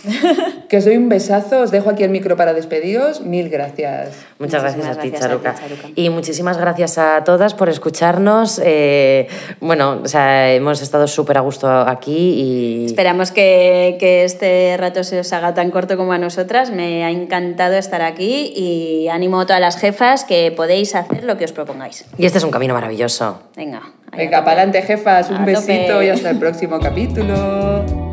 que 0.69 0.79
os 0.79 0.85
doy 0.85 0.97
un 0.97 1.09
besazo. 1.09 1.61
Os 1.61 1.71
dejo 1.71 1.91
aquí 1.91 2.05
el 2.05 2.11
micro 2.11 2.37
para 2.37 2.55
despediros. 2.55 3.21
Mil 3.21 3.51
gracias. 3.51 4.17
Muchas 4.39 4.63
gracias 4.63 4.87
Muchísimas 4.87 4.99
a 4.99 5.01
ti, 5.03 5.11
gracias 5.11 5.25
a 5.25 5.29
ti, 5.29 5.43
Charuca. 5.43 5.55
Charuca. 5.55 5.89
Y 5.95 6.09
muchísimas 6.11 6.57
gracias 6.57 6.97
a 6.97 7.23
todas 7.25 7.53
por 7.53 7.69
escucharnos. 7.69 8.61
Eh, 8.65 9.29
bueno, 9.61 10.01
o 10.03 10.09
sea, 10.09 10.55
hemos 10.55 10.81
estado 10.81 11.07
súper 11.07 11.37
a 11.37 11.41
gusto 11.41 11.69
aquí 11.69 12.17
y 12.17 12.87
Esperamos 12.87 13.31
que, 13.31 13.97
que 14.01 14.25
este 14.25 14.77
rato 14.79 15.05
se 15.05 15.21
os 15.21 15.33
haga 15.35 15.53
tan 15.53 15.71
corto 15.71 15.99
como 15.99 16.13
a 16.13 16.19
nosotras. 16.19 16.71
Me 16.71 17.05
ha 17.05 17.11
encantado 17.11 17.75
estar 17.75 18.01
aquí 18.01 18.55
y 18.57 19.09
animo 19.09 19.41
a 19.41 19.47
todas 19.47 19.61
las 19.61 19.77
jefas 19.77 20.25
que 20.25 20.51
podéis 20.51 20.95
hacer 20.95 21.25
lo 21.25 21.37
que 21.37 21.45
os 21.45 21.53
propongáis. 21.53 22.07
y 22.17 22.25
este 22.25 22.39
es 22.39 22.45
un 22.45 22.51
camino 22.51 22.73
maravilloso. 22.73 23.41
Venga. 23.55 23.83
Venga, 24.17 24.39
adelante, 24.39 24.83
jefas. 24.83 25.31
Un 25.31 25.39
tope. 25.39 25.53
besito 25.53 26.03
y 26.03 26.09
hasta 26.09 26.31
el 26.31 26.39
próximo 26.39 26.79
capítulo. 26.81 28.06